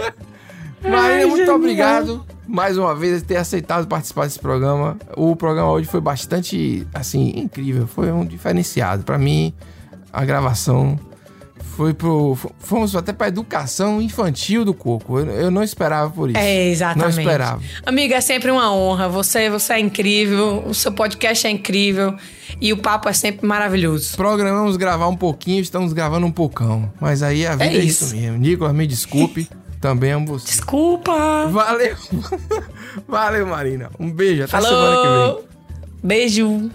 Marina, 0.82 1.26
muito 1.26 1.50
obrigado 1.50 2.24
mais 2.46 2.78
uma 2.78 2.94
vez 2.94 3.20
por 3.20 3.28
ter 3.28 3.36
aceitado 3.36 3.86
participar 3.86 4.24
desse 4.24 4.38
programa. 4.38 4.96
O 5.16 5.34
programa 5.36 5.70
hoje 5.70 5.88
foi 5.88 6.00
bastante, 6.00 6.86
assim, 6.94 7.32
incrível. 7.36 7.86
Foi 7.86 8.10
um 8.12 8.24
diferenciado. 8.24 9.02
Pra 9.02 9.18
mim, 9.18 9.52
a 10.12 10.24
gravação 10.24 10.98
foi 11.78 11.94
pro. 11.94 12.36
Fomos 12.58 12.96
até 12.96 13.12
pra 13.12 13.28
educação 13.28 14.02
infantil 14.02 14.64
do 14.64 14.74
Coco. 14.74 15.20
Eu, 15.20 15.26
eu 15.26 15.50
não 15.50 15.62
esperava 15.62 16.10
por 16.10 16.28
isso. 16.28 16.36
É, 16.36 16.70
exatamente. 16.70 17.14
Não 17.14 17.22
esperava. 17.22 17.62
Amiga, 17.86 18.16
é 18.16 18.20
sempre 18.20 18.50
uma 18.50 18.74
honra. 18.74 19.08
Você, 19.08 19.48
você 19.48 19.74
é 19.74 19.78
incrível, 19.78 20.64
o 20.66 20.74
seu 20.74 20.90
podcast 20.90 21.46
é 21.46 21.50
incrível 21.50 22.16
e 22.60 22.72
o 22.72 22.78
papo 22.78 23.08
é 23.08 23.12
sempre 23.12 23.46
maravilhoso. 23.46 24.16
Programamos 24.16 24.76
gravar 24.76 25.06
um 25.06 25.14
pouquinho, 25.14 25.60
estamos 25.60 25.92
gravando 25.92 26.26
um 26.26 26.32
poucão. 26.32 26.92
Mas 27.00 27.22
aí 27.22 27.46
a 27.46 27.52
vida 27.52 27.66
é, 27.66 27.76
isso. 27.76 28.06
isso. 28.06 28.16
mesmo. 28.16 28.38
Nicolas, 28.38 28.74
me 28.74 28.84
desculpe. 28.84 29.48
Também 29.80 30.10
amo 30.10 30.26
você. 30.26 30.46
Desculpa. 30.46 31.46
Valeu. 31.46 31.94
Valeu, 33.06 33.46
Marina. 33.46 33.88
Um 34.00 34.10
beijo. 34.10 34.42
Até 34.42 34.60
semana 34.60 34.96
que 34.96 35.02
vem. 35.02 35.16
Falou. 35.16 35.48
Beijo. 36.02 36.70